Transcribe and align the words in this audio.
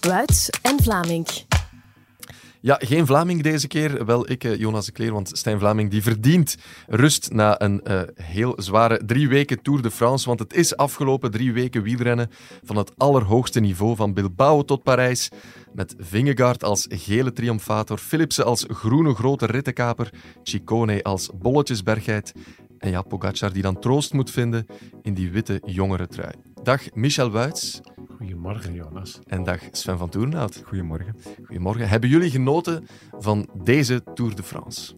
Wuits 0.00 0.50
en 0.62 0.82
Vlaming. 0.82 1.26
Ja, 2.60 2.80
geen 2.80 3.06
Vlaming 3.06 3.42
deze 3.42 3.66
keer. 3.66 4.06
Wel 4.06 4.30
ik, 4.30 4.44
eh, 4.44 4.58
Jonas 4.58 4.86
de 4.86 4.92
Kleer, 4.92 5.12
want 5.12 5.30
Stijn 5.32 5.58
Vlaming 5.58 5.90
die 5.90 6.02
verdient 6.02 6.56
rust 6.86 7.32
na 7.32 7.60
een 7.60 7.80
uh, 7.84 8.00
heel 8.14 8.52
zware 8.56 9.00
drie 9.06 9.28
weken 9.28 9.62
Tour 9.62 9.82
de 9.82 9.90
France. 9.90 10.26
Want 10.26 10.38
het 10.38 10.54
is 10.54 10.76
afgelopen 10.76 11.30
drie 11.30 11.52
weken 11.52 11.82
wielrennen 11.82 12.30
van 12.64 12.76
het 12.76 12.92
allerhoogste 12.96 13.60
niveau, 13.60 13.96
van 13.96 14.14
Bilbao 14.14 14.64
tot 14.64 14.82
Parijs. 14.82 15.28
Met 15.74 15.94
Vingegaard 15.98 16.64
als 16.64 16.86
gele 16.88 17.32
triomfator, 17.32 17.98
Philipsen 17.98 18.44
als 18.44 18.64
groene 18.68 19.14
grote 19.14 19.46
rittenkaper, 19.46 20.10
Ciccone 20.42 21.02
als 21.02 21.30
bolletjesbergheid 21.34 22.32
en 22.78 22.90
ja, 22.90 23.02
Pogacar 23.02 23.52
die 23.52 23.62
dan 23.62 23.80
troost 23.80 24.12
moet 24.12 24.30
vinden 24.30 24.66
in 25.02 25.14
die 25.14 25.30
witte 25.30 25.62
jongere 25.64 26.06
trui. 26.06 26.32
Dag 26.62 26.94
Michel 26.94 27.30
Wuits. 27.30 27.80
Goedemorgen, 28.16 28.74
Jonas. 28.74 29.18
En 29.26 29.44
dag 29.44 29.60
Sven 29.70 29.98
van 29.98 30.08
Toornhout. 30.08 30.62
Goedemorgen. 30.64 31.16
Goedemorgen. 31.44 31.88
Hebben 31.88 32.10
jullie 32.10 32.30
genoten 32.30 32.86
van 33.18 33.48
deze 33.62 34.02
Tour 34.14 34.34
de 34.34 34.42
France? 34.42 34.96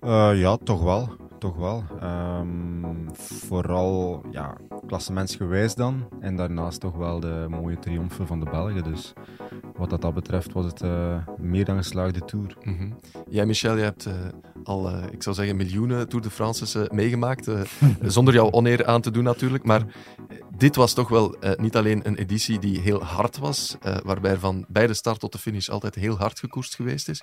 Uh, 0.00 0.30
ja, 0.34 0.56
toch 0.56 0.82
wel. 0.82 1.16
Toch 1.46 1.56
wel. 1.56 1.84
Um, 2.02 3.08
vooral 3.14 4.24
ja, 4.30 4.56
klassementsgewijs 4.86 5.74
dan. 5.74 6.08
En 6.20 6.36
daarnaast 6.36 6.80
toch 6.80 6.96
wel 6.96 7.20
de 7.20 7.46
mooie 7.48 7.78
triomfen 7.78 8.26
van 8.26 8.40
de 8.40 8.50
Belgen. 8.50 8.84
Dus 8.84 9.12
wat 9.76 10.00
dat, 10.00 10.14
betreft 10.14 10.52
was 10.52 10.64
het 10.64 10.82
uh, 10.82 11.26
meer 11.38 11.64
dan 11.64 11.76
geslaagde 11.76 12.24
Tour. 12.24 12.56
Mm 12.62 12.76
-hmm. 12.78 12.98
Jij, 13.28 13.46
Michel, 13.46 13.76
je 13.76 13.82
hebt 13.82 14.06
uh, 14.06 14.14
al, 14.64 14.90
ik 15.10 15.22
zou 15.22 15.36
zeggen, 15.36 15.56
miljoenen 15.56 16.08
Tour 16.08 16.24
de 16.24 16.30
France's 16.30 16.88
meegemaakt. 16.90 17.50
zonder 18.02 18.34
jou 18.34 18.50
oneer 18.50 18.86
aan 18.86 19.00
te 19.00 19.10
doen 19.10 19.24
natuurlijk. 19.24 19.64
Maar 19.64 19.82
dit 20.56 20.76
was 20.76 20.92
toch 20.92 21.08
wel 21.08 21.36
niet 21.56 21.76
alleen 21.76 22.06
een 22.06 22.16
editie 22.16 22.58
die 22.58 22.80
heel 22.80 23.02
hard 23.02 23.38
was, 23.38 23.76
waarbij 24.04 24.36
van 24.36 24.64
bij 24.68 24.86
de 24.86 24.94
start 24.94 25.20
tot 25.20 25.32
de 25.32 25.38
finish 25.38 25.68
altijd 25.68 25.94
heel 25.94 26.16
hard 26.16 26.38
gekoerst 26.38 26.74
geweest 26.74 27.08
is, 27.08 27.22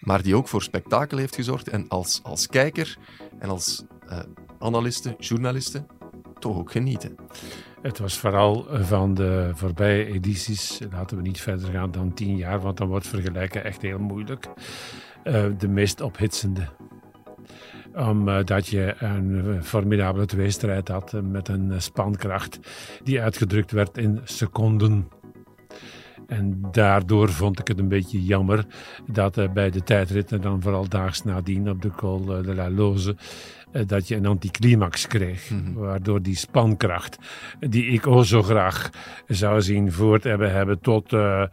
maar 0.00 0.22
die 0.22 0.36
ook 0.36 0.48
voor 0.48 0.62
spektakel 0.62 1.18
heeft 1.18 1.34
gezorgd. 1.34 1.68
En 1.68 1.88
als, 1.88 2.20
als 2.22 2.46
kijker 2.46 2.98
en 3.38 3.48
als 3.48 3.84
uh, 4.08 4.18
analisten, 4.58 5.14
journalisten, 5.18 5.86
toch 6.38 6.56
ook 6.56 6.70
genieten. 6.70 7.14
Het 7.82 7.98
was 7.98 8.18
vooral 8.18 8.66
van 8.70 9.14
de 9.14 9.50
voorbije 9.54 10.06
edities, 10.06 10.80
laten 10.90 11.16
we 11.16 11.22
niet 11.22 11.40
verder 11.40 11.70
gaan 11.70 11.90
dan 11.90 12.14
tien 12.14 12.36
jaar, 12.36 12.60
want 12.60 12.76
dan 12.76 12.88
wordt 12.88 13.06
vergelijken 13.06 13.64
echt 13.64 13.82
heel 13.82 13.98
moeilijk, 13.98 14.48
de 15.58 15.68
meest 15.68 16.00
ophitsende 16.00 16.68
omdat 17.94 18.66
je 18.66 18.94
een 18.98 19.58
formidabele 19.64 20.26
tweestrijd 20.26 20.88
had 20.88 21.12
met 21.22 21.48
een 21.48 21.82
spankracht 21.82 22.58
die 23.02 23.20
uitgedrukt 23.20 23.70
werd 23.70 23.98
in 23.98 24.20
seconden. 24.24 25.08
En 26.30 26.62
daardoor 26.72 27.28
vond 27.28 27.58
ik 27.58 27.68
het 27.68 27.78
een 27.78 27.88
beetje 27.88 28.22
jammer 28.22 28.64
dat 29.06 29.52
bij 29.52 29.70
de 29.70 29.82
tijdritten, 29.82 30.40
dan 30.40 30.62
vooral 30.62 30.88
daags 30.88 31.24
nadien 31.24 31.70
op 31.70 31.82
de 31.82 31.90
Col 31.90 32.24
de 32.24 32.54
la 32.54 32.70
Loze, 32.70 33.16
eh, 33.72 33.82
dat 33.86 34.08
je 34.08 34.16
een 34.16 34.26
anticlimax 34.26 35.06
kreeg. 35.06 35.50
Mm 35.50 35.64
-hmm. 35.64 35.74
Waardoor 35.74 36.22
die 36.22 36.36
spankracht, 36.36 37.18
die 37.60 37.86
ik 37.86 38.06
ook 38.06 38.24
zo 38.24 38.42
graag 38.42 38.90
zou 39.26 39.62
zien 39.62 39.92
voort 39.92 40.24
hebben, 40.24 40.52
hebben 40.52 40.80
tot 40.80 41.12
uh, 41.12 41.44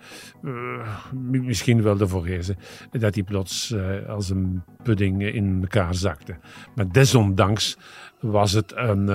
uh, 0.44 0.88
misschien 1.22 1.82
wel 1.82 1.98
de 1.98 2.08
Vogezen, 2.08 2.58
dat 2.92 3.14
die 3.14 3.24
plots 3.24 3.76
als 4.08 4.30
een 4.30 4.64
pudding 4.84 5.24
in 5.24 5.58
elkaar 5.62 5.96
zakte. 5.96 6.36
Maar 6.76 6.92
desondanks 6.92 7.78
was 8.20 8.52
het 8.52 8.74
een. 8.76 9.10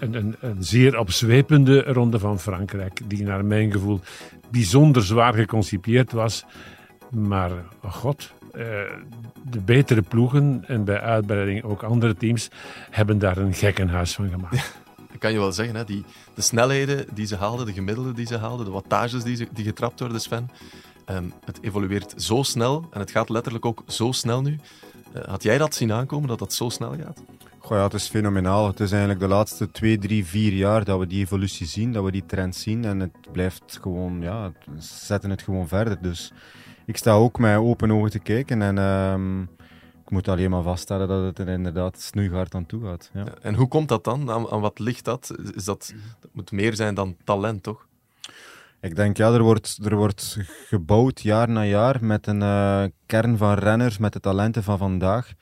Een, 0.00 0.14
een, 0.14 0.36
een, 0.40 0.64
zeer 0.64 0.98
opzwepende 0.98 1.82
ronde 1.82 2.18
van 2.18 2.40
Frankrijk, 2.40 3.00
die 3.04 3.22
naar 3.22 3.44
mijn 3.44 3.72
gevoel 3.72 4.00
bijzonder 4.50 5.02
zwaar 5.02 5.34
geconcipieerd 5.34 6.12
was. 6.12 6.44
Maar, 7.10 7.50
oh 7.82 7.92
god, 7.92 8.32
uh, 8.54 8.62
de 9.50 9.60
betere 9.64 10.02
ploegen 10.02 10.64
en 10.66 10.84
bij 10.84 11.00
uitbreiding 11.00 11.62
ook 11.62 11.82
andere 11.82 12.14
teams 12.14 12.48
hebben 12.90 13.18
daar 13.18 13.36
een 13.36 13.54
gekkenhuis 13.54 14.14
van 14.14 14.28
gemaakt. 14.28 14.78
Dat 14.96 15.18
kan 15.18 15.32
je 15.32 15.38
wel 15.38 15.52
zeggen. 15.52 15.76
Hè? 15.76 15.84
Die, 15.84 16.04
de 16.34 16.42
snelheden 16.42 17.06
die 17.14 17.26
ze 17.26 17.36
haalden, 17.36 17.66
de 17.66 17.72
gemiddelde 17.72 18.12
die 18.12 18.26
ze 18.26 18.36
haalden, 18.36 18.66
de 18.66 18.72
wattages 18.72 19.22
die, 19.22 19.48
die 19.52 19.64
getrapt 19.64 20.00
worden, 20.00 20.20
Sven. 20.20 20.50
Um, 21.10 21.32
het 21.44 21.58
evolueert 21.62 22.14
zo 22.16 22.42
snel 22.42 22.88
en 22.90 23.00
het 23.00 23.10
gaat 23.10 23.28
letterlijk 23.28 23.64
ook 23.64 23.82
zo 23.86 24.12
snel 24.12 24.42
nu. 24.42 24.58
Uh, 25.16 25.22
had 25.24 25.42
jij 25.42 25.58
dat 25.58 25.74
zien 25.74 25.92
aankomen, 25.92 26.28
dat 26.28 26.38
dat 26.38 26.52
zo 26.52 26.68
snel 26.68 26.94
gaat? 27.04 27.22
Goh, 27.62 27.76
ja, 27.76 27.84
het 27.84 27.94
is 27.94 28.08
fenomenaal. 28.08 28.66
Het 28.66 28.80
is 28.80 28.90
eigenlijk 28.90 29.20
de 29.20 29.28
laatste 29.28 29.70
twee, 29.70 29.98
drie, 29.98 30.26
vier 30.26 30.52
jaar 30.52 30.84
dat 30.84 30.98
we 30.98 31.06
die 31.06 31.20
evolutie 31.20 31.66
zien, 31.66 31.92
dat 31.92 32.04
we 32.04 32.10
die 32.10 32.26
trend 32.26 32.56
zien. 32.56 32.84
En 32.84 33.00
het 33.00 33.32
blijft 33.32 33.78
gewoon, 33.80 34.20
ja, 34.20 34.52
zetten 34.78 35.30
het 35.30 35.42
gewoon 35.42 35.68
verder. 35.68 36.02
Dus 36.02 36.32
ik 36.86 36.96
sta 36.96 37.12
ook 37.12 37.38
met 37.38 37.56
open 37.56 37.90
ogen 37.90 38.10
te 38.10 38.18
kijken 38.18 38.62
en 38.62 38.78
um, 38.78 39.42
ik 40.04 40.10
moet 40.10 40.28
alleen 40.28 40.50
maar 40.50 40.62
vaststellen 40.62 41.08
dat 41.08 41.24
het 41.24 41.38
er 41.38 41.48
inderdaad 41.48 42.00
snoeihard 42.00 42.54
aan 42.54 42.66
toe 42.66 42.84
gaat. 42.84 43.10
Ja. 43.14 43.24
En 43.42 43.54
hoe 43.54 43.68
komt 43.68 43.88
dat 43.88 44.04
dan? 44.04 44.30
Aan, 44.30 44.50
aan 44.50 44.60
wat 44.60 44.78
ligt 44.78 45.04
dat? 45.04 45.34
Is 45.54 45.64
dat? 45.64 45.94
Dat 46.20 46.30
moet 46.32 46.52
meer 46.52 46.74
zijn 46.74 46.94
dan 46.94 47.16
talent, 47.24 47.62
toch? 47.62 47.86
Ik 48.80 48.96
denk, 48.96 49.16
ja, 49.16 49.32
er 49.32 49.42
wordt, 49.42 49.78
er 49.84 49.96
wordt 49.96 50.38
gebouwd 50.66 51.20
jaar 51.20 51.48
na 51.48 51.64
jaar 51.64 52.04
met 52.04 52.26
een 52.26 52.40
uh, 52.40 52.84
kern 53.06 53.36
van 53.36 53.54
renners, 53.54 53.98
met 53.98 54.12
de 54.12 54.20
talenten 54.20 54.62
van 54.62 54.78
vandaag. 54.78 55.32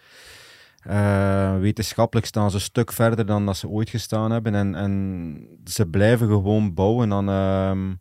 Uh, 0.87 1.59
wetenschappelijk 1.59 2.27
staan 2.27 2.51
ze 2.51 2.57
een 2.57 2.63
stuk 2.63 2.93
verder 2.93 3.27
dan 3.27 3.47
dat 3.47 3.57
ze 3.57 3.69
ooit 3.69 3.91
gestaan 3.91 4.31
hebben. 4.31 4.55
En, 4.55 4.75
en 4.75 5.59
ze 5.65 5.87
blijven 5.87 6.29
gewoon 6.29 6.75
bouwen 6.75 7.13
aan... 7.13 7.29
Uh, 7.29 7.95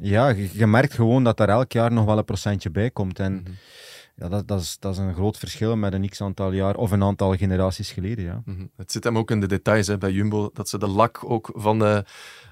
ja, 0.00 0.28
je, 0.28 0.48
je, 0.52 0.66
merkt 0.66 0.94
gewoon 0.94 1.24
dat 1.24 1.40
er 1.40 1.48
elk 1.48 1.72
jaar 1.72 1.92
nog 1.92 2.04
wel 2.04 2.18
een 2.18 2.24
procentje 2.24 2.70
bij 2.70 2.90
komt. 2.90 3.18
En 3.18 3.32
mm 3.32 3.42
-hmm. 3.44 3.54
ja, 4.16 4.28
dat, 4.28 4.48
dat, 4.48 4.60
is, 4.60 4.76
dat 4.78 4.92
is 4.92 4.98
een 4.98 5.14
groot 5.14 5.38
verschil 5.38 5.76
met 5.76 5.92
een 5.92 6.08
x-aantal 6.08 6.52
jaar 6.52 6.76
of 6.76 6.90
een 6.90 7.02
aantal 7.02 7.36
generaties 7.36 7.90
geleden. 7.90 8.24
Ja. 8.24 8.42
Mm 8.44 8.56
-hmm. 8.56 8.70
Het 8.76 8.92
zit 8.92 9.04
hem 9.04 9.18
ook 9.18 9.30
in 9.30 9.40
de 9.40 9.46
details 9.46 9.86
hè, 9.86 9.98
bij 9.98 10.12
Jumbo, 10.12 10.50
dat 10.52 10.68
ze 10.68 10.78
de 10.78 10.88
lak 10.88 11.20
ook 11.24 11.50
van 11.54 11.78
de, 11.78 12.04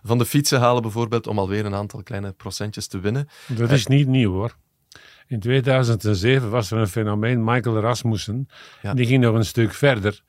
van 0.02 0.18
de 0.18 0.26
fietsen 0.26 0.60
halen 0.60 0.82
bijvoorbeeld, 0.82 1.26
om 1.26 1.38
alweer 1.38 1.66
een 1.66 1.74
aantal 1.74 2.02
kleine 2.02 2.32
procentjes 2.32 2.86
te 2.86 3.00
winnen. 3.00 3.28
Dat 3.56 3.70
is 3.70 3.86
niet 3.86 4.08
nieuw 4.08 4.32
hoor. 4.32 4.56
In 5.32 5.40
2007 5.40 6.50
was 6.50 6.70
er 6.70 6.78
een 6.78 6.88
fenomeen, 6.88 7.44
Michael 7.44 7.80
Rasmussen. 7.80 8.48
Ja. 8.82 8.94
Die 8.94 9.06
ging 9.06 9.22
nog 9.22 9.34
een 9.34 9.44
stuk 9.44 9.74
verder. 9.74 10.20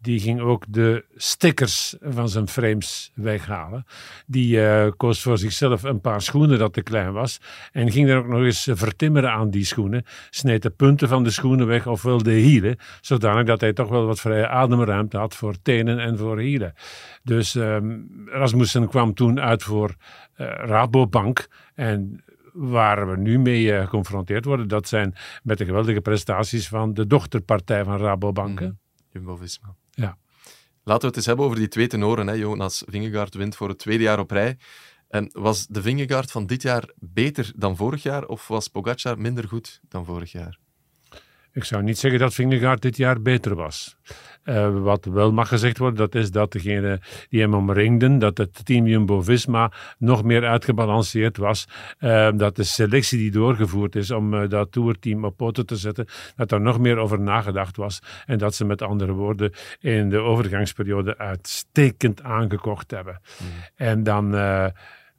Die 0.00 0.20
ging 0.20 0.40
ook 0.40 0.64
de 0.68 1.04
stickers 1.16 1.96
van 2.00 2.28
zijn 2.28 2.48
frames 2.48 3.12
weghalen. 3.14 3.84
Die 4.26 4.56
uh, 4.56 4.86
koos 4.96 5.22
voor 5.22 5.38
zichzelf 5.38 5.82
een 5.82 6.00
paar 6.00 6.22
schoenen 6.22 6.58
dat 6.58 6.72
te 6.72 6.82
klein 6.82 7.12
was. 7.12 7.40
En 7.72 7.90
ging 7.90 8.08
er 8.08 8.16
ook 8.16 8.26
nog 8.26 8.40
eens 8.40 8.68
vertimmeren 8.70 9.32
aan 9.32 9.50
die 9.50 9.64
schoenen. 9.64 10.04
Sneed 10.30 10.62
de 10.62 10.70
punten 10.70 11.08
van 11.08 11.22
de 11.22 11.30
schoenen 11.30 11.66
weg, 11.66 11.86
ofwel 11.86 12.22
de 12.22 12.32
hielen. 12.32 12.76
Zodanig 13.00 13.44
dat 13.44 13.60
hij 13.60 13.72
toch 13.72 13.88
wel 13.88 14.06
wat 14.06 14.20
vrije 14.20 14.48
ademruimte 14.48 15.16
had 15.16 15.34
voor 15.34 15.54
tenen 15.62 15.98
en 15.98 16.18
voor 16.18 16.38
hielen. 16.38 16.72
Dus 17.22 17.54
um, 17.54 18.08
Rasmussen 18.26 18.88
kwam 18.88 19.14
toen 19.14 19.40
uit 19.40 19.62
voor 19.62 19.94
uh, 20.36 20.46
Rabobank. 20.46 21.48
En 21.74 22.24
waar 22.60 23.10
we 23.10 23.16
nu 23.16 23.38
mee 23.38 23.62
uh, 23.62 23.82
geconfronteerd 23.82 24.44
worden, 24.44 24.68
dat 24.68 24.88
zijn 24.88 25.14
met 25.42 25.58
de 25.58 25.64
geweldige 25.64 26.00
prestaties 26.00 26.68
van 26.68 26.94
de 26.94 27.06
dochterpartij 27.06 27.84
van 27.84 27.98
Rabobank. 27.98 28.60
Mm. 28.60 28.78
Jumbo-Visma. 29.08 29.74
Ja. 29.90 30.18
Laten 30.82 31.00
we 31.00 31.06
het 31.06 31.16
eens 31.16 31.26
hebben 31.26 31.44
over 31.44 31.58
die 31.58 31.68
twee 31.68 31.86
tenoren. 31.86 32.26
Hè. 32.26 32.32
Jonas 32.32 32.84
Vingegaard 32.86 33.34
wint 33.34 33.56
voor 33.56 33.68
het 33.68 33.78
tweede 33.78 34.02
jaar 34.02 34.18
op 34.18 34.30
rij. 34.30 34.58
En 35.08 35.30
was 35.32 35.66
de 35.66 35.82
Vingegaard 35.82 36.30
van 36.30 36.46
dit 36.46 36.62
jaar 36.62 36.90
beter 36.98 37.52
dan 37.56 37.76
vorig 37.76 38.02
jaar 38.02 38.26
of 38.26 38.48
was 38.48 38.68
Pogacar 38.68 39.20
minder 39.20 39.48
goed 39.48 39.80
dan 39.88 40.04
vorig 40.04 40.32
jaar? 40.32 40.58
Ik 41.52 41.64
zou 41.64 41.82
niet 41.82 41.98
zeggen 41.98 42.20
dat 42.20 42.34
Vingegaard 42.34 42.82
dit 42.82 42.96
jaar 42.96 43.22
beter 43.22 43.54
was. 43.54 43.96
Uh, 44.44 44.82
wat 44.82 45.04
wel 45.04 45.32
mag 45.32 45.48
gezegd 45.48 45.78
worden, 45.78 45.98
dat 45.98 46.14
is 46.14 46.30
dat 46.30 46.52
degene 46.52 47.00
die 47.28 47.40
hem 47.40 47.54
omringden, 47.54 48.18
dat 48.18 48.38
het 48.38 48.64
team 48.64 48.86
Jumbo-Visma 48.86 49.72
nog 49.98 50.24
meer 50.24 50.46
uitgebalanceerd 50.46 51.36
was. 51.36 51.68
Uh, 51.98 52.30
dat 52.34 52.56
de 52.56 52.62
selectie 52.62 53.18
die 53.18 53.30
doorgevoerd 53.30 53.96
is 53.96 54.10
om 54.10 54.34
uh, 54.34 54.48
dat 54.48 54.72
tourteam 54.72 55.24
op 55.24 55.36
poten 55.36 55.66
te 55.66 55.76
zetten, 55.76 56.06
dat 56.36 56.48
daar 56.48 56.60
nog 56.60 56.78
meer 56.78 56.96
over 56.96 57.20
nagedacht 57.20 57.76
was. 57.76 58.00
En 58.26 58.38
dat 58.38 58.54
ze 58.54 58.64
met 58.64 58.82
andere 58.82 59.12
woorden 59.12 59.52
in 59.80 60.08
de 60.08 60.18
overgangsperiode 60.18 61.18
uitstekend 61.18 62.22
aangekocht 62.22 62.90
hebben. 62.90 63.20
Mm. 63.38 63.46
En 63.74 64.02
dan 64.02 64.34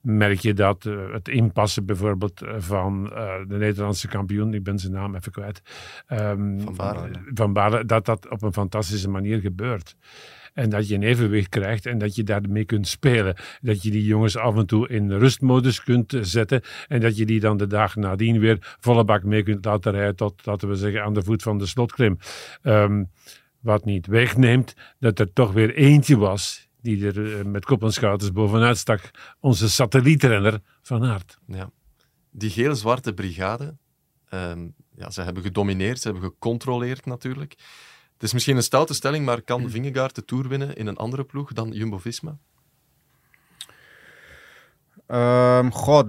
merk 0.02 0.40
je 0.40 0.54
dat 0.54 0.86
uh, 0.86 1.14
het 1.14 1.28
inpassen 1.28 1.86
bijvoorbeeld 1.86 2.42
van 2.58 3.10
uh, 3.14 3.34
de 3.48 3.58
Nederlandse 3.58 4.08
kampioen, 4.08 4.54
ik 4.54 4.64
ben 4.64 4.80
zijn 4.80 4.94
naam 4.94 5.16
even 5.16 5.32
kwijt, 5.32 5.62
um, 6.10 6.62
van, 6.62 6.76
Baren, 6.76 7.12
van 7.34 7.54
Baren, 7.54 7.88
dat 7.88 8.06
dat 8.06 8.30
op 8.30 8.42
een 8.42 8.54
fantastische 8.54 9.10
manier 9.10 9.40
gebeurt. 9.40 9.96
En 10.54 10.70
dat 10.70 10.88
je 10.88 10.96
een 10.96 11.04
evenwicht 11.04 11.50
krijgt 11.50 11.86
en 11.86 11.98
dat 11.98 12.16
je 12.16 12.24
daarmee 12.24 12.66
kunt 12.66 12.88
spelen. 12.88 13.36
Dat 13.62 13.84
je 13.84 13.92
die 13.92 14.06
jongens 14.06 14.38
af 14.38 14.56
en 14.56 14.66
toe 14.66 14.88
in 14.88 15.12
rustmodus 15.12 15.84
kunt 15.84 16.18
zetten. 16.22 16.62
En 16.88 17.00
dat 17.00 17.18
je 17.18 17.26
die 17.26 17.40
dan 17.40 17.58
de 17.58 17.68
dag 17.68 17.96
nadien 17.96 18.40
weer 18.40 18.58
volle 18.80 19.04
bak 19.04 19.24
mee 19.24 19.44
kunt 19.44 19.66
laten 19.66 19.92
rijden 19.92 20.16
tot, 20.16 20.46
laten 20.46 20.70
we 20.70 20.76
zeggen, 20.76 21.04
aan 21.04 21.14
de 21.14 21.24
voet 21.24 21.44
van 21.44 21.58
de 21.58 21.66
slotklim. 21.66 22.18
Um, 22.64 23.10
wat 23.60 23.86
niet 23.86 24.08
wegneemt 24.08 24.76
dat 25.00 25.20
er 25.20 25.34
toch 25.34 25.52
weer 25.52 25.76
eentje 25.76 26.18
was 26.18 26.70
die 26.82 27.06
er 27.06 27.40
eh, 27.40 27.46
met 27.46 27.66
kop 27.66 27.84
en 27.84 27.94
schouders 27.94 28.32
bovenuit 28.32 28.78
stak. 28.78 29.12
Onze 29.40 29.70
satellietrenner 29.70 30.62
Van 30.82 31.04
Aert. 31.04 31.38
Ja. 31.48 31.72
Die 32.32 32.50
geel-zwarte 32.50 33.14
brigade, 33.14 33.78
ehm, 34.30 34.68
ja, 34.96 35.10
ze 35.10 35.22
hebben 35.22 35.44
gedomineerd, 35.44 36.00
ze 36.00 36.10
hebben 36.10 36.30
gecontroleerd 36.30 37.06
natuurlijk. 37.06 37.52
Het 38.14 38.24
is 38.24 38.34
misschien 38.34 38.56
een 38.56 38.64
stoute 38.64 38.94
stelling, 38.94 39.26
maar 39.26 39.42
kan 39.42 39.70
Vingegaard 39.70 40.16
de 40.16 40.26
Tour 40.26 40.48
winnen 40.48 40.76
in 40.76 40.88
een 40.88 40.98
andere 40.98 41.24
ploeg 41.24 41.54
dan 41.54 41.72
Jumbo-Visma? 41.72 42.38
Ehm 45.08 45.70
God, 45.70 46.08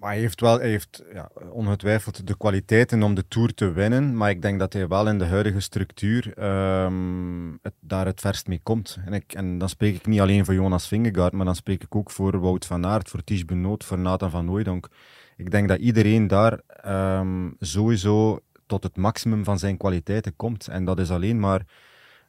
maar 0.00 0.10
hij 0.10 0.18
heeft 0.18 0.40
wel 0.40 0.58
heeft, 0.58 1.02
ja, 1.12 1.30
ongetwijfeld 1.50 2.26
de 2.26 2.36
kwaliteiten 2.36 3.02
om 3.02 3.14
de 3.14 3.28
Tour 3.28 3.54
te 3.54 3.72
winnen. 3.72 4.16
Maar 4.16 4.30
ik 4.30 4.42
denk 4.42 4.58
dat 4.58 4.72
hij 4.72 4.88
wel 4.88 5.08
in 5.08 5.18
de 5.18 5.24
huidige 5.24 5.60
structuur 5.60 6.32
ehm, 6.36 7.52
het, 7.62 7.74
daar 7.80 8.06
het 8.06 8.20
verst 8.20 8.46
mee 8.46 8.60
komt. 8.62 8.98
En, 9.04 9.12
ik, 9.12 9.32
en 9.32 9.58
dan 9.58 9.68
spreek 9.68 9.94
ik 9.94 10.06
niet 10.06 10.20
alleen 10.20 10.44
voor 10.44 10.54
Jonas 10.54 10.88
Vingegaard, 10.88 11.32
maar 11.32 11.44
dan 11.44 11.56
spreek 11.56 11.82
ik 11.82 11.94
ook 11.94 12.10
voor 12.10 12.40
Wout 12.40 12.66
van 12.66 12.86
Aert, 12.86 13.08
voor 13.08 13.24
Ties 13.24 13.44
Benoot, 13.44 13.84
voor 13.84 13.98
Nathan 13.98 14.30
van 14.30 14.44
Nooydonk. 14.44 14.88
Ik 15.36 15.50
denk 15.50 15.68
dat 15.68 15.78
iedereen 15.78 16.26
daar 16.26 16.60
ehm, 16.66 17.50
sowieso 17.60 18.40
tot 18.66 18.82
het 18.82 18.96
maximum 18.96 19.44
van 19.44 19.58
zijn 19.58 19.76
kwaliteiten 19.76 20.36
komt. 20.36 20.68
En 20.68 20.84
dat 20.84 20.98
is 20.98 21.10
alleen 21.10 21.40
maar 21.40 21.62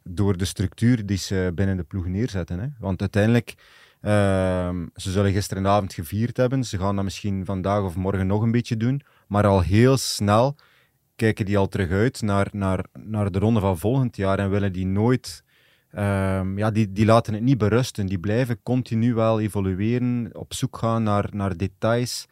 door 0.02 0.36
de 0.36 0.44
structuur 0.44 1.06
die 1.06 1.16
ze 1.16 1.52
binnen 1.54 1.76
de 1.76 1.82
ploeg 1.82 2.06
neerzetten. 2.06 2.58
Hè. 2.58 2.66
Want 2.78 3.00
uiteindelijk 3.00 3.54
Ehm, 4.00 4.86
ze 4.94 5.10
zullen 5.10 5.32
gisteravond 5.32 5.94
gevierd 5.94 6.36
hebben. 6.36 6.64
Ze 6.64 6.78
gaan 6.78 6.94
dat 6.94 7.04
misschien 7.04 7.44
vandaag 7.44 7.82
of 7.82 7.96
morgen 7.96 8.26
nog 8.26 8.42
een 8.42 8.50
beetje 8.50 8.76
doen. 8.76 9.02
Maar 9.26 9.46
al 9.46 9.60
heel 9.60 9.96
snel 9.96 10.56
kijken 11.16 11.44
die 11.44 11.58
al 11.58 11.68
terug 11.68 11.90
uit 11.90 12.22
naar, 12.22 12.48
naar, 12.52 12.84
naar 12.92 13.30
de 13.30 13.38
ronde 13.38 13.60
van 13.60 13.78
volgend 13.78 14.16
jaar 14.16 14.38
en 14.38 14.50
willen 14.50 14.72
die 14.72 14.86
nooit. 14.86 15.44
Um, 15.94 16.58
ja, 16.58 16.70
die, 16.70 16.92
die 16.92 17.04
laten 17.04 17.34
het 17.34 17.42
niet 17.42 17.58
berusten. 17.58 18.06
Die 18.06 18.18
blijven 18.18 18.62
continu 18.62 19.14
wel 19.14 19.40
evolueren, 19.40 20.30
op 20.32 20.54
zoek 20.54 20.76
gaan 20.78 21.02
naar, 21.02 21.28
naar 21.32 21.56
details. 21.56 22.26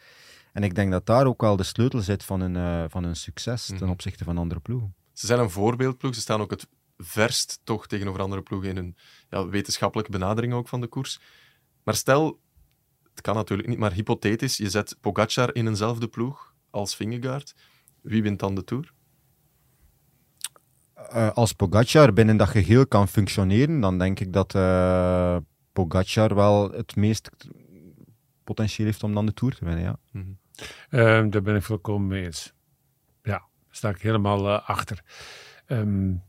En 0.53 0.63
ik 0.63 0.75
denk 0.75 0.91
dat 0.91 1.07
daar 1.07 1.27
ook 1.27 1.41
wel 1.41 1.57
de 1.57 1.63
sleutel 1.63 2.01
zit 2.01 2.25
van 2.25 2.41
hun, 2.41 2.55
uh, 2.55 2.85
van 2.89 3.05
hun 3.05 3.17
succes 3.17 3.67
ten 3.67 3.77
mhm. 3.77 3.91
opzichte 3.91 4.25
van 4.25 4.39
andere 4.39 4.61
ploegen. 4.61 4.95
Ze 5.13 5.27
zijn 5.27 5.41
een 5.41 5.51
voorbeeldploeg. 5.51 6.15
Ze 6.15 6.21
staan 6.21 6.41
ook 6.41 6.51
het 6.51 6.67
verst 6.97 7.61
toch 7.65 7.87
tegenover 7.87 8.21
andere 8.21 8.43
ploegen 8.43 8.69
in 8.69 8.77
hun 8.77 8.97
ja, 9.31 9.49
wetenschappelijke 9.49 10.11
benadering 10.11 10.53
ook 10.53 10.69
van 10.69 10.81
de 10.81 10.87
koers. 10.87 11.21
Maar 11.89 11.97
stel, 11.97 12.41
het 13.11 13.21
kan 13.21 13.35
natuurlijk 13.35 13.69
niet, 13.69 13.79
maar 13.79 13.93
hypothetisch, 13.93 14.57
je 14.57 14.71
zet 14.71 14.97
Pogacar 15.01 15.55
in 15.55 15.67
eenzelfde 15.67 16.09
ploeg 16.09 16.55
als 16.71 16.97
Vingegaard. 16.97 17.55
Wie 18.01 18.23
wint 18.23 18.39
dan 18.39 18.55
de 18.55 18.65
Tour? 18.65 18.93
Uh, 21.15 21.31
als 21.31 21.53
Pogacar 21.53 22.13
binnen 22.13 22.37
dat 22.37 22.49
geheel 22.49 22.87
kan 22.87 23.09
functioneren, 23.09 23.81
dan 23.81 23.99
denk 23.99 24.21
ik 24.21 24.33
dat 24.33 24.55
uh, 24.55 25.37
Pogacar 25.73 26.35
wel 26.35 26.71
het 26.71 26.97
meest 26.97 27.31
potentieel 28.45 28.87
heeft 28.87 29.03
om 29.03 29.15
dan 29.15 29.27
de 29.27 29.33
Tour 29.35 29.55
te 29.55 29.65
winnen. 29.65 29.85
Ja. 29.85 29.99
Mm 30.13 30.23
-hmm. 30.23 30.39
uh, 30.91 31.31
daar 31.31 31.43
ben 31.43 31.57
ik 31.57 31.63
volkomen 31.63 32.09
mee 32.09 32.25
eens. 32.25 32.53
Ja, 33.23 33.39
daar 33.39 33.49
sta 33.71 33.89
ik 33.89 34.03
helemaal 34.03 34.47
uh, 34.47 34.69
achter. 34.69 35.05
Um, 35.67 36.23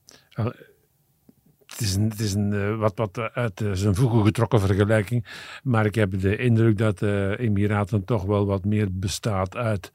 het 1.79 1.87
is, 1.87 1.95
een, 1.95 2.09
het 2.09 2.19
is 2.19 2.33
een, 2.33 2.51
uh, 2.51 2.77
wat, 2.77 2.97
wat 2.97 3.19
uit 3.33 3.61
uh, 3.61 3.71
zijn 3.73 3.95
voegen 3.95 4.23
getrokken 4.23 4.59
vergelijking. 4.59 5.25
Maar 5.63 5.85
ik 5.85 5.95
heb 5.95 6.19
de 6.19 6.35
indruk 6.35 6.77
dat 6.77 6.99
de 6.99 7.35
Emiraten 7.39 8.05
toch 8.05 8.23
wel 8.23 8.45
wat 8.45 8.65
meer 8.65 8.87
bestaat 8.91 9.55
uit 9.55 9.91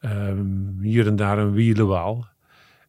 um, 0.00 0.78
hier 0.80 1.06
en 1.06 1.16
daar 1.16 1.38
een 1.38 1.52
wielenwaal. 1.52 2.28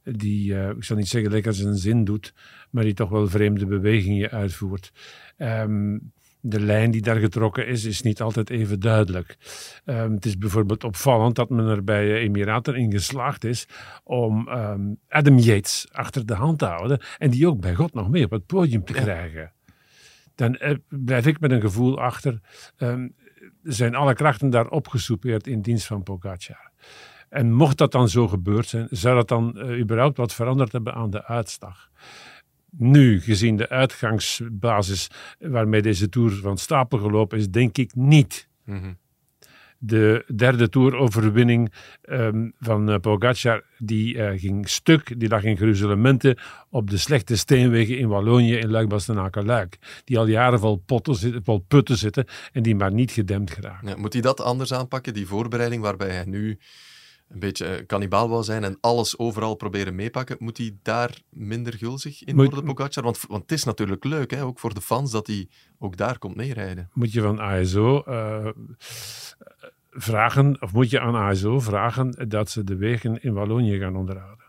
Die, 0.04 0.54
uh, 0.54 0.70
ik 0.70 0.84
zal 0.84 0.98
niet 0.98 1.08
zeggen 1.08 1.32
lekker 1.32 1.54
zijn 1.54 1.76
zin 1.76 2.04
doet, 2.04 2.34
maar 2.70 2.84
die 2.84 2.94
toch 2.94 3.10
wel 3.10 3.28
vreemde 3.28 3.66
bewegingen 3.66 4.30
uitvoert. 4.30 4.92
Um, 5.38 6.12
de 6.42 6.60
lijn 6.60 6.92
die 6.92 7.02
daar 7.02 7.20
getrokken 7.20 7.68
is, 7.68 7.86
is 7.86 8.02
niet 8.02 8.22
altijd 8.22 8.50
even 8.50 8.80
duidelijk. 8.80 9.38
Um, 9.86 10.14
het 10.14 10.26
is 10.26 10.38
bijvoorbeeld 10.38 10.84
opvallend 10.84 11.36
dat 11.36 11.50
men 11.50 11.66
er 11.66 11.84
bij 11.84 12.14
Emiraten 12.14 12.76
in 12.76 12.92
geslaagd 12.92 13.44
is 13.44 13.68
om 14.04 14.48
um, 14.48 15.00
Adam 15.10 15.38
Yates 15.38 15.88
achter 15.92 16.26
de 16.26 16.34
hand 16.34 16.60
te 16.60 16.66
houden 16.66 17.02
en 17.18 17.30
die 17.30 17.48
ook 17.48 17.60
bij 17.60 17.76
God 17.76 17.94
nog 17.94 18.10
mee 18.10 18.26
op 18.26 18.32
het 18.32 18.46
podium 18.46 18.86
te 18.86 18.94
krijgen. 18.94 19.52
Dan 20.36 20.58
uh, 20.60 20.72
blijf 20.88 21.26
ik 21.26 21.40
met 21.40 21.52
een 21.52 21.62
gevoel 21.62 22.00
achter, 22.00 22.40
um, 22.78 23.16
zijn 23.64 23.96
alle 23.96 24.14
krachten 24.14 24.50
daar 24.50 24.68
opgesoupeerd 24.68 25.48
in 25.48 25.62
dienst 25.62 25.88
van 25.88 26.04
Pogacar. 26.04 26.72
En 27.30 27.54
mocht 27.54 27.78
dat 27.78 27.92
dan 27.92 28.10
zo 28.10 28.28
gebeurd 28.28 28.68
zijn, 28.68 28.88
zou 28.90 29.16
dat 29.16 29.28
dan 29.28 29.54
uh, 29.56 29.80
überhaupt 29.80 30.18
wat 30.18 30.34
veranderd 30.34 30.72
hebben 30.72 30.94
aan 30.94 31.10
de 31.10 31.26
uitslag? 31.26 31.90
Nu, 32.78 33.22
gezien 33.22 33.58
de 33.58 33.70
uitgangsbasis 33.70 35.10
waarmee 35.40 35.82
deze 35.82 36.10
Tour 36.10 36.32
van 36.32 36.58
stapel 36.58 36.98
gelopen 36.98 37.38
is, 37.38 37.50
denk 37.50 37.78
ik 37.78 37.96
niet. 37.96 38.50
Mm 38.66 39.00
De 39.84 40.24
derde 40.36 40.70
Tour-overwinning 40.70 41.74
um, 42.10 42.54
van 42.60 42.90
uh, 42.90 42.96
Pogacar, 42.98 43.64
die 43.78 44.16
uh, 44.16 44.40
ging 44.40 44.70
stuk, 44.70 45.20
die 45.20 45.30
lag 45.30 45.44
in 45.44 45.58
gruzelementen 45.58 46.38
op 46.70 46.90
de 46.90 46.98
slechte 46.98 47.38
steenwegen 47.38 47.98
in 47.98 48.08
Wallonië, 48.08 48.56
in 48.56 48.70
Luik-Bastenaken-Luik. 48.70 50.02
Die 50.04 50.18
al 50.18 50.28
jaren 50.28 50.60
vol, 50.60 50.78
potten 50.86 51.16
zitten, 51.16 51.44
vol 51.44 51.60
putten 51.68 51.98
zitten 51.98 52.26
en 52.52 52.64
die 52.64 52.76
maar 52.76 52.94
niet 52.94 53.12
gedempt 53.12 53.52
geraken. 53.52 53.88
Ja, 53.88 53.96
moet 53.98 54.14
hij 54.14 54.22
dat 54.22 54.42
anders 54.42 54.74
aanpakken, 54.74 55.14
die 55.14 55.28
voorbereiding 55.28 55.82
waarbij 55.82 56.10
hij 56.10 56.26
nu 56.26 56.60
een 57.32 57.40
beetje 57.40 57.86
kannibaal 57.86 58.30
wou 58.30 58.44
zijn 58.44 58.64
en 58.64 58.78
alles 58.82 59.18
overal 59.18 59.56
proberen 59.56 59.96
meepakken, 59.96 60.36
moet 60.40 60.58
hij 60.58 60.78
daar 60.82 61.22
minder 61.30 61.74
gulzig 61.74 62.24
in 62.24 62.36
worden, 62.36 62.64
Pogacar? 62.64 63.04
Want, 63.04 63.20
want 63.28 63.42
het 63.42 63.52
is 63.52 63.64
natuurlijk 63.64 64.04
leuk, 64.04 64.32
hè, 64.32 64.44
ook 64.44 64.60
voor 64.60 64.74
de 64.74 64.82
fans, 64.82 65.12
dat 65.12 65.28
hij 65.28 65.50
ook 65.80 65.98
daar 65.98 66.18
komt 66.18 66.36
meerijden. 66.36 66.90
Moet 66.94 67.12
je 67.12 67.22
van 67.22 67.40
ASO 67.40 68.04
uh, 68.08 68.48
eh, 68.48 68.54
vragen, 69.90 70.62
of 70.62 70.74
moet 70.74 70.90
je 70.90 71.00
aan 71.00 71.16
ASO 71.16 71.60
vragen 71.60 72.30
dat 72.30 72.50
ze 72.50 72.64
de 72.64 72.76
wegen 72.76 73.24
in 73.24 73.34
Wallonië 73.34 73.80
gaan 73.80 73.96
onderhouden? 73.96 74.46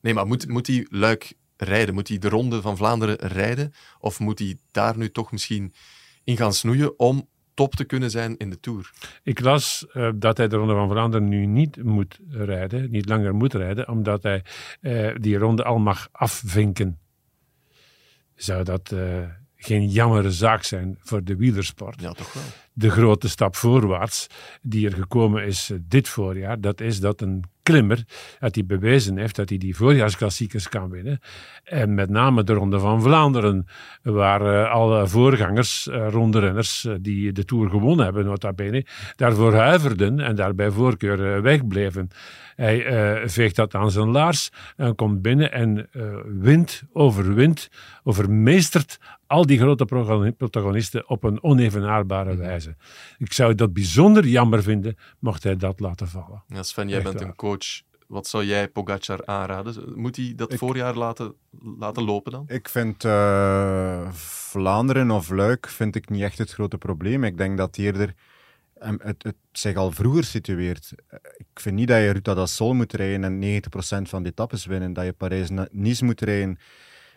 Nee, 0.00 0.14
maar 0.14 0.26
moet, 0.26 0.48
moet 0.48 0.66
hij 0.66 0.86
Luik 0.90 1.34
rijden? 1.56 1.94
Moet 1.94 2.08
hij 2.08 2.18
de 2.18 2.28
Ronde 2.28 2.60
van 2.60 2.76
Vlaanderen 2.76 3.16
rijden? 3.16 3.72
Of 3.98 4.20
moet 4.20 4.38
hij 4.38 4.58
daar 4.70 4.96
nu 4.96 5.10
toch 5.10 5.32
misschien 5.32 5.74
in 6.24 6.36
gaan 6.36 6.52
snoeien 6.52 6.98
om 6.98 7.28
top 7.62 7.74
te 7.74 7.84
kunnen 7.84 8.10
zijn 8.10 8.36
in 8.36 8.50
de 8.50 8.60
Tour. 8.60 8.90
Ik 9.22 9.40
las 9.40 9.86
uh, 9.94 10.10
dat 10.14 10.36
hij 10.36 10.48
de 10.48 10.56
Ronde 10.56 10.74
van 10.74 10.88
Vlaanderen 10.88 11.28
nu 11.28 11.46
niet 11.46 11.82
moet 11.84 12.18
rijden, 12.28 12.90
niet 12.90 13.08
langer 13.08 13.34
moet 13.34 13.54
rijden, 13.54 13.88
omdat 13.88 14.22
hij 14.22 14.44
uh, 14.80 15.14
die 15.20 15.38
ronde 15.38 15.64
al 15.64 15.78
mag 15.78 16.08
afvinken. 16.12 16.98
Zou 18.34 18.64
dat 18.64 18.90
uh, 18.92 19.18
geen 19.56 19.88
jammere 19.88 20.30
zaak 20.30 20.62
zijn 20.62 20.98
voor 21.00 21.24
de 21.24 21.36
wielersport? 21.36 22.00
Ja, 22.00 22.12
toch 22.12 22.32
wel. 22.32 22.42
De 22.72 22.90
grote 22.90 23.28
stap 23.28 23.56
voorwaarts 23.56 24.26
die 24.62 24.86
er 24.86 24.94
gekomen 24.94 25.44
is 25.44 25.70
dit 25.80 26.08
voorjaar, 26.08 26.60
dat 26.60 26.80
is 26.80 27.00
dat 27.00 27.20
een 27.20 27.44
klimmer, 27.62 28.04
dat 28.38 28.54
hij 28.54 28.64
bewezen 28.66 29.18
heeft 29.18 29.36
dat 29.36 29.48
hij 29.48 29.58
die 29.58 29.76
voorjaarsklassiekers 29.76 30.68
kan 30.68 30.90
winnen. 30.90 31.20
En 31.64 31.94
met 31.94 32.10
name 32.10 32.44
de 32.44 32.52
Ronde 32.52 32.78
van 32.78 33.02
Vlaanderen, 33.02 33.66
waar 34.02 34.42
uh, 34.42 34.70
alle 34.70 35.08
voorgangers, 35.08 35.86
uh, 35.86 36.08
rondrenners, 36.10 36.84
uh, 36.84 36.94
die 37.00 37.32
de 37.32 37.44
Tour 37.44 37.70
gewonnen 37.70 38.04
hebben, 38.04 38.24
nota 38.24 38.52
bene, 38.52 38.86
daarvoor 39.16 39.54
huiverden 39.54 40.20
en 40.20 40.34
daar 40.34 40.54
bij 40.54 40.70
voorkeur 40.70 41.42
wegbleven. 41.42 42.10
Hij 42.62 43.28
veegt 43.28 43.56
dat 43.56 43.74
aan 43.74 43.90
zijn 43.90 44.08
laars 44.08 44.50
en 44.76 44.94
komt 44.94 45.22
binnen 45.22 45.52
en 45.52 45.88
wint, 46.40 46.82
overwint, 46.92 47.68
overmeestert 48.04 48.98
al 49.26 49.46
die 49.46 49.58
grote 49.58 49.84
protagonisten 50.36 51.08
op 51.08 51.24
een 51.24 51.42
onevenaarbare 51.42 52.32
mhm. 52.32 52.42
wijze. 52.42 52.76
Ik 53.18 53.32
zou 53.32 53.54
dat 53.54 53.72
bijzonder 53.72 54.26
jammer 54.26 54.62
vinden, 54.62 54.96
mocht 55.18 55.42
hij 55.42 55.56
dat 55.56 55.80
laten 55.80 56.08
vallen. 56.08 56.42
Ja, 56.46 56.62
Sven, 56.62 56.88
jij 56.88 56.96
Echt 56.96 57.06
bent 57.06 57.18
waar. 57.18 57.28
een 57.28 57.34
coach. 57.34 57.82
Wat 58.06 58.26
zou 58.26 58.44
jij 58.44 58.68
Pogacar 58.68 59.26
aanraden? 59.26 59.92
Moet 59.94 60.16
hij 60.16 60.32
dat 60.36 60.52
ik, 60.52 60.58
voorjaar 60.58 60.94
laten, 60.94 61.34
laten 61.78 62.04
lopen 62.04 62.32
dan? 62.32 62.44
Ik 62.46 62.68
vind 62.68 63.04
uh, 63.04 64.10
Vlaanderen 64.12 65.10
of 65.10 65.30
Luik 65.30 65.68
vind 65.68 65.96
ik 65.96 66.08
niet 66.08 66.22
echt 66.22 66.38
het 66.38 66.52
grote 66.52 66.78
probleem. 66.78 67.24
Ik 67.24 67.36
denk 67.36 67.56
dat 67.56 67.76
eerder 67.76 68.14
het, 68.82 69.22
het, 69.22 69.34
zich 69.52 69.76
al 69.76 69.90
vroeger 69.90 70.24
situeert. 70.24 70.92
Ik 71.36 71.60
vind 71.60 71.74
niet 71.74 71.88
dat 71.88 71.98
je 71.98 72.10
Ruta 72.10 72.34
da 72.34 72.46
Sol 72.46 72.74
moet 72.74 72.92
rijden 72.92 73.42
en 73.42 73.62
90% 73.62 74.08
van 74.08 74.22
de 74.22 74.28
etappes 74.28 74.66
winnen. 74.66 74.92
Dat 74.92 75.04
je 75.04 75.12
Parijs-Nice 75.12 76.04
moet 76.04 76.20
rijden 76.20 76.58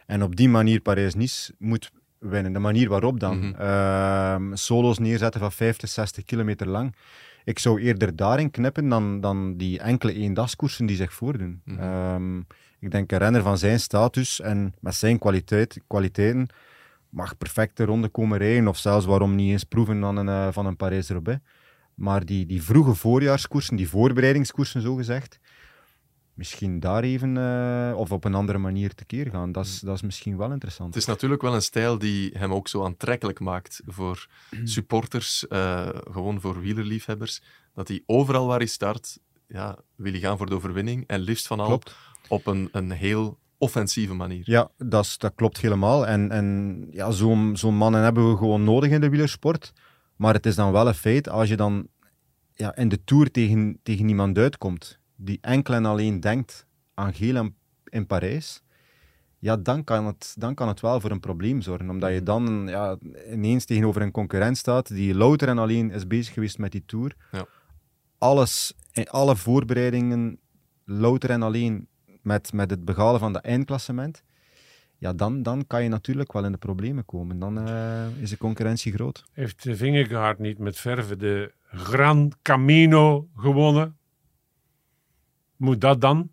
en 0.05 0.23
op 0.23 0.35
die 0.35 0.49
manier 0.49 0.79
Parijs-Nice 0.79 1.53
moet 1.57 1.91
winnen. 2.17 2.53
De 2.53 2.59
manier 2.59 2.89
waarop 2.89 3.19
dan. 3.19 3.37
Mm 3.37 3.53
-hmm. 3.57 4.51
uh, 4.51 4.55
solo's 4.57 4.99
neerzetten 4.99 5.39
van 5.39 5.51
50, 5.51 5.89
60 5.89 6.25
kilometer 6.25 6.67
lang. 6.67 6.95
Ik 7.43 7.59
zou 7.59 7.81
eerder 7.81 8.15
daarin 8.15 8.51
knippen 8.51 8.89
dan, 8.89 9.21
dan 9.21 9.57
die 9.57 9.79
enkele 9.79 10.13
eendagskoersen 10.13 10.85
die 10.85 10.95
zich 10.95 11.13
voordoen. 11.13 11.61
Mm 11.63 11.77
-hmm. 11.77 12.13
um, 12.13 12.47
ik 12.79 12.91
denk 12.91 13.11
een 13.11 13.17
renner 13.17 13.41
van 13.41 13.57
zijn 13.57 13.79
status 13.79 14.41
en 14.41 14.73
met 14.79 14.95
zijn 14.95 15.19
kwaliteit, 15.19 15.79
kwaliteiten 15.87 16.47
mag 17.15 17.37
perfecte 17.37 17.85
ronde 17.85 18.07
komen 18.07 18.37
rijden. 18.37 18.67
Of 18.67 18.77
zelfs 18.77 19.05
waarom 19.05 19.35
niet 19.35 19.51
eens 19.51 19.63
proeven 19.63 19.99
dan 19.99 20.17
een, 20.17 20.27
uh, 20.27 20.47
van 20.51 20.65
een 20.65 20.75
Parijs-Roubaix. 20.75 21.41
Maar 21.95 22.25
die, 22.25 22.45
die 22.45 22.63
vroege 22.63 22.93
voorjaarskoersen, 22.95 23.75
die 23.75 23.89
voorbereidingskoersen 23.89 24.81
zo 24.81 24.95
gezegd, 24.95 25.39
misschien 26.33 26.79
daar 26.79 27.03
even 27.03 27.35
uh, 27.35 27.93
of 27.97 28.11
op 28.11 28.23
een 28.23 28.35
andere 28.35 28.57
manier 28.57 28.93
tekeer 28.95 29.29
gaan. 29.29 29.51
Dat 29.51 29.65
is, 29.65 29.79
dat 29.79 29.95
is 29.95 30.01
misschien 30.01 30.37
wel 30.37 30.51
interessant. 30.51 30.93
Het 30.93 31.01
is 31.03 31.07
natuurlijk 31.07 31.41
wel 31.41 31.53
een 31.53 31.61
stijl 31.61 31.97
die 31.97 32.31
hem 32.37 32.53
ook 32.53 32.67
zo 32.67 32.83
aantrekkelijk 32.83 33.39
maakt 33.39 33.81
voor 33.85 34.27
supporters, 34.63 35.45
uh, 35.49 35.89
gewoon 36.11 36.41
voor 36.41 36.61
wielerliefhebbers. 36.61 37.41
Dat 37.73 37.87
hij 37.87 38.03
overal 38.05 38.47
waar 38.47 38.57
hij 38.57 38.67
start, 38.67 39.19
ja, 39.47 39.77
wil 39.95 40.11
hij 40.11 40.21
gaan 40.21 40.37
voor 40.37 40.49
de 40.49 40.55
overwinning. 40.55 41.03
En 41.07 41.19
liefst 41.19 41.47
van 41.47 41.59
al 41.59 41.67
Klopt. 41.67 41.95
op 42.27 42.45
een, 42.45 42.69
een 42.71 42.91
heel 42.91 43.39
offensieve 43.57 44.13
manier. 44.13 44.43
Ja, 44.45 44.71
dat, 44.77 45.15
dat 45.17 45.33
klopt 45.35 45.57
helemaal. 45.57 46.07
En, 46.07 46.31
en 46.31 46.87
ja, 46.91 47.11
zo'n 47.11 47.57
zo'n 47.57 47.75
mannen 47.75 48.03
hebben 48.03 48.29
we 48.29 48.37
gewoon 48.37 48.63
nodig 48.63 48.91
in 48.91 49.01
de 49.01 49.09
wielersport. 49.09 49.73
Maar 50.15 50.33
het 50.33 50.45
is 50.45 50.55
dan 50.55 50.71
wel 50.71 50.87
een 50.87 50.93
feit, 50.93 51.29
als 51.29 51.49
je 51.49 51.55
dan 51.55 51.87
ja, 52.53 52.75
in 52.75 52.89
de 52.89 53.03
Tour 53.03 53.31
tegen, 53.31 53.79
tegen 53.83 54.09
iemand 54.09 54.37
uitkomt 54.37 54.99
die 55.15 55.37
enkel 55.41 55.73
en 55.73 55.85
alleen 55.85 56.19
denkt 56.19 56.67
aan 56.93 57.13
geel 57.13 57.49
in 57.83 58.07
Parijs, 58.07 58.63
ja, 59.39 59.57
dan 59.57 59.83
kan, 59.83 60.05
het, 60.05 60.35
dan 60.37 60.53
kan 60.53 60.67
het 60.67 60.79
wel 60.79 60.99
voor 60.99 61.11
een 61.11 61.19
probleem 61.19 61.61
zorgen. 61.61 61.89
Omdat 61.89 62.13
je 62.13 62.23
dan 62.23 62.67
ja, 62.67 62.97
ineens 63.31 63.65
tegenover 63.65 64.01
een 64.01 64.11
concurrent 64.11 64.57
staat 64.57 64.87
die 64.87 65.15
louter 65.15 65.47
en 65.47 65.57
alleen 65.57 65.91
is 65.91 66.07
bezig 66.07 66.33
geweest 66.33 66.57
met 66.57 66.71
die 66.71 66.83
Tour. 66.85 67.15
Ja. 67.31 67.45
Alles, 68.17 68.73
alle 69.05 69.35
voorbereidingen 69.35 70.39
louter 70.85 71.29
en 71.29 71.41
alleen 71.41 71.87
met, 72.25 72.53
met 72.53 72.69
het 72.69 72.85
behalen 72.85 73.19
van 73.19 73.33
dat 73.33 73.43
eindklassement, 73.43 74.23
ja, 74.97 75.13
dan, 75.13 75.43
dan 75.43 75.67
kan 75.67 75.83
je 75.83 75.89
natuurlijk 75.89 76.33
wel 76.33 76.45
in 76.45 76.51
de 76.51 76.57
problemen 76.57 77.05
komen. 77.05 77.39
Dan 77.39 77.67
uh, 77.67 78.21
is 78.21 78.29
de 78.29 78.37
concurrentie 78.37 78.93
groot. 78.93 79.25
Heeft 79.31 79.63
de 79.63 79.75
Vingegaard 79.75 80.39
niet 80.39 80.57
met 80.57 80.79
verve 80.79 81.15
de 81.15 81.53
Gran 81.63 82.31
Camino 82.41 83.27
gewonnen? 83.35 83.97
Moet 85.55 85.81
dat 85.81 86.01
dan? 86.01 86.29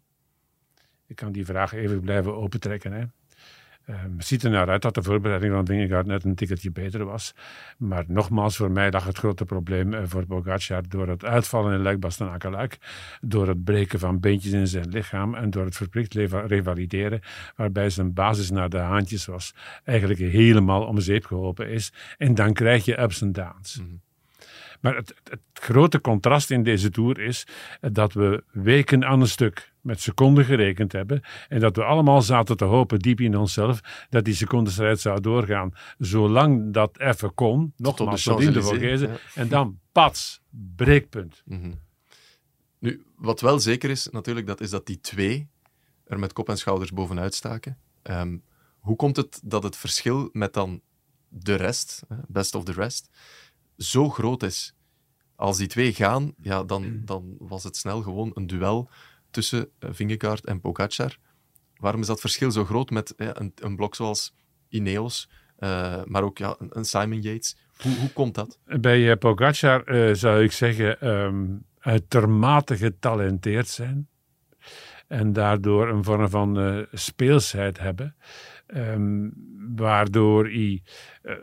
Ik 1.07 1.17
kan 1.17 1.33
die 1.33 1.45
vraag 1.45 1.73
even 1.73 2.01
blijven 2.01 2.37
opentrekken. 2.37 2.93
Hè. 2.93 3.05
Um, 3.89 4.15
het 4.17 4.27
ziet 4.27 4.43
er 4.43 4.51
naar 4.51 4.69
uit 4.69 4.83
dat 4.83 4.95
de 4.95 5.03
voorbereiding 5.03 5.53
van 5.53 5.67
Vingegaard 5.67 6.07
net 6.07 6.25
een 6.25 6.35
tikketje 6.35 6.71
beter 6.71 7.05
was. 7.05 7.35
Maar 7.79 8.05
nogmaals, 8.07 8.57
voor 8.57 8.71
mij 8.71 8.91
lag 8.91 9.05
het 9.05 9.19
grote 9.19 9.45
probleem 9.45 9.95
uh, 9.95 10.01
voor 10.05 10.27
Pogacar 10.27 10.89
door 10.89 11.09
het 11.09 11.25
uitvallen 11.25 11.75
in 11.75 11.83
Luik-Bastenaken-Luik, 11.83 12.79
door 13.21 13.49
het 13.49 13.65
breken 13.65 13.99
van 13.99 14.21
beentjes 14.21 14.53
in 14.53 14.67
zijn 14.67 14.89
lichaam 14.89 15.35
en 15.35 15.51
door 15.51 15.65
het 15.65 15.77
verplicht 15.77 16.15
revalideren, 16.47 17.21
waarbij 17.57 17.91
zijn 17.91 18.13
basis 18.13 18.51
naar 18.51 18.69
de 18.69 18.79
haantjes 18.79 19.27
was, 19.27 19.55
eigenlijk 19.85 20.21
helemaal 20.21 20.85
om 20.87 21.01
zeep 21.01 21.25
geholpen 21.25 21.69
is. 21.69 21.93
En 22.19 22.35
dan 22.35 22.53
krijg 22.53 22.85
je 22.85 23.01
ups 23.01 23.21
en 23.21 23.33
downs. 23.33 23.79
Mhm. 23.81 23.95
Maar 24.81 24.97
het, 24.97 25.15
het, 25.25 25.41
grote 25.53 26.01
contrast 26.01 26.51
in 26.51 26.63
deze 26.63 26.91
tour 26.91 27.21
is 27.21 27.47
dat 27.81 28.13
we 28.13 28.45
weken 28.51 29.05
aan 29.05 29.21
een 29.21 29.27
stuk 29.27 29.72
met 29.83 30.01
seconden 30.01 30.45
gerekend 30.45 30.93
hebben 30.93 31.23
en 31.49 31.61
dat 31.61 31.77
we 31.77 31.85
allemaal 31.85 32.23
zaten 32.23 32.57
te 32.57 32.65
hopen 32.65 32.99
diep 32.99 33.21
in 33.21 33.37
onszelf 33.37 34.07
dat 34.11 34.25
die 34.25 34.35
secondenstrijd 34.35 35.01
zou 35.01 35.21
doorgaan. 35.21 35.73
Zolang 35.99 36.73
dat 36.73 36.99
even 36.99 37.35
kon, 37.35 37.73
nogmaals 37.77 38.23
tot 38.23 38.41
in 38.41 38.53
de 38.53 38.99
ja. 38.99 39.17
en 39.35 39.49
dan 39.49 39.79
pats, 39.93 40.41
breekpunt. 40.77 41.43
Mhm. 41.45 41.73
Nu, 42.79 43.05
wat 43.17 43.41
wel 43.41 43.61
zeker 43.61 43.91
is 43.91 44.09
natuurlijk, 44.11 44.47
dat 44.47 44.61
is 44.61 44.71
dat 44.71 44.87
die 44.87 45.01
twee 45.01 45.49
er 46.07 46.19
met 46.19 46.33
kop 46.33 46.49
en 46.49 46.59
schouders 46.59 46.93
bovenuit 46.93 47.35
staken. 47.35 47.79
Ehm, 48.03 48.37
hoe 48.79 48.97
komt 48.97 49.17
het 49.17 49.41
dat 49.45 49.63
het 49.63 49.77
verschil 49.77 50.29
met 50.33 50.55
dan 50.55 50.81
de 51.29 51.55
rest, 51.55 52.03
best 52.29 52.55
of 52.55 52.65
the 52.65 52.73
rest, 52.73 53.11
zo 53.79 54.11
groot 54.11 54.43
is. 54.43 54.75
Als 55.35 55.57
die 55.57 55.67
twee 55.67 55.95
gaan, 55.95 56.35
ja, 56.43 56.65
dan, 56.65 56.83
mm. 56.83 57.05
dan 57.05 57.35
was 57.39 57.65
het 57.65 57.77
snel 57.77 58.03
gewoon 58.03 58.31
een 58.35 58.47
duel 58.47 58.91
tussen 59.33 59.69
uh, 59.81 59.91
Vingegaard 59.93 60.45
en 60.45 60.61
Pogacar. 60.61 61.17
Waarom 61.77 62.01
is 62.01 62.07
dat 62.07 62.21
verschil 62.21 62.51
zo 62.51 62.65
groot 62.65 62.91
met 62.91 63.15
een, 63.17 63.53
een, 63.55 63.77
blok 63.77 63.95
zoals 63.95 64.35
Ineos, 64.69 65.29
uh, 65.59 66.03
maar 66.05 66.23
ook 66.23 66.39
ja, 66.39 66.57
een, 66.59 66.85
Simon 66.85 67.21
Yates? 67.21 67.57
Hoe, 67.77 67.97
hoe 67.97 68.13
komt 68.13 68.35
dat? 68.35 68.59
Bij 68.65 69.01
uh, 69.01 69.17
Pogacar 69.17 69.85
zou 70.17 70.43
ik 70.43 70.53
zeggen 70.53 71.09
um, 71.09 71.65
uitermate 71.79 72.77
getalenteerd 72.77 73.69
zijn 73.69 74.09
en 75.09 75.33
daardoor 75.33 75.89
een 75.89 76.05
vorm 76.05 76.29
van 76.29 76.87
speelsheid 76.93 77.79
hebben. 77.79 78.17
Um, 78.67 79.33
waardoor 79.75 80.45
hij 80.45 80.83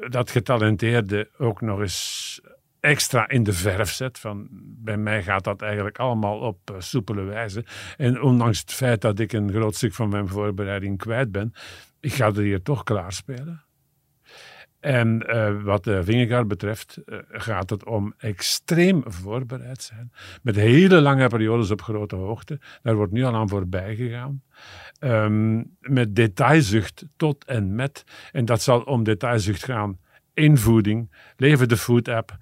dat 0.10 0.32
getalenteerde 0.32 1.30
ook 1.38 1.62
nog 1.62 1.80
eens 1.80 2.42
extra 2.80 3.30
in 3.30 3.44
de 3.44 3.54
verf 3.54 3.92
zet. 3.92 4.20
Van, 4.20 4.48
bij 4.62 4.98
mij 4.98 5.24
gaat 5.24 5.44
dat 5.44 5.62
eigenlijk 5.62 5.98
allemaal 5.98 6.40
op 6.40 6.72
uh, 6.72 6.80
soepele 6.80 7.24
wijze. 7.24 7.66
En 7.98 8.22
ondanks 8.22 8.60
het 8.60 8.74
feit 8.74 9.02
dat 9.02 9.20
ik 9.20 9.34
een 9.34 9.52
groot 9.52 9.76
stuk 9.76 9.94
van 9.94 10.10
mijn 10.10 10.28
voorbereiding 10.28 10.98
kwijt 10.98 11.32
ben, 11.32 11.54
ik 12.00 12.14
ga 12.14 12.26
er 12.26 12.42
hier 12.42 12.62
toch 12.62 12.84
klaarspelen. 12.84 13.64
En 14.80 15.24
uh, 15.28 15.62
wat 15.64 15.84
de 15.84 16.04
Vingegaard 16.04 16.48
betreft 16.48 17.00
uh, 17.06 17.18
gaat 17.30 17.70
het 17.70 17.86
om 17.86 18.14
extreem 18.18 19.04
voorbereid 19.06 19.84
zijn. 19.84 20.12
Met 20.42 20.56
hele 20.56 21.02
lange 21.02 21.28
periodes 21.28 21.72
op 21.72 21.82
grote 21.82 22.16
hoogte. 22.16 22.60
Daar 22.82 22.96
wordt 22.96 23.12
nu 23.12 23.24
al 23.24 23.36
aan 23.36 23.50
voorbij 23.50 23.96
gegaan. 23.96 24.44
Um, 25.00 25.78
met 25.80 26.16
detailzucht 26.16 27.06
tot 27.18 27.46
en 27.46 27.76
met. 27.76 28.04
En 28.32 28.46
dat 28.46 28.62
zal 28.62 28.82
om 28.82 29.04
detailzucht 29.04 29.64
gaan 29.64 30.00
in 30.34 30.58
voeding. 30.58 31.12
Leven 31.36 31.68
de 31.68 31.78
Food 31.78 32.08
App. 32.08 32.38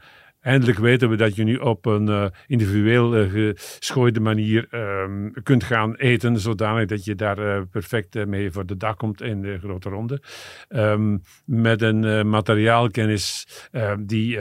Eindelijk 0.47 0.79
weten 0.79 1.09
we 1.09 1.15
dat 1.15 1.35
je 1.35 1.43
nu 1.43 1.55
op 1.55 1.85
een 1.85 2.07
uh, 2.07 2.25
individueel 2.47 3.17
uh, 3.17 3.51
geschooide 3.55 4.19
manier 4.19 4.67
um, 4.71 5.33
kunt 5.43 5.63
gaan 5.63 5.95
eten, 5.95 6.39
zodanig 6.39 6.85
dat 6.85 7.05
je 7.05 7.15
daar 7.15 7.39
uh, 7.39 7.61
perfect 7.71 8.25
mee 8.25 8.51
voor 8.51 8.65
de 8.65 8.77
dag 8.77 8.95
komt 8.95 9.21
in 9.21 9.41
de 9.41 9.59
grote 9.59 9.89
ronde. 9.89 10.21
Um, 10.69 11.21
met 11.45 11.81
een 11.81 12.29
materiaalkennis 12.29 13.47
ehm, 13.71 14.05
die 14.05 14.39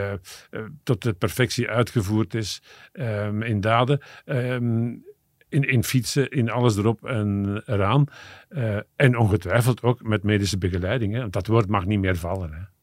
tot 0.83 1.03
de 1.03 1.13
perfectie 1.13 1.69
uitgevoerd 1.69 2.33
is 2.33 2.61
in 3.39 3.59
daden. 3.61 3.99
In, 5.49 5.63
in, 5.63 5.83
fietsen, 5.83 6.29
in 6.29 6.49
alles 6.49 6.77
erop 6.77 7.05
en 7.05 7.61
eraan. 7.65 8.05
en 8.95 9.17
ongetwijfeld 9.17 9.83
ook 9.83 10.03
met 10.03 10.23
medische 10.23 10.57
begeleiding. 10.57 11.13
Hè, 11.13 11.19
want 11.19 11.33
dat 11.33 11.47
woord 11.47 11.67
mag 11.67 11.85
niet 11.85 11.99
meer 11.99 12.15
vallen. 12.15 12.53
Hè. 12.53 12.76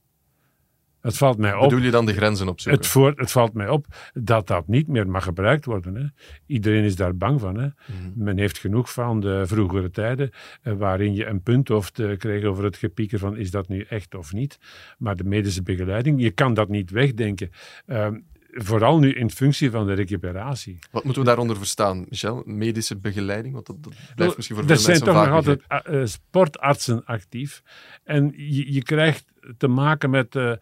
Het 1.04 1.16
valt 1.16 1.38
mij 1.38 1.54
op. 1.54 1.68
Bedoel 1.68 1.84
je 1.84 1.90
dan 1.90 2.06
de 2.06 2.12
grenzen 2.12 2.48
opzoeken? 2.48 3.02
Het, 3.02 3.18
het 3.18 3.30
valt 3.30 3.54
mij 3.54 3.68
op 3.68 3.86
dat 4.12 4.46
dat 4.46 4.68
niet 4.68 4.88
meer 4.88 5.08
mag 5.08 5.24
gebruikt 5.24 5.64
worden. 5.64 5.94
Hè. 5.94 6.04
Iedereen 6.46 6.84
is 6.84 6.96
daar 6.96 7.16
bang 7.16 7.40
van. 7.40 7.58
Hè. 7.58 7.66
Mhm. 7.66 8.10
Men 8.14 8.38
heeft 8.38 8.58
genoeg 8.58 8.92
van 8.92 9.20
de 9.20 9.42
vroegere 9.46 9.90
tijden, 9.90 10.30
eh, 10.62 10.72
waarin 10.72 11.14
je 11.14 11.26
een 11.26 11.42
punt 11.42 11.68
hoeft 11.68 11.94
te 11.94 12.14
krijgen 12.18 12.48
over 12.48 12.64
het 12.64 12.76
gepieker 12.76 13.18
van 13.18 13.36
is 13.36 13.50
dat 13.50 13.68
nu 13.68 13.84
echt 13.88 14.14
of 14.14 14.32
niet. 14.32 14.58
Maar 14.98 15.16
de 15.16 15.24
medische 15.24 15.62
begeleiding, 15.62 16.22
je 16.22 16.30
kan 16.30 16.54
dat 16.54 16.68
niet 16.68 16.90
wegdenken. 16.90 17.50
Ehm, 17.86 18.18
vooral 18.50 18.98
nu 18.98 19.12
in 19.12 19.30
functie 19.30 19.70
van 19.70 19.86
de 19.86 19.92
recuperatie. 19.92 20.78
Wat 20.90 21.04
moeten 21.04 21.22
we 21.22 21.28
daaronder 21.28 21.56
verstaan, 21.56 22.06
Michel? 22.08 22.42
Medische 22.46 22.96
begeleiding? 22.96 23.54
Want 23.54 23.66
dat, 23.66 23.82
dat 23.82 23.92
blijft 24.14 24.36
misschien 24.36 24.56
voor 24.56 24.66
veel 24.66 24.74
mensen 24.74 24.92
Er 24.92 24.98
zijn 24.98 25.14
toch 25.14 25.24
nog 25.24 25.34
altijd 25.34 25.62
uh, 25.90 26.06
sportartsen 26.06 27.04
actief. 27.04 27.62
En 28.04 28.32
je, 28.36 28.72
je 28.72 28.82
krijgt 28.82 29.32
te 29.58 29.68
maken 29.68 30.10
met 30.10 30.34
uh, 30.34 30.52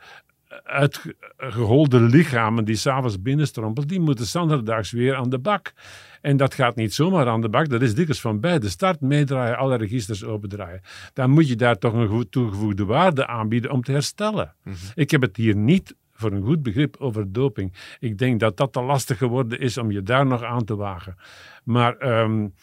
uitgeholde 0.65 2.01
lichamen 2.01 2.65
die 2.65 2.77
s'avonds 2.77 3.23
binnenstrompelen, 3.23 3.89
die 3.89 4.01
moeten 4.01 4.27
zonderdaags 4.27 4.91
weer 4.91 5.15
aan 5.15 5.31
de 5.31 5.39
bak. 5.39 5.73
En 6.21 6.37
dat 6.37 6.55
gaat 6.55 6.77
niet 6.77 6.95
zomaar 6.95 7.29
aan 7.29 7.41
de 7.41 7.49
bak, 7.49 7.69
dat 7.69 7.83
is 7.83 7.95
dikwijls 7.95 8.21
van 8.21 8.41
bij 8.41 8.59
de 8.59 8.69
start 8.69 9.01
meedraaien, 9.01 9.57
alle 9.57 9.77
registers 9.77 10.25
opendraaien. 10.25 10.81
Dan 11.13 11.31
moet 11.31 11.49
je 11.49 11.57
daar 11.57 11.79
toch 11.79 11.93
een 11.93 12.09
goed 12.09 12.33
toegevoegde 12.33 12.85
waarde 12.85 13.27
aanbieden 13.27 13.71
om 13.71 13.83
te 13.83 13.93
herstellen. 13.93 14.55
Mhm. 14.65 14.77
Ik 14.95 15.11
heb 15.11 15.21
het 15.21 15.37
hier 15.37 15.57
niet 15.57 15.95
voor 16.13 16.33
een 16.33 16.45
goed 16.45 16.63
begrip 16.63 16.97
over 16.99 17.33
doping. 17.33 17.73
Ik 17.99 18.19
denk 18.19 18.41
dat 18.41 18.57
dat 18.57 18.73
te 18.73 18.83
lastig 18.83 19.19
geworden 19.19 19.61
is 19.61 19.79
om 19.79 19.91
je 19.91 20.03
daar 20.03 20.27
nog 20.27 20.43
aan 20.43 20.65
te 20.65 20.77
wagen. 20.77 21.17
Maar 21.65 22.21
um, 22.23 22.55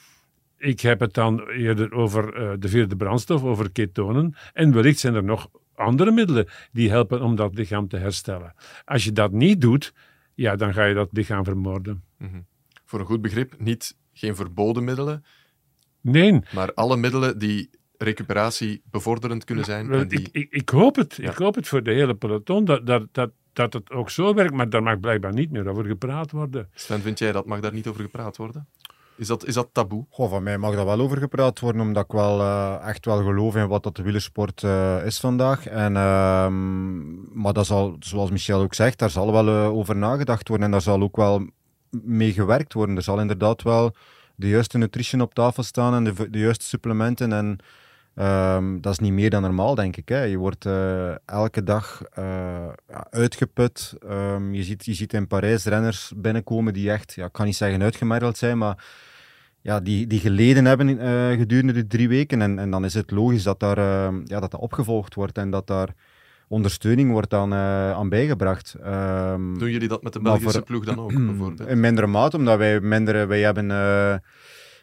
ik 0.58 0.80
heb 0.80 1.00
het 1.00 1.14
dan 1.14 1.48
eerder 1.48 1.92
over 1.92 2.42
uh, 2.42 2.52
de 2.60 2.70
vierde 2.70 2.96
brandstof, 2.96 3.44
over 3.44 3.72
ketonen. 3.72 4.36
En 4.54 4.74
wellicht 4.74 5.00
zijn 5.00 5.16
er 5.16 5.24
nog 5.24 5.50
andere 5.80 6.12
middelen 6.12 6.48
die 6.72 6.90
helpen 6.90 7.22
om 7.22 7.36
dat 7.36 7.54
lichaam 7.54 7.88
te 7.88 7.98
herstellen. 7.98 8.54
Als 8.86 9.04
je 9.04 9.12
dat 9.12 9.32
niet 9.32 9.62
doet, 9.62 9.94
ja, 10.36 10.56
dan 10.56 10.74
ga 10.74 10.86
je 10.86 10.94
dat 10.94 11.10
lichaam 11.12 11.44
vermoorden. 11.44 12.04
Mm 12.18 12.46
Voor 12.86 13.00
een 13.00 13.06
goed 13.06 13.22
begrip, 13.22 13.56
niet 13.58 13.98
geen 14.14 14.36
verboden 14.36 14.84
middelen. 14.84 15.24
Nee. 16.02 16.40
Maar 16.54 16.74
alle 16.74 16.98
middelen 16.98 17.40
die 17.40 17.70
recuperatie 17.98 18.82
bevorderend 18.92 19.44
kunnen 19.44 19.66
zijn. 19.66 19.92
en 19.92 20.08
die... 20.08 20.20
ik, 20.20 20.30
ik, 20.32 20.52
ik, 20.52 20.70
hoop 20.70 20.96
het. 20.96 21.18
Ik 21.18 21.36
hoop 21.36 21.56
het 21.56 21.68
voor 21.68 21.84
de 21.84 21.92
hele 21.92 22.16
peloton 22.16 22.66
dat, 22.66 22.86
dat, 22.86 23.08
dat, 23.12 23.32
dat 23.54 23.74
het 23.74 23.92
ook 23.92 24.10
zo 24.10 24.34
werkt, 24.34 24.54
maar 24.54 24.70
daar 24.70 24.84
mag 24.84 25.00
blijkbaar 25.00 25.34
niet 25.34 25.52
meer 25.52 25.68
over 25.68 25.86
gepraat 25.86 26.32
worden. 26.32 26.70
Sven, 26.74 27.02
vind 27.02 27.20
jij 27.20 27.32
dat 27.32 27.46
mag 27.46 27.60
daar 27.60 27.74
niet 27.74 27.88
over 27.88 28.02
gepraat 28.02 28.38
worden? 28.38 28.68
Is 29.20 29.28
dat, 29.28 29.46
is 29.46 29.54
dat 29.54 29.70
taboe? 29.72 30.06
Goh, 30.10 30.30
van 30.30 30.44
mij 30.44 30.58
mag 30.58 30.76
daar 30.76 30.86
wel 30.86 31.00
over 31.00 31.18
gepraat 31.18 31.60
worden, 31.60 31.82
omdat 31.82 32.04
ik 32.04 32.12
wel 32.12 32.40
uh, 32.40 32.88
echt 32.88 33.06
wel 33.06 33.24
geloof 33.24 33.56
in 33.56 33.68
wat 33.68 33.84
dat 33.84 33.96
de 33.96 34.04
wielersport 34.04 34.62
uh, 34.64 35.06
is 35.06 35.20
vandaag. 35.20 35.68
En, 35.68 35.94
uh, 35.94 36.48
maar 37.34 37.54
dat 37.54 37.66
zal, 37.66 37.96
zoals 38.00 38.32
Michel 38.32 38.62
ook 38.62 38.74
zegt, 38.74 39.00
daar 39.00 39.10
zal 39.10 39.32
wel 39.32 39.48
uh, 39.48 39.76
over 39.76 39.96
nagedacht 39.96 40.48
worden 40.48 40.66
en 40.66 40.72
daar 40.72 40.82
zal 40.82 41.02
ook 41.02 41.16
wel 41.16 41.48
mee 41.90 42.34
gewerkt 42.34 42.74
worden. 42.74 42.96
Er 42.96 43.02
zal 43.02 43.20
inderdaad 43.20 43.62
wel 43.62 43.96
de 44.36 44.50
juiste 44.50 44.78
nutrition 44.78 45.22
op 45.22 45.34
tafel 45.34 45.64
staan 45.64 45.94
en 45.94 46.04
de, 46.04 46.30
de 46.30 46.40
juiste 46.40 46.66
supplementen. 46.66 47.34
En 47.34 47.58
ehm, 48.16 48.82
dat 48.82 48.92
is 48.92 49.00
niet 49.00 49.14
meer 49.14 49.30
dan 49.30 49.42
normaal, 49.42 49.76
denk 49.76 49.98
ik. 49.98 50.10
Hè. 50.10 50.24
Je 50.24 50.38
wordt 50.38 50.66
eh, 50.66 51.12
elke 51.26 51.64
dag 51.64 52.02
uitgeput. 53.10 53.94
Um, 54.10 54.54
je, 54.54 54.64
ziet, 54.64 54.86
je 54.86 54.94
ziet 54.94 55.14
in 55.14 55.28
Parijs 55.28 55.66
renners 55.66 56.12
binnenkomen 56.16 56.74
die 56.74 56.92
echt, 56.92 57.14
ja, 57.14 57.26
ik 57.26 57.32
kan 57.32 57.46
niet 57.46 57.56
zeggen 57.56 57.82
uitgemergeld 57.82 58.38
zijn, 58.38 58.58
maar 58.58 59.08
ja, 59.62 59.80
die, 59.80 60.08
die 60.08 60.20
geleden 60.20 60.66
hebben 60.66 60.90
uh, 60.90 61.38
gedurende 61.38 61.74
de 61.74 61.88
drie 61.88 62.08
weken. 62.08 62.42
En, 62.42 62.60
en 62.60 62.72
dan 62.72 62.86
is 62.86 62.94
het 62.94 63.12
logisch 63.12 63.44
dat 63.44 63.60
daar, 63.60 63.78
ja, 64.26 64.40
dat, 64.40 64.52
dat 64.52 64.60
opgevolgd 64.60 65.16
wordt 65.16 65.38
en 65.38 65.50
dat 65.50 65.68
daar 65.68 65.94
ondersteuning 66.48 67.12
wordt 67.12 67.30
dan 67.30 67.54
uh, 67.54 67.92
aan 67.92 68.10
bijgebracht. 68.10 68.76
Um, 68.86 69.58
Doen 69.60 69.72
jullie 69.72 69.88
dat 69.88 70.04
met 70.04 70.14
de 70.14 70.20
Belgische 70.20 70.52
voor, 70.52 70.64
ploeg 70.64 70.86
dan 70.86 71.00
ook, 71.00 71.14
bijvoorbeeld? 71.26 71.70
In 71.70 71.80
mindere 71.80 72.08
mate, 72.08 72.38
omdat 72.38 72.58
wij 72.58 72.80
minder... 72.80 73.28
Wij 73.28 73.42
hebben, 73.42 73.68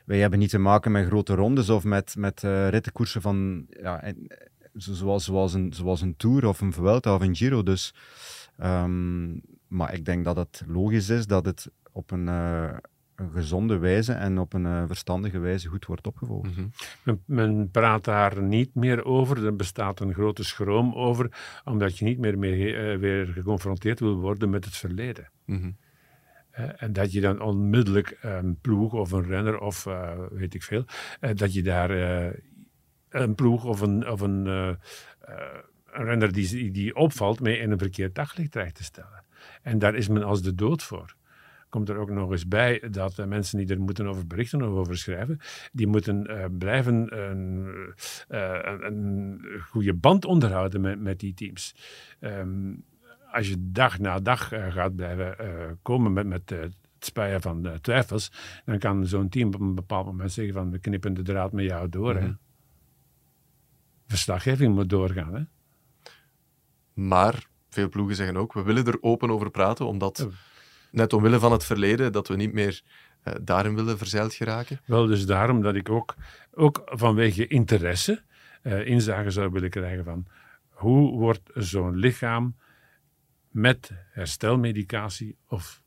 wij 0.04 0.18
hebben 0.18 0.38
niet 0.38 0.50
te 0.50 0.58
maken 0.58 0.92
met 0.92 1.06
grote 1.06 1.34
rondes 1.34 1.70
of 1.70 1.84
met, 1.84 2.14
met 2.18 2.40
rittenkoersen 2.68 3.22
van... 3.22 3.66
Ja, 3.82 4.02
en, 4.02 4.26
zoals, 4.72 5.24
zoals, 5.24 5.54
een, 5.54 5.72
zoals 5.72 6.00
een 6.00 6.16
Tour 6.16 6.46
of 6.46 6.60
een 6.60 6.72
Vuelta 6.72 7.14
of 7.14 7.20
een 7.20 7.36
Giro. 7.36 7.62
Dus, 7.62 7.94
um, 8.62 9.40
maar 9.68 9.94
ik 9.94 10.04
denk 10.04 10.24
dat 10.24 10.36
het 10.36 10.62
logisch 10.66 11.08
is 11.08 11.26
dat 11.26 11.44
het 11.44 11.70
op 11.92 12.10
een 12.10 12.28
een 13.16 13.30
gezonde 13.30 13.78
wijze 13.78 14.12
en 14.12 14.38
op 14.38 14.52
een 14.52 14.64
uh, 14.64 14.82
verstandige 14.86 15.38
wijze 15.38 15.68
goed 15.68 15.86
wordt 15.86 16.06
opgevolgd. 16.06 16.56
Mm 16.56 16.70
men, 17.02 17.22
men, 17.24 17.70
praat 17.70 18.04
daar 18.04 18.42
niet 18.42 18.74
meer 18.74 19.04
over, 19.04 19.46
er 19.46 19.56
bestaat 19.56 20.00
een 20.00 20.14
grote 20.14 20.44
schroom 20.44 20.94
over, 20.94 21.32
omdat 21.64 21.98
je 21.98 22.04
niet 22.04 22.18
meer 22.18 22.38
mee, 22.38 22.72
uh, 22.72 22.98
weer 22.98 23.26
geconfronteerd 23.26 24.00
wil 24.00 24.14
worden 24.14 24.50
met 24.50 24.64
het 24.64 24.76
verleden. 24.76 25.30
Mm 25.44 25.60
-hmm. 25.60 25.76
uh, 26.58 26.82
en 26.82 26.92
dat 26.92 27.12
je 27.12 27.20
dan 27.20 27.40
onmiddellijk 27.40 28.18
een 28.20 28.58
ploeg 28.60 28.92
of 28.92 29.12
een 29.12 29.24
renner 29.24 29.58
of 29.58 29.84
weet 30.30 30.54
ik 30.54 30.62
veel, 30.62 30.84
dat 31.34 31.52
je 31.52 31.62
daar 31.62 31.90
een 33.08 33.34
ploeg 33.34 33.64
of 33.64 33.80
een, 33.80 34.10
of 34.10 34.20
een, 34.20 34.46
een 34.46 34.78
renner 35.90 36.32
die, 36.32 36.70
die 36.70 36.94
opvalt 36.94 37.40
mee 37.40 37.58
in 37.58 37.70
een 37.70 37.78
verkeerd 37.78 38.14
daglicht 38.14 38.50
terecht 38.50 38.74
te 38.74 38.84
stellen. 38.84 39.24
En 39.62 39.78
daar 39.78 39.94
is 39.94 40.08
men 40.08 40.22
als 40.22 40.42
de 40.42 40.54
dood 40.54 40.82
voor 40.82 41.14
komt 41.76 41.88
er 41.88 41.96
ook 41.96 42.10
nog 42.10 42.30
eens 42.30 42.48
bij 42.48 42.82
dat 42.90 43.18
uh, 43.18 43.26
mensen 43.26 43.58
die 43.58 43.68
er 43.68 43.80
moeten 43.80 44.06
over 44.06 44.26
berichten 44.26 44.62
of 44.62 44.68
over 44.68 44.98
schrijven, 44.98 45.38
die 45.72 45.86
moeten 45.86 46.30
uh, 46.30 46.44
blijven 46.58 47.08
uh, 47.12 47.28
een, 47.28 48.86
een, 48.86 49.40
goede 49.70 49.94
band 49.94 50.24
onderhouden 50.24 50.80
met, 50.80 51.00
met 51.00 51.20
die 51.20 51.34
teams. 51.34 51.74
Um, 52.20 52.84
als 53.30 53.48
je 53.48 53.56
dag 53.58 53.98
na 53.98 54.20
dag 54.20 54.48
gaat 54.48 54.96
blijven 54.96 55.36
komen 55.82 56.12
met, 56.12 56.26
met 56.26 56.50
het 56.50 56.74
spuien 56.98 57.40
van 57.40 57.68
twijfels, 57.80 58.32
dan 58.64 58.78
kan 58.78 59.06
zo'n 59.06 59.28
team 59.28 59.54
op 59.54 59.60
een 59.60 59.74
bepaald 59.74 60.06
moment 60.06 60.32
zeggen 60.32 60.54
van 60.54 60.70
we 60.70 60.78
knippen 60.78 61.14
de 61.14 61.22
draad 61.22 61.52
met 61.52 61.64
jou 61.64 61.88
door. 61.88 62.12
Mm 62.12 62.18
-hmm. 62.18 62.26
hè? 62.26 62.28
Mhm. 62.28 62.36
Verslaggeving 64.06 64.74
moet 64.74 64.88
doorgaan. 64.88 65.34
Hè? 65.34 65.42
Maar 66.92 67.46
veel 67.68 67.88
ploegen 67.88 68.16
zeggen 68.16 68.36
ook, 68.36 68.52
we 68.52 68.62
willen 68.62 68.86
er 68.86 69.02
open 69.02 69.30
over 69.30 69.50
praten, 69.50 69.86
omdat 69.86 70.28
Net 70.90 71.12
omwille 71.12 71.38
van 71.38 71.52
het 71.52 71.64
verleden, 71.64 72.12
dat 72.12 72.28
we 72.28 72.36
niet 72.36 72.52
meer 72.52 72.82
uh, 73.24 73.34
daarin 73.42 73.74
willen 73.74 73.98
verzeild 73.98 74.34
geraken? 74.34 74.80
Wel, 74.84 75.06
dus 75.06 75.26
daarom 75.26 75.62
dat 75.62 75.74
ik 75.74 75.90
ook, 75.90 76.14
ook 76.54 76.82
vanwege 76.84 77.46
interesse 77.46 78.22
uh, 78.62 78.86
inzage 78.86 79.30
zou 79.30 79.50
willen 79.50 79.70
krijgen 79.70 80.04
van 80.04 80.26
hoe 80.68 81.18
wordt 81.18 81.50
zo'n 81.54 81.96
lichaam 81.96 82.56
met 83.50 83.90
herstelmedicatie 84.10 85.36
of 85.48 85.82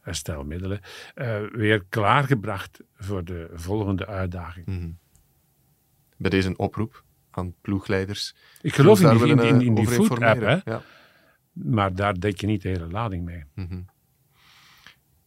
herstelmiddelen 0.00 0.80
uh, 1.14 1.40
weer 1.52 1.84
klaargebracht 1.88 2.80
voor 2.94 3.24
de 3.24 3.50
volgende 3.52 4.06
uitdaging. 4.06 4.66
Mm 4.66 4.78
-hmm. 4.78 4.98
Bij 6.16 6.30
deze 6.30 6.48
een 6.48 6.58
oproep 6.58 7.04
aan 7.30 7.54
ploegleiders. 7.60 8.34
Ik 8.62 8.74
geloof 8.74 9.00
in 9.00 9.18
die, 9.18 9.26
in, 9.26 9.38
in, 9.38 9.60
in 9.60 9.74
die 9.74 9.86
food-app, 9.86 10.62
ja. 10.64 10.82
maar 11.52 11.94
daar 11.94 12.20
dek 12.20 12.40
je 12.40 12.46
niet 12.46 12.62
de 12.62 12.68
hele 12.68 12.88
lading 12.88 13.24
mee. 13.24 13.44
Mm 13.54 13.66
-hmm 13.68 13.86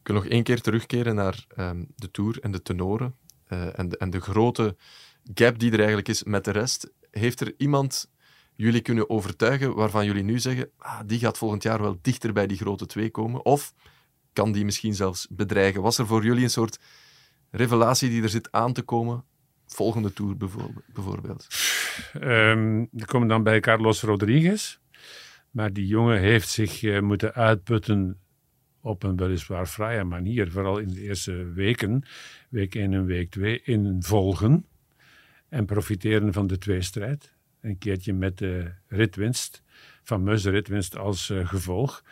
wil 0.10 0.22
nog 0.22 0.28
één 0.28 0.44
keer 0.44 0.62
terugkeren 0.62 1.16
naar 1.16 1.46
um, 1.58 1.88
de 1.96 2.12
Tour 2.12 2.40
en 2.40 2.52
de 2.52 2.62
tenoren 2.62 3.16
uh, 3.50 3.80
en, 3.80 3.90
de, 3.90 3.98
en 3.98 4.10
de 4.10 4.20
grote 4.20 4.76
gap 5.34 5.60
die 5.60 5.72
er 5.72 5.78
eigenlijk 5.78 6.08
is 6.08 6.24
met 6.24 6.46
de 6.46 6.52
rest. 6.52 6.92
Heeft 7.12 7.40
er 7.40 7.54
iemand 7.58 8.10
jullie 8.56 8.82
kunnen 8.82 9.10
overtuigen 9.10 9.76
waarvan 9.76 10.06
jullie 10.06 10.24
nu 10.24 10.40
zeggen, 10.40 10.70
ah, 10.78 11.00
die 11.06 11.20
gaat 11.20 11.38
volgend 11.38 11.64
jaar 11.64 11.82
wel 11.82 11.98
dichter 12.02 12.34
bij 12.34 12.48
die 12.48 12.58
grote 12.58 12.86
twee 12.86 13.10
komen? 13.10 13.46
Of 13.46 13.74
kan 14.34 14.52
die 14.52 14.66
misschien 14.66 14.96
zelfs 14.96 15.28
bedreigen? 15.30 15.82
Was 15.82 15.98
er 15.98 16.08
voor 16.08 16.24
jullie 16.24 16.44
een 16.44 16.50
soort 16.50 16.80
revelatie 17.52 18.10
die 18.10 18.24
er 18.24 18.30
zit 18.30 18.52
aan 18.52 18.74
te 18.74 18.82
komen? 18.82 19.24
Volgende 19.66 20.14
Tour 20.14 20.38
bijvoorbeeld. 20.94 21.48
Um, 22.22 22.88
we 22.92 23.06
komen 23.06 23.28
dan 23.28 23.44
bij 23.44 23.60
Carlos 23.60 24.02
Rodriguez. 24.02 24.78
Maar 25.52 25.74
die 25.74 25.88
jongen 25.88 26.20
heeft 26.20 26.50
zich 26.50 26.82
uh, 26.82 27.02
moeten 27.02 27.34
uitputten 27.34 28.20
op 28.90 29.04
een 29.04 29.18
weliswaar 29.18 29.68
vrije 29.68 30.04
manier, 30.04 30.52
vooral 30.52 30.78
in 30.78 30.88
de 30.88 31.02
eerste 31.02 31.52
weken, 31.54 32.04
week 32.50 32.76
1 32.76 32.94
en 32.94 33.06
week 33.06 33.30
2, 33.30 33.62
in 33.64 33.98
volgen 34.00 34.66
en 35.50 35.66
profiteren 35.66 36.34
van 36.34 36.48
de 36.48 36.58
tweestrijd. 36.58 37.34
Een 37.62 37.78
keertje 37.78 38.14
met 38.14 38.38
de 38.38 38.72
ritwinst, 38.88 39.64
fameuze 40.04 40.50
ritwinst 40.50 40.98
als 40.98 41.30
uh, 41.30 41.48
gevolg. 41.48 42.04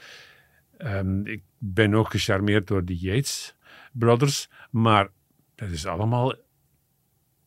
Um, 0.77 1.25
ik 1.25 1.43
ben 1.57 1.93
ook 1.93 2.11
gecharmeerd 2.11 2.67
door 2.67 2.85
de 2.85 2.97
Yates 2.97 3.55
Brothers, 3.91 4.49
maar 4.71 5.09
dat 5.55 5.69
is 5.69 5.85
allemaal 5.85 6.33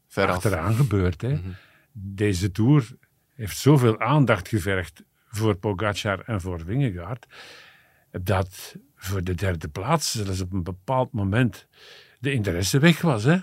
Veraf. 0.06 0.34
achteraan 0.34 0.74
gebeurd. 0.74 1.20
Hè? 1.20 1.28
Mm 1.28 1.42
-hmm. 1.42 1.54
Deze 1.92 2.50
Tour 2.50 2.88
heeft 3.34 3.58
zoveel 3.58 4.00
aandacht 4.00 4.48
gevergd 4.48 5.02
voor 5.28 5.54
Pogacar 5.54 6.20
en 6.20 6.40
voor 6.40 6.64
Wingegaard, 6.64 7.26
dat 8.10 8.76
voor 9.00 9.24
de 9.24 9.34
derde 9.34 9.68
plaats, 9.68 10.10
zelfs 10.10 10.40
op 10.40 10.52
een 10.52 10.62
bepaald 10.62 11.12
moment, 11.12 11.66
de 12.18 12.32
interesse 12.32 12.78
weg 12.78 13.00
was. 13.00 13.24
Hè? 13.24 13.38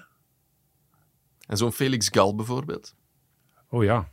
En 1.48 1.58
zo'n 1.58 1.72
Felix 1.72 2.08
Gal 2.12 2.36
bijvoorbeeld? 2.36 2.96
Oh 3.70 3.84
ja. 3.84 4.12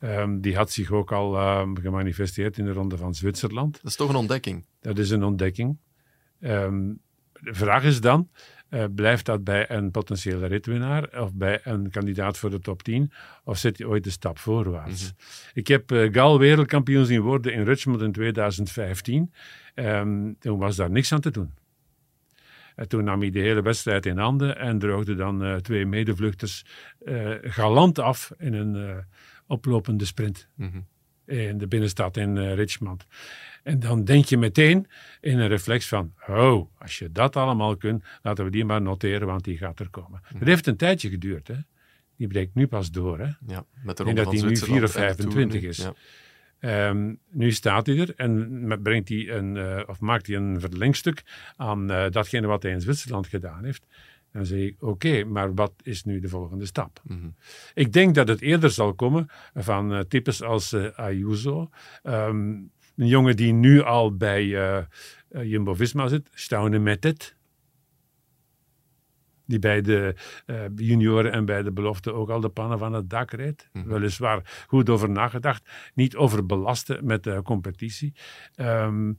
Um, 0.00 0.40
die 0.40 0.56
had 0.56 0.70
zich 0.70 0.90
ook 0.90 1.12
al 1.12 1.58
um, 1.60 1.78
gemanifesteerd 1.78 2.58
in 2.58 2.64
de 2.64 2.72
Ronde 2.72 2.96
van 2.96 3.14
Zwitserland. 3.14 3.72
Dat 3.72 3.90
is 3.90 3.96
toch 3.96 4.08
een 4.08 4.16
ontdekking? 4.16 4.64
Dat 4.80 4.98
is 4.98 5.10
een 5.10 5.24
ontdekking. 5.24 5.78
Um, 6.40 7.00
de 7.40 7.54
vraag 7.54 7.84
is 7.84 8.00
dan, 8.00 8.30
uh, 8.70 8.84
blijft 8.94 9.26
dat 9.26 9.44
bij 9.44 9.70
een 9.70 9.90
potentiële 9.90 10.46
ritwinnaar 10.46 11.20
of 11.20 11.34
bij 11.34 11.60
een 11.64 11.90
kandidaat 11.90 12.38
voor 12.38 12.50
de 12.50 12.58
top 12.58 12.82
10? 12.82 13.12
Of 13.44 13.58
zet 13.58 13.78
hij 13.78 13.86
ooit 13.86 14.04
de 14.04 14.10
stap 14.10 14.38
voorwaarts? 14.38 15.02
Mm 15.02 15.08
-hmm. 15.08 15.52
Ik 15.54 15.66
heb 15.66 15.92
uh, 15.92 16.12
Gal 16.12 16.38
wereldkampioen 16.38 17.06
zien 17.06 17.20
worden 17.20 17.52
in 17.52 17.64
Richmond 17.64 18.00
in 18.00 18.12
2015. 18.12 19.32
Um, 19.74 20.36
toen 20.38 20.58
was 20.58 20.76
daar 20.76 20.90
niks 20.90 21.12
aan 21.12 21.20
te 21.20 21.30
doen. 21.30 21.52
En 22.76 22.88
toen 22.88 23.04
nam 23.04 23.20
hij 23.20 23.30
de 23.30 23.40
hele 23.40 23.62
wedstrijd 23.62 24.06
in 24.06 24.18
handen 24.18 24.58
en 24.58 24.78
droogde 24.78 25.14
dan 25.14 25.44
uh, 25.44 25.56
twee 25.56 25.86
medevluchters 25.86 26.64
galant 27.42 27.98
af 27.98 28.32
in 28.38 28.54
een 28.54 29.04
oplopende 29.46 30.04
sprint. 30.04 30.48
Mm 30.54 30.70
-hmm. 30.70 30.86
In 31.26 31.58
de 31.58 31.66
binnenstad 31.66 32.16
in 32.16 32.52
Richmond. 32.54 33.06
En 33.62 33.80
dan 33.80 34.04
denk 34.04 34.24
je 34.24 34.36
meteen 34.36 34.86
in 35.20 35.38
een 35.38 35.48
reflex 35.48 35.88
van, 35.88 36.12
oh, 36.28 36.70
als 36.78 36.98
je 36.98 37.12
dat 37.12 37.36
allemaal 37.36 37.76
kunt, 37.76 38.04
laten 38.22 38.44
we 38.44 38.50
die 38.50 38.64
maar 38.64 38.82
noteren, 38.82 39.26
want 39.26 39.44
die 39.44 39.56
gaat 39.56 39.80
er 39.80 39.90
komen. 39.90 40.20
Het 40.22 40.36
mhm. 40.36 40.46
heeft 40.46 40.66
een 40.66 40.76
tijdje 40.76 41.10
geduurd, 41.10 41.48
hè. 41.48 41.56
Die 42.16 42.26
breekt 42.26 42.54
nu 42.54 42.66
pas 42.66 42.90
door, 42.90 43.18
hè. 43.18 43.30
Ja, 43.46 43.64
met 43.82 43.96
de 43.96 44.04
en 44.04 44.14
dat 44.14 44.32
hij 44.32 44.42
nu 44.42 44.56
4 44.56 44.82
of 44.82 44.92
25 44.92 45.62
is. 45.62 45.76
Ja. 45.76 45.94
Um, 46.64 47.18
nu 47.30 47.52
staat 47.52 47.86
hij 47.86 47.98
er 47.98 48.12
en 48.16 48.80
brengt 48.82 49.08
hij 49.08 49.30
een, 49.30 49.56
uh, 49.56 49.80
of 49.86 50.00
maakt 50.00 50.26
hij 50.26 50.36
een 50.36 50.60
verlengstuk 50.60 51.22
aan 51.56 51.90
uh, 51.90 52.10
datgene 52.10 52.46
wat 52.46 52.62
hij 52.62 52.72
in 52.72 52.80
Zwitserland 52.80 53.26
gedaan 53.26 53.64
heeft. 53.64 53.86
Dan 54.32 54.46
zeg 54.46 54.58
ik, 54.58 54.74
oké, 54.82 54.90
okay, 54.90 55.22
maar 55.22 55.54
wat 55.54 55.72
is 55.82 56.04
nu 56.04 56.20
de 56.20 56.28
volgende 56.28 56.66
stap? 56.66 57.00
Mm 57.04 57.20
-hmm. 57.20 57.34
Ik 57.74 57.92
denk 57.92 58.14
dat 58.14 58.28
het 58.28 58.40
eerder 58.40 58.70
zal 58.70 58.94
komen 58.94 59.28
van 59.54 59.92
uh, 59.92 60.00
types 60.00 60.42
als 60.42 60.74
Ayuso. 60.94 61.70
Um, 62.02 62.70
een 62.96 63.06
jongen 63.06 63.36
die 63.36 63.52
nu 63.52 63.82
al 63.82 64.16
bij 64.16 64.46
Jumbo-Visma 65.30 66.08
zit, 66.08 66.28
Staunen 66.34 66.82
met 66.82 67.04
het. 67.04 67.36
Die 69.52 69.60
bij 69.60 69.80
de 69.80 70.14
uh, 70.46 70.64
junioren 70.76 71.32
en 71.32 71.44
bij 71.44 71.62
de 71.62 71.72
belofte 71.72 72.12
ook 72.12 72.30
al 72.30 72.40
de 72.40 72.48
pannen 72.48 72.78
van 72.78 72.92
het 72.92 73.10
dak 73.10 73.30
reed. 73.30 73.68
Mm 73.72 73.82
-hmm. 73.82 73.90
Weliswaar 73.90 74.64
goed 74.66 74.90
over 74.90 75.10
nagedacht. 75.10 75.70
Niet 75.94 76.16
overbelasten 76.16 77.06
met 77.06 77.24
de 77.24 77.40
competitie. 77.42 78.14
Um, 78.56 79.18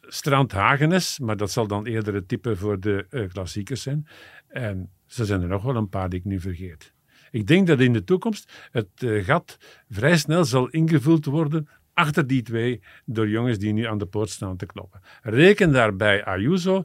Strand 0.00 0.52
Hagenes, 0.52 1.18
maar 1.18 1.36
dat 1.36 1.50
zal 1.50 1.66
dan 1.66 1.86
eerder 1.86 2.14
het 2.14 2.28
type 2.28 2.56
voor 2.56 2.80
de 2.80 3.06
uh, 3.10 3.28
klassiekers 3.28 3.82
zijn. 3.82 4.06
En 4.48 4.90
zo 5.06 5.24
zijn 5.24 5.42
er 5.42 5.48
nog 5.48 5.62
wel 5.62 5.76
een 5.76 5.88
paar 5.88 6.08
die 6.08 6.18
ik 6.18 6.24
nu 6.24 6.40
vergeet. 6.40 6.92
Ik 7.30 7.46
denk 7.46 7.66
dat 7.66 7.80
in 7.80 7.92
de 7.92 8.04
toekomst 8.04 8.68
het 8.70 9.02
uh, 9.02 9.24
gat 9.24 9.58
vrij 9.88 10.16
snel 10.16 10.44
zal 10.44 10.68
ingevuld 10.68 11.24
worden 11.24 11.68
achter 11.94 12.26
die 12.26 12.42
twee 12.42 12.82
door 13.04 13.28
jongens 13.28 13.58
die 13.58 13.72
nu 13.72 13.84
aan 13.84 13.98
de 13.98 14.06
poort 14.06 14.30
staan 14.30 14.56
te 14.56 14.66
kloppen. 14.66 15.00
Reken 15.22 15.72
daarbij 15.72 16.24
Ayuso 16.24 16.84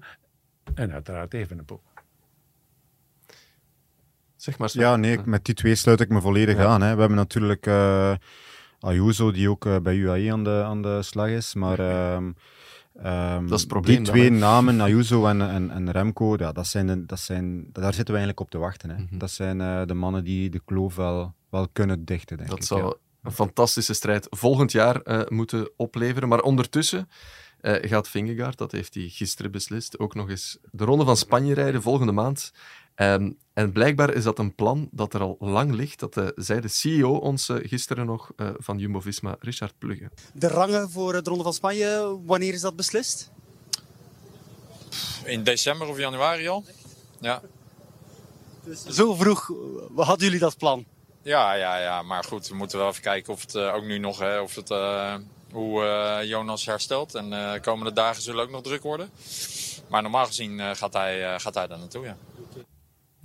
en 0.74 0.92
uiteraard 0.92 1.34
Evenepoel. 1.34 1.82
Zeg 4.46 4.58
maar. 4.58 4.70
Ja, 4.74 4.96
nee, 4.96 5.20
met 5.26 5.46
die 5.46 5.56
twee 5.56 5.76
sluit 5.76 6.00
ik 6.00 6.10
me 6.10 6.22
volledig 6.22 6.58
Ja. 6.58 6.66
aan. 6.66 6.82
Hè. 6.82 6.94
We 6.94 7.00
hebben 7.00 7.18
natuurlijk 7.18 7.68
eh, 7.68 8.14
Ayuso, 8.80 9.32
die 9.32 9.50
ook 9.50 9.66
eh, 9.66 9.78
bij 9.80 9.96
UAE 9.96 10.32
aan 10.32 10.44
de, 10.44 10.62
aan 10.66 10.82
de 10.82 11.02
slag 11.02 11.28
is. 11.28 11.54
Maar 11.54 11.80
ehm, 11.80 12.32
ehm, 13.04 13.42
Dat 13.48 13.54
is 13.54 13.60
het 13.60 13.68
probleem 13.68 13.96
die 14.04 14.06
twee 14.06 14.30
namen, 14.30 14.82
Ayuso 14.82 15.26
en, 15.28 15.42
en, 15.42 15.72
en 15.72 15.92
Remco, 15.92 16.36
ja, 16.38 16.52
dat 16.52 16.68
zijn 16.68 16.88
de, 16.88 17.06
dat 17.06 17.20
zijn, 17.20 17.66
daar 17.72 17.94
zitten 17.94 18.14
we 18.14 18.20
eigenlijk 18.20 18.40
op 18.40 18.50
te 18.50 18.58
wachten. 18.58 18.90
Hè. 18.90 18.96
Mhm. 18.96 19.18
Dat 19.18 19.32
zijn 19.32 19.62
eh, 19.62 19.82
de 19.86 19.94
mannen 19.94 20.24
die 20.24 20.50
de 20.50 20.62
kloof 20.66 20.96
wel, 20.96 21.34
wel 21.50 21.68
kunnen 21.74 22.06
dichten, 22.06 22.38
denk 22.38 22.50
Dat 22.50 22.58
ik. 22.60 22.64
zou 22.66 22.84
ja. 22.84 22.94
een 23.24 23.32
fantastische 23.32 23.94
strijd 23.94 24.28
volgend 24.30 24.72
jaar 24.72 25.26
moeten 25.28 25.70
opleveren. 25.78 26.30
Maar 26.30 26.42
ondertussen 26.42 27.10
gaat 27.62 28.10
Vingegaard, 28.10 28.58
dat 28.58 28.72
heeft 28.72 28.94
hij 28.94 29.08
gisteren 29.08 29.52
beslist, 29.52 30.00
ook 30.00 30.16
nog 30.16 30.30
eens 30.30 30.58
de 30.72 30.84
Ronde 30.86 31.06
van 31.06 31.18
Spanje 31.18 31.54
rijden 31.54 31.82
volgende 31.82 32.12
maand. 32.12 32.52
Ehm, 32.96 33.32
en 33.54 33.72
blijkbaar 33.72 34.14
is 34.14 34.24
dat 34.24 34.40
een 34.40 34.56
plan 34.56 34.90
dat 34.92 35.14
er 35.14 35.22
al 35.22 35.38
lang 35.40 35.72
ligt. 35.74 36.00
Dat 36.00 36.18
eh, 36.18 36.28
zei 36.36 36.60
de 36.60 36.68
CEO 36.68 37.16
ons 37.16 37.50
eh, 37.50 37.58
gisteren 37.62 38.06
nog 38.06 38.32
eh, 38.36 38.50
van 38.58 38.78
Jumbo-Visma, 38.78 39.36
Richard 39.40 39.74
Plugge. 39.78 40.10
De 40.34 40.48
rangen 40.48 40.90
voor 40.90 41.14
de 41.14 41.30
Ronde 41.30 41.44
van 41.44 41.54
Spanje, 41.54 42.18
wanneer 42.26 42.54
is 42.54 42.62
dat 42.62 42.76
beslist? 42.76 43.32
In 45.24 45.44
december 45.44 45.88
of 45.88 45.98
januari 45.98 46.48
al? 46.48 46.64
Ja. 47.20 47.42
Zo 48.90 49.14
vroeg 49.14 49.52
hadden 49.96 50.26
jullie 50.26 50.40
dat 50.40 50.58
plan? 50.58 50.86
Ja, 51.22 51.54
ja, 51.54 51.78
ja, 51.78 52.02
maar 52.02 52.24
goed, 52.24 52.48
we 52.48 52.56
moeten 52.56 52.78
wel 52.78 52.88
even 52.88 53.02
kijken 53.02 53.34
of 53.34 53.42
het 53.42 53.56
ook 53.56 53.84
nu 53.84 53.98
nog, 53.98 54.20
hè, 54.20 54.40
of 54.40 54.56
het, 54.56 54.72
eh, 54.72 55.16
hoe 55.52 55.84
eh, 55.84 56.28
Jonas 56.28 56.66
herstelt. 56.66 57.16
En 57.16 57.34
eh, 57.34 57.54
de 57.54 57.60
komende 57.60 57.94
dagen 57.94 58.22
zullen 58.22 58.44
ook 58.44 58.50
nog 58.52 58.62
druk 58.62 58.84
worden. 58.84 59.10
Maar 59.88 60.02
normaal 60.02 60.26
gezien 60.26 60.60
eh, 60.60 60.70
gaat, 60.74 60.94
hij, 60.94 61.34
eh, 61.34 61.40
gaat 61.40 61.54
hij 61.54 61.68
daar 61.68 61.80
naartoe, 61.80 62.06
ja. 62.06 62.18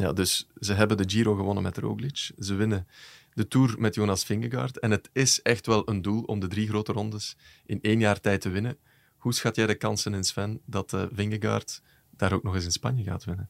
Ja, 0.01 0.13
dus 0.13 0.47
ze 0.61 0.73
hebben 0.73 0.97
de 0.97 1.05
Giro 1.07 1.35
gewonnen 1.35 1.63
met 1.63 1.79
Roglic. 1.79 2.31
Ze 2.39 2.55
winnen 2.55 2.87
de 3.33 3.49
Tour 3.49 3.75
met 3.79 3.95
Jonas 3.95 4.25
Vingegaard. 4.25 4.79
En 4.79 4.91
het 4.91 5.11
is 5.13 5.43
echt 5.43 5.67
wel 5.67 5.89
een 5.89 6.03
doel 6.03 6.23
om 6.23 6.41
de 6.41 6.49
drie 6.49 6.69
grote 6.69 6.93
rondes 6.93 7.37
in 7.67 7.79
één 7.83 8.01
jaar 8.01 8.21
tijd 8.21 8.41
te 8.41 8.49
winnen. 8.49 8.77
Hoe 9.17 9.35
schat 9.35 9.57
jij 9.57 9.67
de 9.67 9.75
kansen 9.75 10.15
in, 10.15 10.25
Sven, 10.25 10.61
dat 10.65 10.93
eh 10.93 11.03
Vingegaard 11.13 11.83
daar 12.11 12.33
ook 12.33 12.43
nog 12.43 12.55
eens 12.55 12.65
in 12.65 12.71
Spanje 12.71 13.03
gaat 13.03 13.25
winnen? 13.25 13.49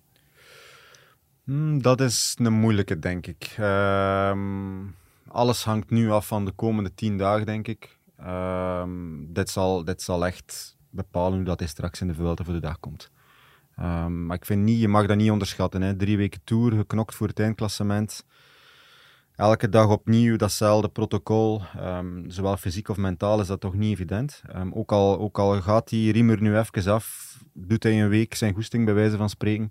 Hmm, 1.45 1.83
dat 1.83 2.01
is 2.01 2.35
een 2.39 2.53
moeilijke, 2.53 2.99
denk 2.99 3.27
ik. 3.27 3.55
Ehm, 3.57 4.87
alles 5.29 5.65
hangt 5.65 5.91
nu 5.91 6.11
af 6.11 6.27
van 6.27 6.45
de 6.45 6.53
komende 6.53 6.95
tien 6.95 7.19
dagen, 7.19 7.47
denk 7.47 7.69
ik. 7.69 7.99
Ehm, 8.17 9.33
dit, 9.33 9.51
zal, 9.51 9.85
dit 9.85 10.03
zal 10.03 10.27
echt 10.27 10.77
bepalen 10.91 11.37
hoe 11.37 11.47
dat 11.47 11.59
hij 11.59 11.69
straks 11.69 12.01
in 12.01 12.07
de 12.07 12.15
Vuelta 12.15 12.45
voor 12.45 12.55
de 12.55 12.61
dag 12.61 12.81
komt. 12.81 13.11
Ehm, 13.81 14.27
maar 14.27 14.37
ik 14.37 14.45
vind 14.45 14.63
niet, 14.63 14.81
je 14.81 14.89
mag 14.89 15.07
dat 15.07 15.17
niet 15.17 15.31
onderschatten. 15.31 15.83
Hè. 15.83 15.97
Drie 15.97 16.17
weken 16.17 16.41
tour, 16.45 16.73
geknokt 16.73 17.15
voor 17.15 17.29
het 17.29 17.41
eindklassement. 17.41 18.25
Elke 19.35 19.69
dag 19.69 19.89
opnieuw 19.89 20.37
datzelfde 20.37 20.89
protocol. 20.89 21.63
Ehm, 21.77 22.31
zowel 22.31 22.57
fysiek 22.57 22.89
of 22.89 22.97
mentaal 22.97 23.41
is 23.41 23.47
dat 23.47 23.61
toch 23.61 23.75
niet 23.75 23.93
evident. 23.93 24.43
Ehm, 24.49 24.71
ook, 24.73 24.93
al, 24.93 25.19
ook 25.19 25.39
al 25.39 25.61
gaat 25.61 25.89
die 25.89 26.13
riem 26.13 26.31
er 26.31 26.43
nu 26.43 26.57
even 26.57 26.93
af, 26.93 27.39
doet 27.53 27.83
hij 27.83 28.03
een 28.03 28.09
week 28.09 28.35
zijn 28.35 28.55
goesting 28.55 28.85
bij 28.85 28.95
wijze 28.95 29.17
van 29.17 29.29
spreken 29.29 29.71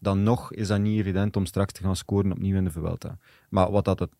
dan 0.00 0.22
nog 0.22 0.52
is 0.52 0.68
dat 0.68 0.80
niet 0.80 0.98
evident 0.98 1.36
om 1.36 1.46
straks 1.46 1.72
te 1.72 1.82
gaan 1.82 1.96
scoren 1.96 2.32
opnieuw 2.32 2.56
in 2.56 2.64
de 2.64 2.70
Vuelta. 2.70 3.18
Maar 3.48 3.70
wat 3.70 3.84
dat, 3.84 3.98
het, 3.98 4.10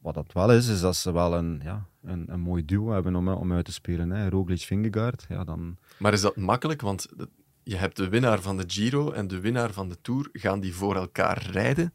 wat 0.00 0.14
dat 0.14 0.32
wel 0.32 0.52
is, 0.52 0.68
is 0.68 0.80
dat 0.80 0.96
ze 0.96 1.12
wel 1.12 1.34
een, 1.34 1.60
ja, 1.64 1.86
een, 2.02 2.32
een 2.32 2.40
mooi 2.40 2.64
duo 2.64 2.90
hebben 2.90 3.14
om, 3.14 3.28
om 3.28 3.52
uit 3.52 3.64
te 3.64 3.72
spelen. 3.72 4.10
Hè. 4.10 4.28
Roglic-Vingegaard, 4.28 5.26
ja, 5.28 5.44
dan... 5.44 5.76
Maar 5.98 6.12
is 6.12 6.20
dat 6.20 6.36
makkelijk? 6.36 6.80
Want 6.80 7.08
je 7.64 7.76
hebt 7.76 7.96
de 7.96 8.08
winnaar 8.08 8.40
van 8.40 8.56
de 8.56 8.64
Giro 8.66 9.10
en 9.12 9.28
de 9.28 9.40
winnaar 9.40 9.72
van 9.72 9.88
de 9.88 9.96
Tour. 10.02 10.28
Gaan 10.32 10.60
die 10.60 10.74
voor 10.74 10.96
elkaar 10.96 11.46
rijden? 11.50 11.94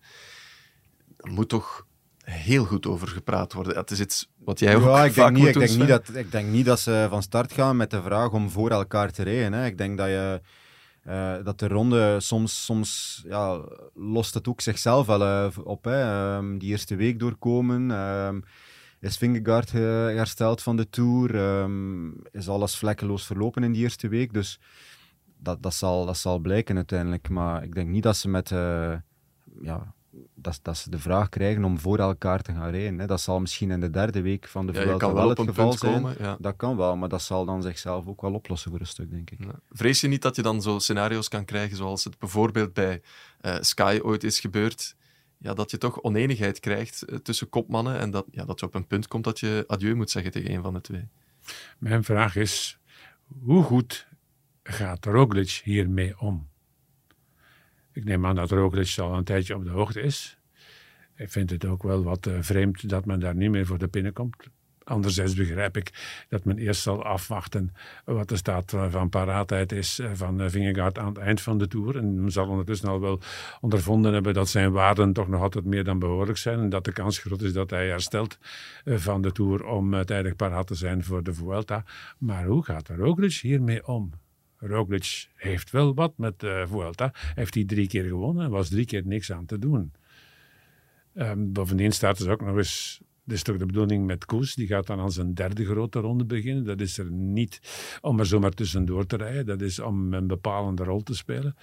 Daar 1.18 1.34
moet 1.34 1.50
toch 1.50 1.86
heel 2.24 2.66
goed 2.66 2.86
over 2.88 3.08
gepraat 3.08 3.54
worden. 3.54 3.78
Het 3.78 3.92
is 3.92 4.00
iets 4.00 4.30
wat 4.38 4.60
jij 4.60 4.76
ook 4.76 4.84
Ja, 4.84 5.04
ik 5.04 5.14
vaak 5.14 5.34
denk, 5.34 5.46
niet, 5.46 5.56
ik, 5.56 5.68
denk 5.68 5.80
niet 5.80 5.88
dat, 5.88 6.16
ik 6.16 6.32
denk 6.32 6.50
niet 6.50 6.66
dat 6.66 6.80
ze 6.80 7.08
van 7.10 7.24
start 7.24 7.52
gaan 7.54 7.78
met 7.78 7.92
de 7.92 8.02
vraag 8.02 8.32
om 8.32 8.50
voor 8.50 8.70
elkaar 8.70 9.12
te 9.12 9.24
rijden. 9.24 9.54
Hè. 9.54 9.66
Ik 9.66 9.78
denk 9.78 9.98
dat 9.98 10.08
je... 10.08 10.42
eh, 11.04 11.36
dat 11.44 11.60
de 11.60 11.68
ronde 11.68 12.20
soms, 12.20 12.66
soms 12.66 13.22
ja, 13.28 13.62
lost 13.94 14.34
het 14.34 14.48
ook 14.48 14.62
zichzelf 14.62 15.06
wel 15.08 15.22
eh, 15.24 15.48
op. 15.64 15.84
Hè. 15.84 16.02
Ehm, 16.02 16.58
die 16.58 16.70
eerste 16.70 16.96
week 16.96 17.20
doorkomen. 17.20 17.92
ehm, 17.92 18.40
is 19.00 19.18
Vingegaard 19.18 19.74
eh, 19.74 19.82
hersteld 19.82 20.62
van 20.62 20.76
de 20.78 20.90
Tour? 20.90 21.36
Ehm, 21.36 22.10
is 22.32 22.50
alles 22.50 22.76
vlekkeloos 22.76 23.26
verlopen 23.26 23.64
in 23.64 23.72
die 23.72 23.82
eerste 23.82 24.08
week? 24.08 24.34
Dus 24.34 24.60
dat, 25.40 25.64
dat, 25.64 25.74
zal, 25.74 26.06
dat 26.06 26.18
zal 26.18 26.40
blijken 26.40 26.76
uiteindelijk. 26.76 27.30
Maar 27.30 27.64
ik 27.64 27.74
denk 27.76 27.90
niet 27.90 28.04
dat 28.04 28.18
ze 28.18 28.30
met... 28.30 28.52
eh, 28.52 28.94
ja, 29.62 29.94
dat, 30.36 30.60
dat 30.62 30.78
ze 30.78 30.90
de 30.90 31.00
vraag 31.00 31.30
krijgen 31.30 31.64
om 31.64 31.80
voor 31.80 31.98
elkaar 32.00 32.42
te 32.42 32.54
gaan 32.54 32.70
rijden. 32.70 33.00
Hè. 33.00 33.06
Dat 33.06 33.22
zal 33.22 33.40
misschien 33.40 33.72
in 33.72 33.80
de 33.80 33.90
derde 33.90 34.22
week 34.22 34.48
van 34.48 34.68
de 34.68 34.74
Ja, 34.74 34.82
Vuelta 34.82 35.06
wel 35.06 35.16
wel 35.16 35.30
het 35.30 35.40
geval 35.40 35.74
zijn. 35.74 35.94
komen. 35.94 36.16
Ja. 36.20 36.38
Dat 36.40 36.56
kan 36.56 36.78
wel, 36.78 36.96
maar 36.98 37.10
dat 37.10 37.22
zal 37.22 37.46
dan 37.46 37.62
zichzelf 37.62 38.08
ook 38.08 38.22
wel 38.22 38.34
oplossen 38.34 38.72
voor 38.72 38.80
een 38.80 38.86
stuk, 38.88 39.12
denk 39.12 39.30
ik. 39.32 39.44
Ja. 39.44 39.60
Vrees 39.70 40.02
je 40.02 40.08
niet 40.08 40.22
dat 40.22 40.36
je 40.36 40.42
dan 40.42 40.62
zo 40.62 40.80
scenario's 40.80 41.28
kan 41.28 41.46
krijgen 41.46 41.78
zoals 41.78 42.04
het 42.04 42.20
bijvoorbeeld 42.20 42.74
bij 42.74 43.02
eh, 43.42 43.56
Sky 43.60 44.00
ooit 44.04 44.24
is 44.24 44.40
gebeurd? 44.40 44.96
Ja, 45.38 45.54
dat 45.54 45.72
je 45.72 45.78
toch 45.78 46.02
oneenigheid 46.02 46.60
krijgt 46.60 47.02
eh, 47.04 47.16
tussen 47.18 47.50
kopmannen 47.50 48.00
en 48.00 48.12
dat, 48.12 48.26
ja, 48.32 48.46
dat 48.46 48.60
je 48.60 48.66
op 48.66 48.76
een 48.76 48.88
punt 48.88 49.08
komt 49.08 49.24
dat 49.24 49.40
je 49.40 49.64
adieu 49.68 49.96
moet 49.96 50.10
zeggen 50.10 50.32
tegen 50.32 50.52
een 50.54 50.62
van 50.62 50.74
de 50.74 50.82
twee. 50.82 51.08
Mijn 51.78 52.04
vraag 52.04 52.36
is, 52.36 52.80
hoe 53.44 53.64
goed 53.64 54.08
gaat 54.74 55.06
Roglic 55.06 55.62
hiermee 55.64 56.20
om? 56.20 56.48
Ik 57.92 58.04
neem 58.04 58.26
aan 58.26 58.36
dat 58.36 58.52
Roglic 58.52 58.98
al 58.98 59.14
een 59.14 59.24
tijdje 59.24 59.56
op 59.56 59.64
de 59.64 59.70
hoogte 59.70 60.02
is. 60.02 60.38
Ik 61.16 61.30
vind 61.30 61.50
het 61.50 61.66
ook 61.66 61.84
wel 61.84 62.04
wat 62.04 62.26
eh, 62.26 62.34
vreemd 62.40 62.90
dat 62.90 63.06
men 63.06 63.20
daar 63.20 63.36
niet 63.36 63.50
meer 63.50 63.66
voor 63.66 63.78
de 63.78 63.88
pinnen 63.88 64.14
komt. 64.14 64.36
Anderzijds 64.84 65.34
begrijp 65.34 65.78
ik 65.78 66.24
dat 66.30 66.46
men 66.46 66.58
eerst 66.58 66.82
zal 66.82 67.04
afwachten 67.04 67.74
wat 68.06 68.30
de 68.30 68.36
staat 68.36 68.74
van- 68.90 69.10
paraatheid 69.10 69.72
is 69.72 70.00
eh, 70.00 70.12
van 70.14 70.42
eh, 70.42 70.50
Vingegaard 70.50 70.98
aan 70.98 71.08
het 71.08 71.18
eind 71.18 71.42
van 71.42 71.58
de 71.58 71.68
Tour. 71.68 71.98
En 71.98 72.22
men 72.22 72.32
zal 72.32 72.48
ondertussen 72.48 72.90
al 72.90 73.00
wel 73.00 73.20
ondervonden 73.62 74.14
hebben 74.14 74.34
dat 74.34 74.50
zijn 74.50 74.72
waarden 74.72 75.14
toch 75.14 75.28
nog 75.28 75.42
altijd 75.42 75.66
meer 75.66 75.84
dan 75.84 76.00
behoorlijk 76.00 76.38
zijn. 76.38 76.60
En 76.60 76.70
dat 76.70 76.84
de 76.86 76.92
kans 76.94 77.18
groot 77.18 77.42
is 77.42 77.54
dat 77.54 77.70
hij 77.70 77.88
herstelt 77.88 78.38
van 78.86 79.22
de 79.22 79.32
Tour 79.32 79.66
om 79.66 80.06
tijdig 80.06 80.36
paraat 80.36 80.68
te 80.68 80.76
zijn 80.76 81.04
voor 81.04 81.24
de 81.24 81.34
Vuelta. 81.34 81.84
Maar 82.18 82.46
hoe 82.46 82.64
gaat 82.64 82.90
Roglic 82.90 83.34
hiermee 83.34 83.88
om? 83.88 84.12
Roglic 84.60 85.28
heeft 85.36 85.72
wel 85.72 85.94
wat 85.94 86.14
met 86.18 86.40
de 86.40 86.66
Vuelta. 86.68 87.12
Heeft 87.14 87.54
hij 87.54 87.66
drie 87.66 87.88
keer 87.88 88.04
gewonnen 88.04 88.46
en 88.46 88.52
was 88.52 88.70
drie 88.70 88.86
keer 88.86 89.06
niks 89.06 89.32
aan 89.32 89.46
te 89.46 89.60
doen. 89.60 89.92
Ehm, 91.14 91.52
bovendien 91.52 91.92
staat 91.92 92.20
er 92.20 92.32
ook 92.32 92.42
nog 92.42 92.58
eens. 92.58 93.02
Dat 93.24 93.38
is 93.38 93.44
toch 93.44 93.58
de 93.58 93.66
bedoeling 93.66 94.06
met 94.06 94.26
Koes. 94.26 94.56
Die 94.56 94.68
gaat 94.68 94.88
dan 94.88 95.00
aan 95.00 95.12
zijn 95.12 95.34
derde 95.34 95.66
grote 95.66 96.00
ronde 96.00 96.26
beginnen. 96.26 96.64
Dat 96.64 96.82
is 96.82 96.98
er 96.98 97.12
niet 97.12 97.60
om 98.02 98.20
er 98.20 98.26
zomaar 98.26 98.52
tussendoor 98.52 99.06
te 99.06 99.18
rijden. 99.18 99.46
Dat 99.46 99.62
is 99.62 99.80
om 99.80 100.14
een 100.14 100.28
bepalende 100.28 100.84
rol 100.84 101.04
te 101.04 101.16
spelen. 101.16 101.56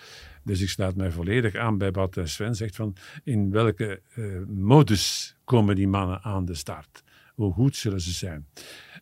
Dus 0.42 0.60
ik 0.60 0.68
sluit 0.68 0.96
mij 0.96 1.10
volledig 1.10 1.54
aan 1.54 1.78
bij 1.78 1.90
wat 1.90 2.16
eh, 2.16 2.24
Sven 2.24 2.54
zegt. 2.54 2.76
Van 2.76 2.96
in 3.24 3.50
welke 3.50 4.00
eh, 4.14 4.24
modus 4.46 5.36
komen 5.44 5.74
die 5.74 5.88
mannen 5.88 6.22
aan 6.22 6.44
de 6.44 6.54
start? 6.54 7.04
Hoe 7.34 7.52
goed 7.52 7.76
zullen 7.76 8.00
ze 8.00 8.12
zijn? 8.12 8.46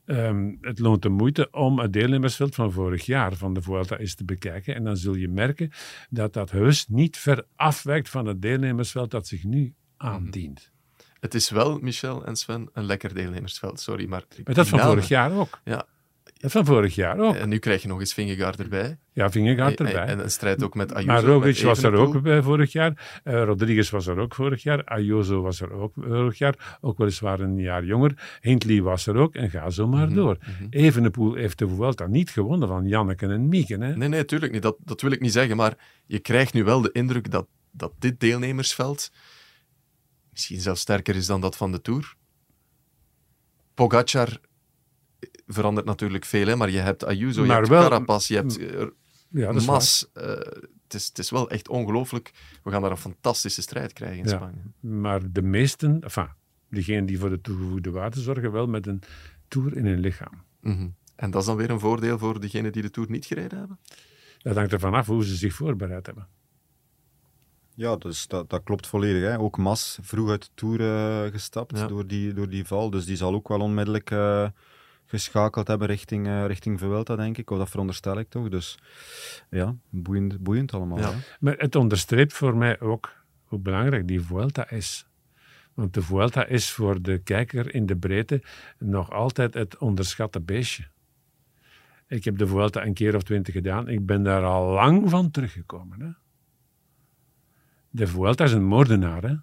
Ehm, 0.07 0.55
het 0.61 0.79
loont 0.79 1.03
de 1.03 1.09
moeite 1.09 1.51
om 1.51 1.79
het 1.79 1.93
deelnemersveld 1.93 2.55
van 2.55 2.73
vorig 2.73 3.07
jaar 3.07 3.35
van 3.35 3.55
de 3.55 3.63
Vuelta 3.63 3.99
eens 3.99 4.15
te 4.15 4.25
bekijken. 4.25 4.75
En 4.75 4.85
dan 4.85 4.97
zul 4.97 5.15
je 5.15 5.29
merken 5.29 5.71
dat 6.11 6.33
dat 6.33 6.51
heus 6.51 6.89
niet 6.89 7.17
ver 7.17 7.47
afwijkt 7.57 8.09
van 8.09 8.27
het 8.27 8.43
deelnemersveld 8.43 9.11
dat 9.11 9.27
zich 9.27 9.45
nu 9.45 9.75
aandient. 9.97 10.73
Het 11.21 11.35
is 11.35 11.51
wel, 11.51 11.79
Michel 11.79 12.25
en 12.25 12.37
Sven, 12.37 12.69
een 12.73 12.85
lekker 12.85 13.15
deelnemersveld, 13.15 13.81
sorry. 13.81 14.07
Maar, 14.07 14.25
Maar 14.45 14.55
dat 14.55 14.69
van 14.69 14.81
vorig 14.81 15.09
jaar 15.09 15.33
ook. 15.33 15.61
Ja. 15.65 15.87
Van 16.47 16.65
vorig 16.65 16.95
jaar 16.95 17.19
ook. 17.19 17.35
En 17.35 17.49
nu 17.49 17.59
krijg 17.59 17.83
je 17.83 17.89
nog 17.89 18.01
eens 18.01 18.15
Vingegaard 18.15 18.59
erbij. 18.59 18.99
Ja, 19.13 19.31
Vingegaard 19.31 19.79
erbij. 19.79 20.05
En 20.05 20.19
een 20.19 20.31
strijd 20.31 20.63
ook 20.63 20.75
met 20.75 20.93
Ayuso. 20.95 21.13
maar 21.13 21.23
Roglic 21.23 21.59
was 21.59 21.83
er 21.83 21.95
ook 21.95 22.23
bij 22.23 22.43
vorig 22.43 22.73
jaar. 22.73 23.21
Eh, 23.25 23.43
Rodriguez 23.45 23.91
was 23.91 24.07
er 24.07 24.19
ook 24.19 24.35
vorig 24.35 24.63
jaar. 24.63 24.85
Ayuso 24.85 25.43
was 25.43 25.61
er 25.61 25.73
ook 25.73 25.93
vorig 25.97 26.39
jaar. 26.39 26.79
Ook 26.81 26.99
weliswaar 26.99 27.41
een 27.41 27.59
jaar 27.59 27.85
jonger. 27.85 28.39
Hindley 28.41 28.83
was 28.83 29.07
er 29.07 29.17
ook. 29.17 29.35
En 29.35 29.51
ga 29.51 29.71
zo 29.71 29.87
maar 29.87 30.07
Mhm, 30.07 30.15
door. 30.15 30.37
mhm. 30.41 30.67
Evenepoel 30.71 31.35
heeft 31.35 31.59
de 31.59 31.69
Vuelta 31.69 32.07
niet 32.07 32.31
gewonnen 32.31 32.69
van 32.69 32.87
Janneke 32.89 33.27
en 33.27 33.49
Mieken. 33.49 33.81
Hè? 33.81 33.97
Nee, 33.97 34.09
nee, 34.09 34.25
tuurlijk 34.25 34.53
niet. 34.53 34.63
Dat, 34.63 34.77
dat 34.79 35.01
wil 35.01 35.11
ik 35.11 35.21
niet 35.21 35.33
zeggen. 35.33 35.57
Maar 35.57 35.75
je 36.07 36.19
krijgt 36.19 36.53
nu 36.53 36.65
wel 36.65 36.81
de 36.81 36.93
indruk 36.93 37.31
dat, 37.31 37.47
dat 37.71 37.93
dit 37.99 38.21
deelnemersveld 38.21 39.11
misschien 40.33 40.61
zelfs 40.61 40.81
sterker 40.81 41.17
is 41.17 41.27
dan 41.27 41.41
dat 41.41 41.57
van 41.57 41.73
de 41.73 41.81
Tour. 41.81 42.15
Pogacar 43.75 44.39
verandert 45.47 45.87
natuurlijk 45.87 46.25
veel, 46.25 46.47
hè, 46.47 46.57
maar 46.57 46.71
je 46.71 46.79
hebt 46.79 47.05
Ayuso, 47.05 47.41
je 47.41 47.47
Maar 47.47 47.57
hebt 47.57 47.69
wel- 47.69 47.83
Carapaz, 47.83 48.29
je 48.29 48.35
hebt 48.35 48.59
eh, 48.59 48.87
Ja. 49.29 49.53
Mas. 49.53 50.11
Eh, 50.13 50.25
het, 50.83 50.95
is, 50.95 51.07
het 51.07 51.19
is 51.19 51.31
wel 51.31 51.51
echt 51.51 51.69
ongelooflijk. 51.69 52.33
We 52.63 52.71
gaan 52.71 52.83
daar 52.83 52.91
een 52.91 52.97
fantastische 52.97 53.63
strijd 53.63 53.93
krijgen 53.93 54.19
in 54.19 54.25
Ja. 54.25 54.37
Spanje. 54.37 54.61
Maar 55.01 55.33
de 55.33 55.43
meesten, 55.43 56.01
enfin, 56.01 56.29
diegenen 56.71 57.07
die 57.07 57.19
voor 57.19 57.31
de 57.31 57.41
toegevoegde 57.41 57.91
waarde 57.91 58.21
zorgen, 58.21 58.53
wel 58.53 58.67
met 58.67 58.87
een 58.87 59.03
tour 59.49 59.77
in 59.77 59.87
hun 59.87 59.99
lichaam. 60.01 60.43
Mhm. 60.61 60.89
En 61.17 61.31
dat 61.31 61.41
is 61.41 61.47
dan 61.47 61.57
weer 61.57 61.71
een 61.71 61.81
voordeel 61.81 62.19
voor 62.19 62.41
diegenen 62.41 62.73
die 62.73 62.83
de 62.83 62.91
Tour 62.91 63.11
niet 63.11 63.27
gereden 63.27 63.59
hebben? 63.59 63.79
Dat 64.39 64.57
hangt 64.57 64.73
ervan 64.73 64.95
af 64.95 65.07
hoe 65.07 65.25
ze 65.25 65.37
zich 65.37 65.55
voorbereid 65.55 66.07
hebben. 66.07 66.27
Ja, 67.75 67.97
dus 67.97 68.27
dat, 68.27 68.51
dat 68.51 68.63
klopt 68.65 68.87
volledig. 68.87 69.23
Hè. 69.23 69.39
Ook 69.39 69.57
Mas 69.59 69.99
vroeg 70.03 70.31
uit 70.31 70.43
de 70.43 70.49
Tour 70.55 70.81
uh, 70.81 71.33
gestapt 71.33 71.79
Ja. 71.79 71.87
door, 71.87 72.07
die, 72.07 72.33
door 72.33 72.49
die 72.49 72.65
val. 72.65 72.91
Dus 72.91 73.05
die 73.05 73.17
zal 73.17 73.35
ook 73.35 73.49
wel 73.49 73.61
onmiddellijk 73.61 74.11
eh, 74.11 74.49
geschakeld 75.15 75.69
hebben 75.69 75.87
richting, 75.87 76.27
eh 76.27 76.47
richting 76.47 76.79
Vuelta, 76.79 77.17
denk 77.17 77.39
ik. 77.39 77.51
Of 77.51 77.59
dat 77.59 77.71
veronderstel 77.71 78.19
ik 78.19 78.29
toch. 78.29 78.49
Dus 78.49 78.79
ja, 79.51 79.75
boeiend, 79.91 80.39
boeiend 80.39 80.73
allemaal. 80.73 80.99
Ja. 80.99 81.13
Maar 81.41 81.55
het 81.57 81.77
onderstreept 81.77 82.33
voor 82.33 82.57
mij 82.57 82.81
ook 82.81 83.25
hoe 83.45 83.59
belangrijk 83.59 84.09
die 84.09 84.21
Vuelta 84.21 84.71
is. 84.71 85.07
Want 85.75 85.95
de 85.95 86.03
Vuelta 86.03 86.47
is 86.47 86.71
voor 86.71 87.03
de 87.03 87.19
kijker 87.19 87.75
in 87.75 87.87
de 87.87 87.97
breedte 87.97 88.43
nog 88.79 89.11
altijd 89.11 89.55
het 89.55 89.79
onderschatte 89.79 90.41
beestje. 90.41 90.85
Ik 92.09 92.25
heb 92.25 92.39
de 92.39 92.47
Vuelta 92.47 92.85
een 92.85 92.95
keer 92.95 93.17
of 93.17 93.23
twintig 93.23 93.55
gedaan. 93.55 93.89
Ik 93.89 94.07
ben 94.07 94.23
daar 94.23 94.45
al 94.45 94.73
lang 94.73 95.11
van 95.11 95.31
teruggekomen. 95.31 96.01
Hè? 96.01 96.09
De 97.91 98.07
Vuelta 98.07 98.45
is 98.45 98.53
een 98.53 98.65
moordenaar. 98.65 99.23
Hè? 99.23 99.35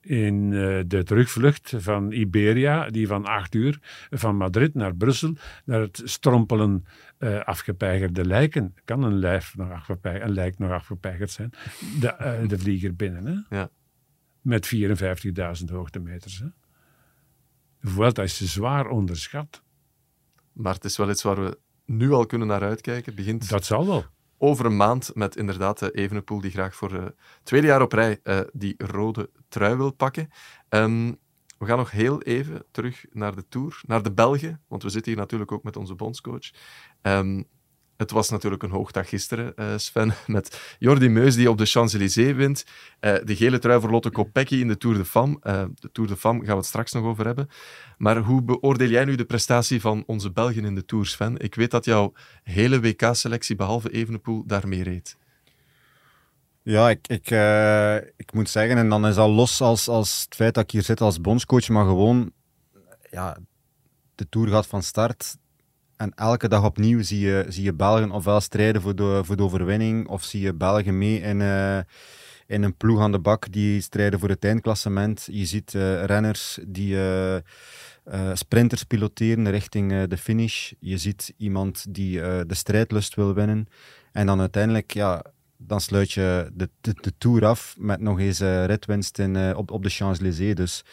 In 0.00 0.52
eh, 0.52 0.80
de 0.86 1.02
terugvlucht 1.04 1.72
van 1.76 2.12
Iberia, 2.12 2.90
die 2.90 3.06
van 3.06 3.24
acht 3.24 3.54
uur 3.54 3.78
van 4.10 4.36
Madrid 4.36 4.74
naar 4.74 4.94
Brussel, 4.94 5.34
naar 5.64 5.80
het 5.80 6.02
strompelen 6.04 6.84
eh 7.18 7.44
afgepeigerde 7.44 8.24
lijken. 8.24 8.74
Kan 8.84 9.02
een, 9.02 9.18
lijf 9.18 9.56
nog 9.56 9.88
een 10.02 10.32
lijk 10.32 10.58
nog 10.58 10.70
afgepeigerd 10.70 11.30
zijn? 11.30 11.52
De, 12.00 12.08
eh, 12.08 12.48
de 12.48 12.58
vlieger 12.58 12.96
binnen. 12.96 13.26
Hè? 13.26 13.56
Ja. 13.56 13.70
Met 14.40 14.66
54.000 14.66 15.70
hoogtemeters. 15.70 16.38
Hè? 16.38 16.46
De 17.80 17.88
Vuelta 17.88 18.22
is 18.22 18.52
zwaar 18.52 18.86
onderschat. 18.86 19.62
Maar 20.52 20.74
het 20.74 20.84
is 20.84 20.96
wel 20.96 21.10
iets 21.10 21.22
waar 21.22 21.44
we 21.44 21.58
nu 21.84 22.12
al 22.12 22.26
kunnen 22.26 22.48
naar 22.48 22.62
uitkijken. 22.62 23.14
Begint 23.14 23.48
Dat 23.48 23.64
zal 23.64 23.86
wel. 23.86 24.04
Over 24.38 24.66
een 24.66 24.76
maand 24.76 25.10
met 25.14 25.36
inderdaad 25.36 25.78
de 25.78 25.90
Evenepoel 25.90 26.40
die 26.40 26.50
graag 26.50 26.74
voor 26.74 26.92
het 26.92 27.14
tweede 27.42 27.66
jaar 27.66 27.82
op 27.82 27.92
rij 27.92 28.20
eh, 28.22 28.40
die 28.52 28.74
rode 28.76 29.30
trui 29.48 29.76
wil 29.76 29.92
pakken. 29.92 30.28
Ehm, 30.68 31.12
we 31.58 31.66
gaan 31.66 31.78
nog 31.78 31.90
heel 31.90 32.22
even 32.22 32.64
terug 32.70 33.04
naar 33.10 33.34
de 33.34 33.48
Tour, 33.48 33.80
naar 33.86 34.02
de 34.02 34.12
Belgen, 34.12 34.62
want 34.68 34.82
we 34.82 34.88
zitten 34.88 35.12
hier 35.12 35.20
natuurlijk 35.20 35.52
ook 35.52 35.62
met 35.62 35.76
onze 35.76 35.94
bondscoach. 35.94 36.50
Ehm, 37.02 37.42
het 37.98 38.10
was 38.10 38.30
natuurlijk 38.30 38.62
een 38.62 38.70
hoogdag 38.70 39.08
gisteren, 39.08 39.54
eh, 39.56 39.66
Sven, 39.76 40.14
met 40.26 40.76
Jordi 40.78 41.08
Meus 41.08 41.34
die 41.34 41.50
op 41.50 41.58
de 41.58 41.66
Champs-Élysées 41.66 42.34
wint. 42.34 42.64
Eh, 43.00 43.14
de 43.24 43.36
gele 43.36 43.58
trui 43.58 43.80
voor 43.80 43.90
Lotte 43.90 44.10
Kopecky 44.10 44.54
in 44.54 44.68
de 44.68 44.76
Tour 44.76 44.96
de 44.96 45.04
Femme. 45.04 45.36
Eh, 45.40 45.64
de 45.74 45.90
Tour 45.92 46.08
de 46.08 46.16
Femme 46.16 46.38
gaan 46.38 46.52
we 46.52 46.56
het 46.56 46.66
straks 46.66 46.92
nog 46.92 47.04
over 47.04 47.26
hebben. 47.26 47.48
Maar 47.96 48.16
hoe 48.16 48.42
beoordeel 48.42 48.88
jij 48.88 49.04
nu 49.04 49.14
de 49.14 49.24
prestatie 49.24 49.80
van 49.80 50.04
onze 50.06 50.30
Belgen 50.32 50.64
in 50.64 50.74
de 50.74 50.84
Tour, 50.84 51.06
Sven? 51.06 51.38
Ik 51.38 51.54
weet 51.54 51.70
dat 51.70 51.84
jouw 51.84 52.12
hele 52.42 52.80
WK-selectie, 52.80 53.56
behalve 53.56 53.90
Evenepoel, 53.90 54.46
daarmee 54.46 54.82
reed. 54.82 55.16
Ja, 56.62 56.90
ik, 56.90 57.08
ik, 57.08 57.30
ik 58.16 58.32
moet 58.32 58.48
zeggen, 58.48 58.76
en 58.76 58.88
dan 58.88 59.06
is 59.06 59.16
al 59.16 59.30
los 59.30 59.60
als, 59.60 59.88
als 59.88 60.22
het 60.22 60.34
feit 60.34 60.54
dat 60.54 60.64
ik 60.64 60.70
hier 60.70 60.82
zit 60.82 61.00
als 61.00 61.20
bondscoach, 61.20 61.68
maar 61.68 61.84
gewoon, 61.84 62.32
ja, 63.10 63.38
de 64.14 64.28
Tour 64.28 64.48
gaat 64.48 64.66
van 64.66 64.82
start. 64.82 65.36
En 65.98 66.12
elke 66.14 66.48
dag 66.48 66.64
opnieuw 66.64 67.02
zie 67.02 67.20
je, 67.20 67.44
zie 67.48 67.64
je 67.64 67.74
Belgen 67.74 68.10
ofwel 68.10 68.40
strijden 68.40 68.82
voor 68.82 68.94
de, 68.94 69.20
voor 69.24 69.36
de 69.36 69.42
overwinning, 69.42 70.08
of 70.08 70.24
zie 70.24 70.40
je 70.40 70.54
Belgen 70.54 70.98
mee 70.98 71.20
in, 71.20 71.40
eh, 71.40 71.78
in 72.46 72.62
een 72.62 72.76
ploeg 72.76 73.00
aan 73.00 73.12
de 73.12 73.18
bak 73.18 73.52
die 73.52 73.80
strijden 73.80 74.18
voor 74.18 74.28
het 74.28 74.44
eindklassement. 74.44 75.28
Je 75.30 75.44
ziet 75.44 75.74
eh, 75.74 76.04
renners 76.04 76.58
die 76.66 76.96
eh, 77.00 78.30
sprinters 78.32 78.82
piloteren 78.82 79.50
richting 79.50 80.06
de 80.06 80.16
finish. 80.16 80.72
Je 80.80 80.98
ziet 80.98 81.34
iemand 81.36 81.94
die 81.94 82.20
de 82.20 82.54
strijdlust 82.54 83.14
wil 83.14 83.34
winnen. 83.34 83.66
En 84.12 84.26
dan 84.26 84.40
uiteindelijk, 84.40 84.94
ja, 84.94 85.24
dan 85.56 85.80
sluit 85.80 86.12
je 86.12 86.50
de, 86.54 86.68
de, 86.80 87.12
Tour 87.18 87.46
af 87.46 87.74
met 87.78 88.00
nog 88.00 88.20
eens 88.20 88.40
ritwinst 88.40 89.18
in, 89.18 89.56
op, 89.56 89.70
op 89.70 89.82
de 89.82 89.90
Champs-Élysées. 89.90 90.54
Dus 90.54 90.84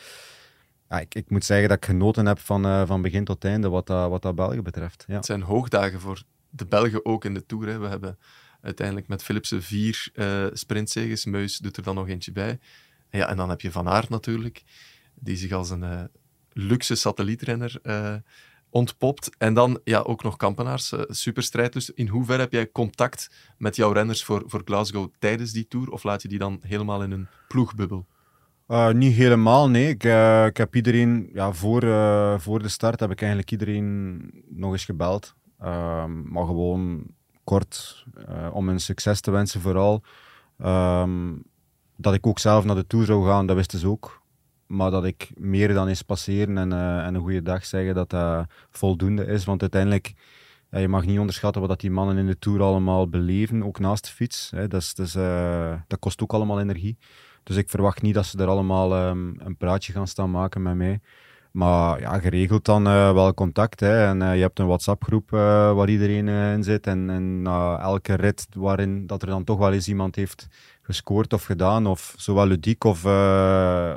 ja, 0.89 0.99
ik, 0.99 1.15
ik 1.15 1.29
moet 1.29 1.45
zeggen 1.45 1.69
dat 1.69 1.77
ik 1.77 1.85
genoten 1.85 2.25
heb 2.25 2.39
van, 2.39 2.65
eh, 2.65 2.87
van 2.87 3.01
begin 3.01 3.23
tot 3.23 3.45
einde 3.45 3.69
wat 3.69 3.87
dat, 3.87 4.09
wat 4.09 4.21
dat 4.21 4.35
België 4.35 4.61
betreft. 4.61 5.03
Ja. 5.07 5.15
Het 5.15 5.25
zijn 5.25 5.41
hoogdagen 5.41 5.99
voor 5.99 6.23
de 6.49 6.65
Belgen 6.65 7.05
ook 7.05 7.25
in 7.25 7.33
de 7.33 7.45
Tour. 7.45 7.67
Hè. 7.67 7.77
We 7.77 7.87
hebben 7.87 8.17
uiteindelijk 8.61 9.07
met 9.07 9.23
Philipsen 9.23 9.63
vier 9.63 10.11
sprintzeges. 10.53 11.25
Meus 11.25 11.57
doet 11.57 11.77
er 11.77 11.83
dan 11.83 11.95
nog 11.95 12.07
eentje 12.07 12.31
bij. 12.31 12.59
En, 13.09 13.19
ja, 13.19 13.27
en 13.27 13.37
dan 13.37 13.49
heb 13.49 13.61
je 13.61 13.71
Van 13.71 13.87
Aert 13.87 14.09
natuurlijk, 14.09 14.63
die 15.13 15.37
zich 15.37 15.51
als 15.51 15.69
een 15.69 15.83
eh, 15.83 16.03
luxe 16.51 16.95
satellietrenner 16.95 17.81
ontpopt. 18.69 19.29
En 19.37 19.53
dan 19.53 19.79
ja, 19.83 19.99
ook 19.99 20.23
nog 20.23 20.35
Kampenaars, 20.35 20.91
eh 20.91 21.01
superstrijdlust. 21.07 21.89
In 21.89 22.07
hoeverre 22.07 22.41
heb 22.41 22.51
jij 22.51 22.71
contact 22.71 23.29
met 23.57 23.75
jouw 23.75 23.91
renners 23.91 24.23
voor, 24.23 24.43
voor 24.45 24.61
Glasgow 24.65 25.11
tijdens 25.19 25.51
die 25.51 25.67
Tour? 25.67 25.89
Of 25.89 26.03
laat 26.03 26.21
je 26.21 26.27
die 26.27 26.39
dan 26.39 26.59
helemaal 26.61 27.03
in 27.03 27.11
een 27.11 27.27
ploegbubbel? 27.47 28.05
Uh, 28.67 28.89
niet 28.89 29.13
helemaal, 29.13 29.69
nee. 29.69 29.89
Ik, 29.89 30.03
eh, 30.03 30.45
ik 30.45 30.57
heb 30.57 30.75
iedereen, 30.75 31.29
ja, 31.33 31.51
voor, 31.51 31.83
eh, 31.83 32.39
voor 32.39 32.61
de 32.61 32.69
start 32.69 32.99
heb 32.99 33.11
ik 33.11 33.19
eigenlijk 33.19 33.51
iedereen 33.51 34.21
nog 34.49 34.71
eens 34.71 34.85
gebeld. 34.85 35.35
Ehm, 35.59 36.31
maar 36.31 36.45
gewoon 36.45 37.03
kort, 37.43 38.05
eh, 38.27 38.49
om 38.53 38.69
een 38.69 38.79
succes 38.79 39.21
te 39.21 39.31
wensen 39.31 39.61
vooral. 39.61 40.03
Ehm, 40.57 41.33
dat 41.95 42.13
ik 42.13 42.27
ook 42.27 42.39
zelf 42.39 42.65
naar 42.65 42.75
de 42.75 42.87
Tour 42.87 43.05
zou 43.05 43.25
gaan, 43.25 43.45
dat 43.45 43.55
wisten 43.55 43.79
ze 43.79 43.87
ook. 43.87 44.23
Maar 44.67 44.91
dat 44.91 45.05
ik 45.05 45.31
meer 45.35 45.73
dan 45.73 45.87
eens 45.87 46.01
passeren 46.01 46.57
en, 46.57 46.71
eh, 46.71 47.05
en 47.05 47.15
een 47.15 47.21
goede 47.21 47.41
dag 47.41 47.65
zeggen, 47.65 47.95
dat 47.95 48.09
dat 48.09 48.45
voldoende 48.69 49.25
is. 49.25 49.45
Want 49.45 49.61
uiteindelijk, 49.61 50.13
ja, 50.69 50.79
je 50.79 50.87
mag 50.87 51.05
niet 51.05 51.19
onderschatten 51.19 51.61
wat 51.61 51.69
dat 51.69 51.79
die 51.79 51.91
mannen 51.91 52.17
in 52.17 52.25
de 52.25 52.39
Tour 52.39 52.61
allemaal 52.61 53.09
beleven, 53.09 53.63
ook 53.63 53.79
naast 53.79 54.05
de 54.05 54.11
fiets. 54.11 54.51
Hè. 54.55 54.67
Dat, 54.67 54.93
is, 54.95 55.15
eh, 55.15 55.73
dat 55.87 55.99
kost 55.99 56.21
ook 56.21 56.33
allemaal 56.33 56.59
energie. 56.59 56.97
Dus 57.45 57.55
ik 57.55 57.69
verwacht 57.69 58.01
niet 58.01 58.13
dat 58.13 58.25
ze 58.25 58.37
er 58.37 58.47
allemaal 58.47 58.95
ehm, 58.95 59.33
een 59.37 59.57
praatje 59.57 59.93
gaan 59.93 60.07
staan 60.07 60.31
maken 60.31 60.61
met 60.61 60.75
mij. 60.75 60.99
Maar 61.51 61.99
ja, 61.99 62.19
geregeld 62.19 62.65
dan 62.65 62.87
eh, 62.87 63.13
wel 63.13 63.33
contact. 63.33 63.79
Hè. 63.79 64.05
En 64.05 64.21
eh, 64.21 64.35
je 64.35 64.41
hebt 64.41 64.59
een 64.59 64.67
WhatsApp-groep 64.67 65.33
eh, 65.33 65.73
waar 65.73 65.89
iedereen 65.89 66.27
in 66.27 66.63
zit. 66.63 66.87
En, 66.87 67.09
en 67.09 67.41
na 67.41 67.79
elke 67.79 68.13
rit 68.13 68.47
waarin 68.55 69.07
dat 69.07 69.21
er 69.21 69.27
dan 69.27 69.43
toch 69.43 69.57
wel 69.57 69.73
eens 69.73 69.87
iemand 69.87 70.15
heeft 70.15 70.47
gescoord 70.81 71.33
of 71.33 71.43
gedaan, 71.43 71.87
of 71.87 72.13
zowel 72.17 72.47
ludiek 72.47 72.83
of, 72.83 73.05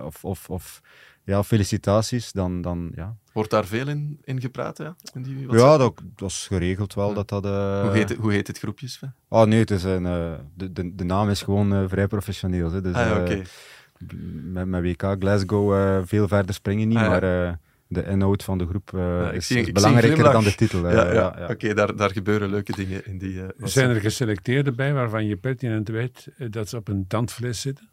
of, 0.05 0.25
of, 0.25 0.51
of 0.51 0.81
ja, 1.29 1.43
felicitaties, 1.45 2.33
dan, 2.33 2.61
dan 2.61 2.91
ja. 2.95 3.17
Wordt 3.33 3.51
daar 3.51 3.67
veel 3.67 3.89
in, 3.89 4.19
in 4.25 4.41
gepraat? 4.41 4.79
Ja, 4.79 4.97
in 5.15 5.23
die 5.23 5.47
Ja, 5.51 5.77
dat, 5.77 6.01
dat 6.17 6.29
is 6.31 6.47
geregeld 6.47 6.95
wel. 6.95 7.09
Ja. 7.09 7.15
Dat 7.15 7.29
dat, 7.29 7.45
eh, 7.45 7.81
hoe, 7.83 7.91
heet 7.91 8.09
het, 8.09 8.19
hoe 8.19 8.33
heet 8.33 8.47
het 8.47 8.59
groepje, 8.59 8.89
Sven? 8.89 9.15
Oh 9.29 9.45
nee, 9.45 9.59
het 9.61 9.71
is 9.71 9.83
een, 9.85 10.07
eh, 10.07 10.33
de, 10.55 10.73
de, 10.73 10.95
de 10.95 11.05
naam 11.05 11.29
is 11.31 11.43
gewoon 11.43 11.73
eh, 11.75 11.85
vrij 11.87 12.07
professioneel. 12.07 12.73
Hè. 12.73 12.81
Dus, 12.81 12.95
ah, 12.95 13.27
ja, 13.27 13.37
met, 14.43 14.67
met 14.67 14.83
WK 14.83 15.17
Glasgow 15.19 15.73
eh, 15.75 15.99
veel 16.05 16.29
verder 16.29 16.55
springen 16.55 16.89
niet, 16.89 16.97
Ah, 16.97 17.03
ja. 17.03 17.09
maar 17.09 17.47
eh, 17.47 17.53
de 17.87 18.05
inhoud 18.05 18.45
van 18.45 18.59
de 18.59 18.67
groep 18.67 18.95
eh, 18.95 19.29
is, 19.33 19.47
zie- 19.47 19.73
belangrijker 19.73 20.23
dan 20.33 20.45
de 20.45 20.55
titel. 20.55 20.87
eh, 20.87 20.93
ja, 20.95 21.05
ja. 21.07 21.13
ja, 21.13 21.35
ja. 21.39 21.49
Oké, 21.49 21.75
daar, 21.75 21.97
daar 21.97 22.11
gebeuren 22.11 22.51
leuke 22.51 22.73
dingen 22.73 23.07
in 23.07 23.19
die. 23.19 23.33
eh, 23.35 23.39
WhatsApp. 23.43 23.69
Zijn 23.69 23.91
er 23.91 24.01
geselecteerden 24.01 24.77
bij 24.77 24.93
waarvan 24.93 25.27
je 25.27 25.37
pertinent 25.37 25.89
weet 25.89 26.29
dat 26.51 26.69
ze 26.69 26.77
op 26.77 26.89
een 26.89 27.05
tandvlees 27.09 27.61
zitten? 27.61 27.89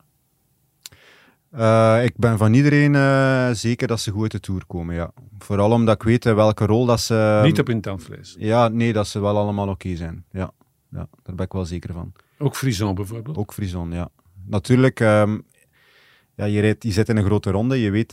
Eh, 1.56 2.04
ik 2.04 2.18
ben 2.18 2.38
van 2.38 2.54
iedereen 2.54 2.96
eh, 2.96 3.50
zeker 3.52 3.88
dat 3.88 4.00
ze 4.00 4.12
goed 4.12 4.22
uit 4.22 4.32
de 4.32 4.39
Tour 4.39 4.65
komen, 4.68 4.96
ja. 4.96 5.12
Vooral 5.38 5.72
omdat 5.72 5.96
ik 5.96 6.04
weet 6.04 6.26
eh, 6.26 6.34
welke 6.34 6.65
rol 6.65 6.86
dat 6.86 7.00
ze... 7.00 7.39
Niet 7.44 7.60
op 7.60 7.68
hun 7.68 7.82
tandvlees. 7.82 8.36
Ja, 8.39 8.68
nee, 8.68 8.94
dat 8.94 9.08
ze 9.08 9.20
wel 9.20 9.38
allemaal 9.38 9.68
oké 9.68 9.96
zijn. 9.96 10.26
Ja. 10.32 10.52
ja, 10.89 11.08
daar 11.24 11.36
ben 11.36 11.46
ik 11.46 11.54
wel 11.54 11.65
zeker 11.65 11.94
van. 11.94 12.12
Ook 12.38 12.56
Frison 12.56 12.96
bijvoorbeeld. 12.96 13.38
Ook 13.38 13.54
Frison, 13.54 13.91
ja. 13.91 14.10
Natuurlijk, 14.46 15.00
ehm, 15.00 15.39
ja, 16.36 16.46
je, 16.46 16.60
rijdt, 16.60 16.84
je 16.84 16.91
zit 16.91 17.10
in 17.10 17.18
een 17.18 17.26
grote 17.26 17.52
ronde, 17.52 17.82
je 17.82 17.89
weet... 17.89 18.12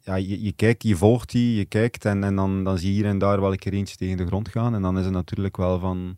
ja, 0.00 0.14
je, 0.14 0.42
je 0.42 0.52
kijkt, 0.52 0.82
je 0.82 0.96
volgt 0.96 1.30
die, 1.30 1.56
je 1.56 1.64
kijkt 1.64 2.04
en, 2.04 2.24
en 2.24 2.36
dan, 2.36 2.64
dan 2.64 2.78
zie 2.78 2.88
je 2.88 2.94
hier 2.94 3.06
en 3.06 3.18
daar 3.18 3.40
wel 3.40 3.52
een 3.52 3.58
keer 3.58 3.72
eentje 3.72 3.96
tegen 3.96 4.16
de 4.16 4.26
grond 4.26 4.48
gaan. 4.48 4.74
En 4.74 4.82
dan 4.82 4.98
is 4.98 5.04
het 5.04 5.14
natuurlijk 5.14 5.56
wel 5.56 5.78
van 5.78 6.14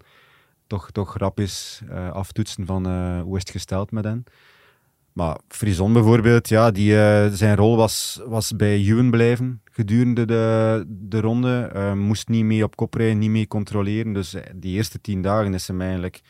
toch, 0.67 0.91
toch 0.91 1.17
rap 1.17 1.41
eh, 1.41 2.11
aftoetsen 2.11 2.67
van 2.67 2.87
hoe 3.21 3.37
is 3.37 3.43
het 3.43 3.51
gesteld 3.51 3.91
met 3.91 4.05
hen. 4.05 4.25
Maar 5.13 5.39
Frison 5.49 5.93
bijvoorbeeld, 5.93 6.49
ja, 6.49 6.71
die, 6.71 7.01
eh, 7.01 7.33
zijn 7.33 7.57
rol 7.57 7.77
was, 7.77 8.21
was 8.27 8.57
bij 8.57 8.79
Ewan 8.79 9.11
blijven 9.11 9.61
gedurende 9.65 10.25
de, 10.25 10.85
de 10.89 11.21
ronde. 11.21 11.71
Eh, 11.75 11.93
moest 11.93 12.29
niet 12.29 12.45
mee 12.45 12.65
op 12.65 12.77
kop 12.77 12.95
rijden, 12.95 13.19
niet 13.19 13.31
mee 13.31 13.47
controleren. 13.47 14.13
Dus 14.13 14.35
eh, 14.35 14.43
die 14.55 14.75
eerste 14.75 15.01
tien 15.01 15.23
dagen 15.23 15.55
is 15.55 15.69
hem 15.69 15.81
eigenlijk 15.81 16.21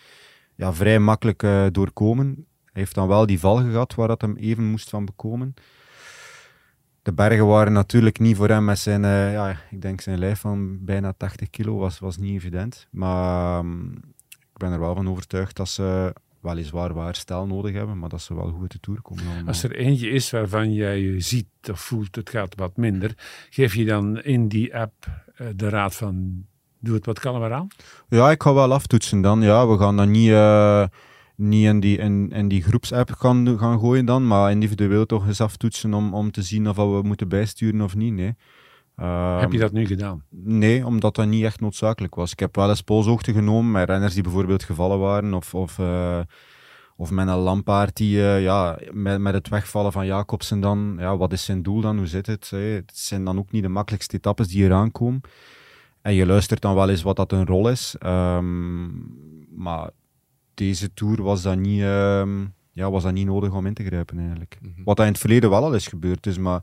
ja, 0.54 0.72
vrij 0.72 0.98
makkelijk 0.98 1.46
doorkomen. 1.74 2.26
Hij 2.64 2.82
heeft 2.82 2.94
dan 2.94 3.08
wel 3.08 3.26
die 3.26 3.38
val 3.38 3.56
gehad 3.56 3.94
waar 3.94 4.08
dat 4.08 4.20
hem 4.20 4.36
even 4.36 4.64
moest 4.64 4.88
van 4.88 5.04
bekomen. 5.04 5.54
De 7.02 7.12
bergen 7.12 7.46
waren 7.46 7.72
natuurlijk 7.72 8.18
niet 8.18 8.36
voor 8.36 8.48
hem 8.48 8.64
met 8.64 8.78
zijn, 8.78 9.02
ja, 9.32 9.56
ik 9.70 9.82
denk 9.82 10.00
zijn 10.00 10.18
lijf 10.18 10.40
van 10.40 10.84
bijna 10.84 11.12
80 11.16 11.50
kilo, 11.50 11.76
was, 11.76 11.98
was 11.98 12.16
niet 12.16 12.34
evident. 12.34 12.86
Maar 12.90 13.58
ehm, 13.58 13.92
ik 14.28 14.56
ben 14.56 14.72
er 14.72 14.80
wel 14.80 14.94
van 14.94 15.08
overtuigd 15.08 15.56
dat 15.56 15.68
ze 15.68 16.12
weliswaar 16.42 16.94
waar 16.94 17.04
herstel 17.04 17.46
nodig 17.46 17.74
hebben, 17.74 17.98
maar 17.98 18.08
dat 18.08 18.22
ze 18.22 18.34
wel 18.34 18.50
goed 18.50 18.60
uit 18.60 18.72
de 18.72 18.80
Tour 18.80 19.02
komen 19.02 19.24
allemaal. 19.26 19.46
Als 19.46 19.62
er 19.62 19.76
eentje 19.76 20.10
is 20.10 20.30
waarvan 20.30 20.72
jij 20.72 21.20
ziet 21.20 21.46
of 21.70 21.80
voelt 21.80 22.16
het 22.16 22.30
gaat 22.30 22.54
wat 22.54 22.76
minder, 22.76 23.14
geef 23.50 23.74
je 23.74 23.84
dan 23.84 24.22
in 24.22 24.48
die 24.48 24.76
app 24.76 25.06
eh, 25.34 25.46
de 25.56 25.68
raad 25.68 25.94
van 25.94 26.44
doe 26.78 26.94
het 26.94 27.06
wat 27.06 27.18
kalmer 27.18 27.52
aan? 27.52 27.68
Ja, 28.08 28.30
ik 28.30 28.42
ga 28.42 28.54
wel 28.54 28.72
aftoetsen 28.72 29.20
dan. 29.20 29.42
Ja, 29.42 29.68
we 29.68 29.78
gaan 29.78 29.96
dan 29.96 30.10
niet... 30.10 30.30
eh, 30.30 30.84
niet 31.36 31.66
in 31.66 31.80
die, 31.80 31.98
in, 31.98 32.30
in 32.30 32.48
die 32.48 32.62
groepsapp 32.62 33.10
gaan, 33.10 33.58
gaan 33.58 33.78
gooien 33.78 34.04
dan, 34.04 34.26
maar 34.26 34.50
individueel 34.50 35.06
toch 35.06 35.26
eens 35.26 35.40
aftoetsen 35.40 35.94
om, 35.94 36.14
om 36.14 36.30
te 36.30 36.42
zien 36.42 36.68
of 36.68 36.76
we 36.76 37.00
moeten 37.02 37.28
bijsturen 37.28 37.80
of 37.80 37.94
niet. 37.94 38.12
Nee. 38.12 38.34
Heb 39.02 39.52
je 39.52 39.58
Ehm, 39.58 39.58
dat 39.58 39.72
nu 39.72 39.86
gedaan? 39.86 40.24
Nee, 40.30 40.86
omdat 40.86 41.14
dat 41.14 41.26
niet 41.26 41.44
echt 41.44 41.60
noodzakelijk 41.60 42.14
was. 42.14 42.32
Ik 42.32 42.38
heb 42.38 42.56
wel 42.56 42.68
eens 42.68 42.80
polshoogte 42.82 43.32
genomen 43.32 43.70
met 43.70 43.88
renners 43.88 44.14
die 44.14 44.22
bijvoorbeeld 44.22 44.62
gevallen 44.62 44.98
waren. 44.98 45.34
Of, 45.34 45.54
of, 45.54 45.78
eh, 45.78 46.20
of 46.96 47.10
met 47.10 47.28
een 47.28 47.34
lampaard 47.36 47.96
die, 47.96 48.22
eh, 48.22 48.42
ja, 48.42 48.78
met, 48.90 49.20
met 49.20 49.34
het 49.34 49.48
wegvallen 49.48 49.92
van 49.92 50.06
Jacobsen 50.06 50.60
dan, 50.60 50.96
ja, 50.98 51.16
wat 51.16 51.32
is 51.32 51.44
zijn 51.44 51.62
doel 51.62 51.80
dan? 51.80 51.96
Hoe 51.96 52.06
zit 52.06 52.26
het? 52.26 52.50
hè? 52.50 52.58
Het 52.58 52.92
zijn 52.94 53.24
dan 53.24 53.38
ook 53.38 53.50
niet 53.52 53.62
de 53.62 53.68
makkelijkste 53.68 54.16
etappes 54.16 54.48
die 54.48 54.64
eraan 54.64 54.90
komen. 54.90 55.20
En 56.02 56.14
je 56.14 56.26
luistert 56.26 56.60
dan 56.60 56.74
wel 56.74 56.88
eens 56.88 57.02
wat 57.02 57.16
dat 57.16 57.32
een 57.32 57.46
rol 57.46 57.68
is. 57.68 57.96
Ehm, 57.98 58.86
maar 59.62 59.90
deze 60.54 60.94
Tour 60.94 61.22
was 61.22 61.42
dat 61.42 61.56
niet, 61.56 61.82
ehm, 61.82 62.44
ja, 62.72 62.90
was 62.90 63.02
dat 63.02 63.12
niet 63.12 63.26
nodig 63.26 63.52
om 63.52 63.66
in 63.66 63.74
te 63.74 63.84
grijpen 63.84 64.18
eigenlijk. 64.18 64.58
Mhm. 64.62 64.82
Wat 64.84 64.96
dat 64.96 65.06
in 65.06 65.12
het 65.12 65.20
verleden 65.20 65.50
wel 65.50 65.64
al 65.64 65.74
is 65.74 65.86
gebeurd. 65.86 66.22
Dus, 66.22 66.38
maar 66.38 66.60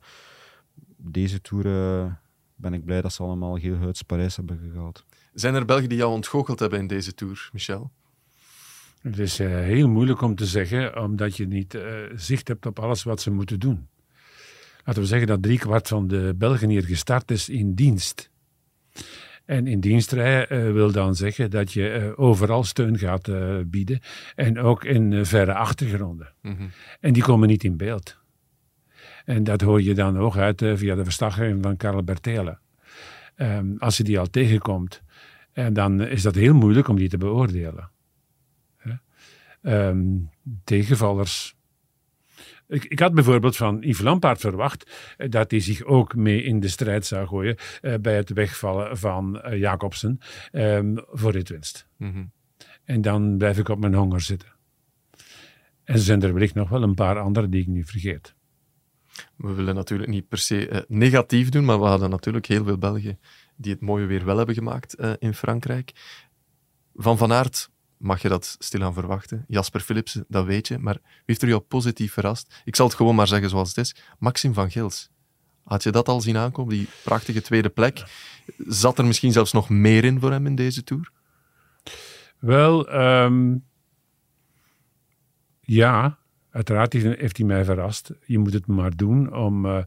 deze 0.98 1.42
Tour 1.42 1.66
eh, 1.66 2.12
ben 2.60 2.74
ik 2.74 2.86
blij 2.86 3.02
dat 3.02 3.14
ze 3.14 3.24
allemaal 3.24 3.56
heel 3.56 3.76
huids 3.76 4.02
Parijs 4.02 4.36
hebben 4.36 4.60
gehaald. 4.72 5.06
Zijn 5.34 5.56
er 5.56 5.66
Belgen 5.66 5.90
die 5.90 5.98
jou 5.98 6.12
ontgoocheld 6.12 6.60
hebben 6.60 6.80
in 6.80 6.88
deze 6.88 7.14
Tour, 7.14 7.50
Michel? 7.54 7.92
Het 9.02 9.20
is 9.20 9.40
eh, 9.40 9.48
heel 9.48 9.90
moeilijk 9.90 10.22
om 10.22 10.36
te 10.36 10.46
zeggen, 10.46 11.02
omdat 11.02 11.38
je 11.38 11.48
niet 11.48 11.74
eh, 11.74 11.84
zicht 12.16 12.48
hebt 12.48 12.66
op 12.66 12.80
alles 12.80 13.04
wat 13.04 13.22
ze 13.22 13.32
moeten 13.32 13.60
doen. 13.60 13.88
Laten 14.84 15.02
we 15.02 15.08
zeggen 15.08 15.28
dat 15.28 15.44
driekwart 15.44 15.88
van 15.88 16.08
de 16.08 16.34
Belgen 16.38 16.70
hier 16.70 16.84
gestart 16.84 17.32
is 17.32 17.50
in 17.50 17.74
dienst. 17.74 18.30
En 19.50 19.68
in 19.68 19.80
dienst 19.80 20.12
rijden 20.12 20.50
eh, 20.50 20.72
wil 20.72 20.92
dan 20.92 21.16
zeggen 21.16 21.52
dat 21.52 21.74
je 21.74 21.90
eh, 21.90 22.20
overal 22.20 22.64
steun 22.64 22.98
gaat 22.98 23.28
eh, 23.28 23.58
bieden. 23.66 24.00
En 24.36 24.60
ook 24.60 24.84
in 24.84 25.26
verre 25.26 25.54
achtergronden. 25.54 26.34
Mhm. 26.42 26.64
En 27.00 27.14
die 27.14 27.24
komen 27.24 27.48
niet 27.48 27.64
in 27.64 27.78
beeld. 27.78 28.18
En 29.30 29.44
dat 29.44 29.62
hoor 29.62 29.82
je 29.82 29.94
dan 29.94 30.18
ook 30.18 30.38
uit 30.38 30.62
eh, 30.62 30.76
via 30.76 30.96
de 30.96 31.04
verslaggeving 31.04 31.64
van 31.64 31.78
Karel 31.78 32.04
Bertelen. 32.04 32.60
Ehm, 33.36 33.78
als 33.78 33.98
je 33.98 34.04
die 34.04 34.20
al 34.20 34.30
tegenkomt, 34.30 35.02
en 35.52 35.74
dan 35.74 36.02
is 36.02 36.22
dat 36.22 36.36
heel 36.36 36.54
moeilijk 36.54 36.88
om 36.88 36.96
die 36.96 37.10
te 37.10 37.18
beoordelen. 37.18 37.92
Ehm, 39.62 40.18
tegenvallers. 40.64 41.56
Ik, 42.68 42.86
ik 42.86 43.00
had 43.00 43.14
bijvoorbeeld 43.14 43.56
van 43.56 43.78
Yves 43.82 44.02
Lampaard 44.02 44.40
verwacht 44.40 45.14
eh, 45.18 45.30
dat 45.30 45.52
hij 45.52 45.60
zich 45.60 45.84
ook 45.84 46.16
mee 46.16 46.44
in 46.44 46.60
de 46.60 46.68
strijd 46.68 47.06
zou 47.06 47.28
gooien 47.28 47.56
eh, 47.82 47.94
bij 48.02 48.16
het 48.16 48.30
wegvallen 48.30 48.98
van 48.98 49.42
eh, 49.42 49.60
Jacobsen 49.60 50.20
ehm, 50.52 50.98
voor 51.12 51.32
ritwinst. 51.32 51.88
Mhm. 51.98 52.26
En 52.84 53.02
dan 53.02 53.38
blijf 53.38 53.58
ik 53.58 53.70
op 53.70 53.80
mijn 53.80 53.94
honger 53.94 54.22
zitten. 54.22 54.50
En 55.84 55.94
er 55.94 56.00
zijn 56.00 56.22
er 56.22 56.34
wellicht 56.34 56.56
nog 56.56 56.70
wel 56.70 56.84
een 56.84 56.96
paar 56.96 57.20
andere 57.20 57.50
die 57.50 57.62
ik 57.62 57.68
nu 57.68 57.84
vergeet. 57.84 58.36
We 59.36 59.54
willen 59.54 59.76
natuurlijk 59.76 60.10
niet 60.10 60.28
per 60.28 60.38
se 60.38 60.68
eh, 60.68 60.82
negatief 60.88 61.50
doen, 61.50 61.66
maar 61.66 61.80
we 61.80 61.86
hadden 61.86 62.10
natuurlijk 62.10 62.46
heel 62.46 62.64
veel 62.64 62.78
Belgen 62.78 63.20
die 63.56 63.72
het 63.72 63.82
mooie 63.82 64.06
weer 64.06 64.26
wel 64.26 64.38
hebben 64.38 64.56
gemaakt 64.56 64.96
eh, 64.96 65.12
in 65.20 65.34
Frankrijk. 65.34 65.92
Van 66.96 67.18
Van 67.18 67.34
Aert 67.34 67.70
mag 67.98 68.22
je 68.22 68.30
dat 68.30 68.56
stilaan 68.60 68.94
verwachten. 68.94 69.46
Jasper 69.48 69.82
Philipsen, 69.82 70.26
dat 70.28 70.46
weet 70.46 70.68
je. 70.68 70.78
Maar 70.78 70.94
wie 70.94 71.24
heeft 71.26 71.42
er 71.42 71.48
jou 71.48 71.62
positief 71.62 72.14
verrast? 72.14 72.62
Ik 72.66 72.76
zal 72.76 72.86
het 72.86 72.96
gewoon 72.96 73.16
maar 73.16 73.28
zeggen 73.28 73.50
zoals 73.50 73.68
het 73.68 73.78
is. 73.78 73.96
Maxim 74.20 74.54
van 74.54 74.72
Gils. 74.72 75.10
Had 75.64 75.84
je 75.84 75.92
dat 75.92 76.08
al 76.08 76.22
zien 76.22 76.38
aankomen, 76.38 76.76
die 76.76 76.88
prachtige 77.04 77.42
tweede 77.42 77.70
plek? 77.70 78.04
Zat 78.58 78.98
er 78.98 79.06
misschien 79.06 79.32
zelfs 79.32 79.52
nog 79.52 79.70
meer 79.70 80.04
in 80.04 80.20
voor 80.20 80.32
hem 80.32 80.46
in 80.46 80.56
deze 80.56 80.84
Tour? 80.84 81.12
Wel, 82.40 82.90
ehm, 82.90 83.56
ja, 85.62 86.19
uiteraard 86.52 86.94
heeft 86.94 87.38
hij 87.38 87.46
mij 87.46 87.66
verrast. 87.66 88.12
Je 88.26 88.38
moet 88.40 88.54
het 88.54 88.68
maar 88.68 88.96
doen 88.96 89.34
om 89.36 89.66
eh, 89.66 89.78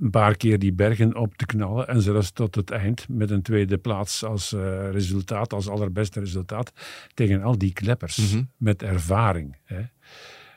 een 0.00 0.10
paar 0.10 0.36
keer 0.36 0.58
die 0.58 0.72
bergen 0.72 1.16
op 1.16 1.34
te 1.36 1.46
knallen. 1.46 1.88
En 1.88 2.00
zelfs 2.02 2.30
tot 2.32 2.54
het 2.54 2.70
eind 2.70 3.06
met 3.08 3.30
een 3.30 3.42
tweede 3.42 3.78
plaats 3.78 4.24
als 4.24 4.52
eh, 4.52 4.90
resultaat, 4.90 5.52
als 5.52 5.68
allerbeste 5.68 6.20
resultaat. 6.20 6.72
Tegen 7.14 7.42
al 7.42 7.58
die 7.58 7.72
kleppers 7.72 8.32
Mhm. 8.32 8.42
met 8.56 8.82
ervaring. 8.82 9.56
Hè. 9.64 9.80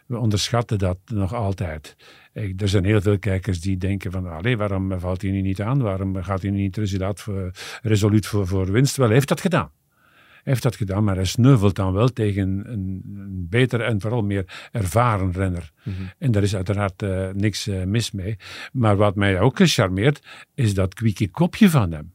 We 0.05 0.17
onderschatten 0.17 0.77
dat 0.77 0.97
nog 1.05 1.33
altijd. 1.33 1.95
Ik- 2.33 2.61
Er 2.61 2.67
zijn 2.69 2.85
heel 2.85 3.01
veel 3.01 3.19
kijkers 3.19 3.61
die 3.61 3.77
denken 3.77 4.11
van, 4.11 4.27
allee, 4.31 4.57
waarom 4.57 4.99
valt 4.99 5.21
hij 5.21 5.31
nu 5.31 5.41
niet 5.41 5.61
aan? 5.61 5.81
Waarom 5.81 6.23
gaat 6.23 6.41
hij 6.41 6.51
nu 6.51 6.57
niet 6.57 6.77
resoluut 6.77 7.19
voor, 7.19 7.51
resoluut 7.81 8.25
voor, 8.25 8.47
voor 8.47 8.71
winst? 8.71 8.95
Wel, 8.97 9.05
hij 9.05 9.15
heeft 9.15 9.27
dat 9.27 9.41
gedaan. 9.41 9.71
Heeft 10.47 10.63
dat 10.63 10.75
gedaan, 10.75 11.03
maar 11.03 11.15
hij 11.15 11.25
sneuvelt 11.25 11.75
dan 11.75 11.93
wel 11.93 12.07
tegen 12.07 12.71
een, 12.71 13.01
een 13.15 13.47
betere 13.49 13.83
en 13.83 14.01
vooral 14.01 14.21
meer 14.21 14.69
ervaren 14.71 15.31
renner. 15.31 15.71
En 16.17 16.31
daar 16.31 16.43
is 16.43 16.55
uiteraard 16.55 17.01
eh, 17.01 17.29
niks 17.29 17.67
eh, 17.67 17.83
mis 17.83 18.11
mee. 18.11 18.37
Maar 18.71 18.95
wat 18.95 19.15
mij 19.15 19.39
ook 19.39 19.57
gecharmeerd, 19.57 20.25
is 20.53 20.73
dat 20.73 20.93
kwieke 20.93 21.29
kopje 21.29 21.69
van 21.69 21.91
hem. 21.91 22.13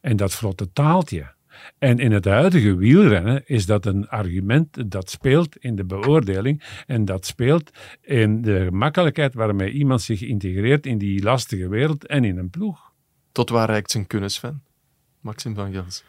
En 0.00 0.16
dat 0.16 0.34
vlotte 0.34 0.72
taaltje. 0.72 1.34
En 1.78 1.98
in 1.98 2.12
het 2.12 2.24
huidige 2.24 2.76
wielrennen 2.76 3.42
is 3.46 3.66
dat 3.66 3.86
een 3.86 4.08
argument 4.08 4.90
dat 4.90 5.10
speelt 5.10 5.56
in 5.56 5.76
de 5.76 5.84
beoordeling 5.84 6.62
en 6.86 7.04
dat 7.04 7.26
speelt 7.26 7.70
in 8.00 8.42
de 8.42 8.64
gemakkelijkheid 8.64 9.34
waarmee 9.34 9.70
iemand 9.70 10.02
zich 10.02 10.20
integreert 10.20 10.86
in 10.86 10.98
die 10.98 11.22
lastige 11.22 11.68
wereld 11.68 12.06
en 12.06 12.24
in 12.24 12.38
een 12.38 12.50
ploeg. 12.50 12.92
Tot 13.32 13.50
waar 13.50 13.68
reikt 13.68 13.90
zijn 13.90 14.06
kunnis, 14.06 14.34
Sven? 14.34 14.62
Maxim 15.20 15.54
van 15.54 15.72
Gils. 15.72 16.04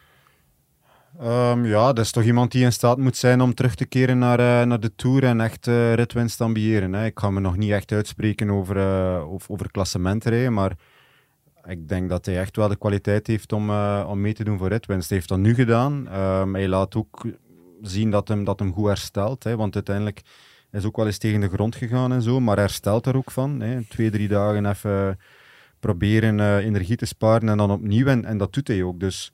Ehm, 1.20 1.64
ja, 1.64 1.92
dat 1.92 2.04
is 2.04 2.10
toch 2.10 2.24
iemand 2.24 2.52
die 2.52 2.64
in 2.64 2.72
staat 2.72 2.98
moet 2.98 3.16
zijn 3.16 3.40
om 3.40 3.54
terug 3.54 3.74
te 3.74 3.86
keren 3.86 4.18
naar, 4.18 4.38
eh, 4.38 4.66
naar 4.66 4.80
de 4.80 4.94
Tour 4.94 5.24
en 5.24 5.40
echt 5.40 5.66
eh 5.66 5.94
ritwinst 5.94 6.36
te 6.36 6.44
ambiëren. 6.44 6.92
Hè. 6.92 7.04
Ik 7.04 7.18
ga 7.18 7.30
me 7.30 7.40
nog 7.40 7.56
niet 7.56 7.70
echt 7.70 7.92
uitspreken 7.92 8.50
over, 8.50 8.76
eh 8.76 9.50
over, 9.50 9.70
klassementrijden, 9.70 10.52
maar 10.52 10.72
ik 11.64 11.88
denk 11.88 12.08
dat 12.08 12.26
hij 12.26 12.38
echt 12.38 12.56
wel 12.56 12.68
de 12.68 12.76
kwaliteit 12.76 13.26
heeft 13.26 13.52
om, 13.52 13.70
om 14.06 14.20
mee 14.20 14.32
te 14.32 14.44
doen 14.44 14.58
voor 14.58 14.68
ritwinst. 14.68 15.08
Hij 15.08 15.18
heeft 15.18 15.30
dat 15.30 15.38
nu 15.38 15.54
gedaan. 15.54 16.08
Ehm, 16.08 16.54
hij 16.54 16.68
laat 16.68 16.94
ook 16.94 17.26
zien 17.82 18.10
dat 18.10 18.28
hem, 18.28 18.44
dat 18.44 18.58
hem 18.58 18.72
goed 18.72 18.86
herstelt, 18.86 19.44
hè, 19.44 19.56
want 19.56 19.74
uiteindelijk 19.74 20.22
is 20.72 20.84
ook 20.84 20.96
wel 20.96 21.06
eens 21.06 21.18
tegen 21.18 21.40
de 21.40 21.48
grond 21.48 21.76
gegaan 21.76 22.12
en 22.12 22.22
zo, 22.22 22.40
maar 22.40 22.58
herstelt 22.58 23.06
er 23.06 23.16
ook 23.16 23.30
van. 23.30 23.60
Hè. 23.60 23.84
Twee, 23.88 24.10
drie 24.10 24.28
dagen 24.28 24.66
even 24.66 25.18
proberen 25.80 26.58
energie 26.58 26.96
te 26.96 27.06
sparen 27.06 27.48
en 27.48 27.56
dan 27.56 27.70
opnieuw, 27.70 28.06
en, 28.06 28.24
en 28.24 28.38
dat 28.38 28.52
doet 28.52 28.68
hij 28.68 28.82
ook. 28.82 29.00
Dus 29.00 29.32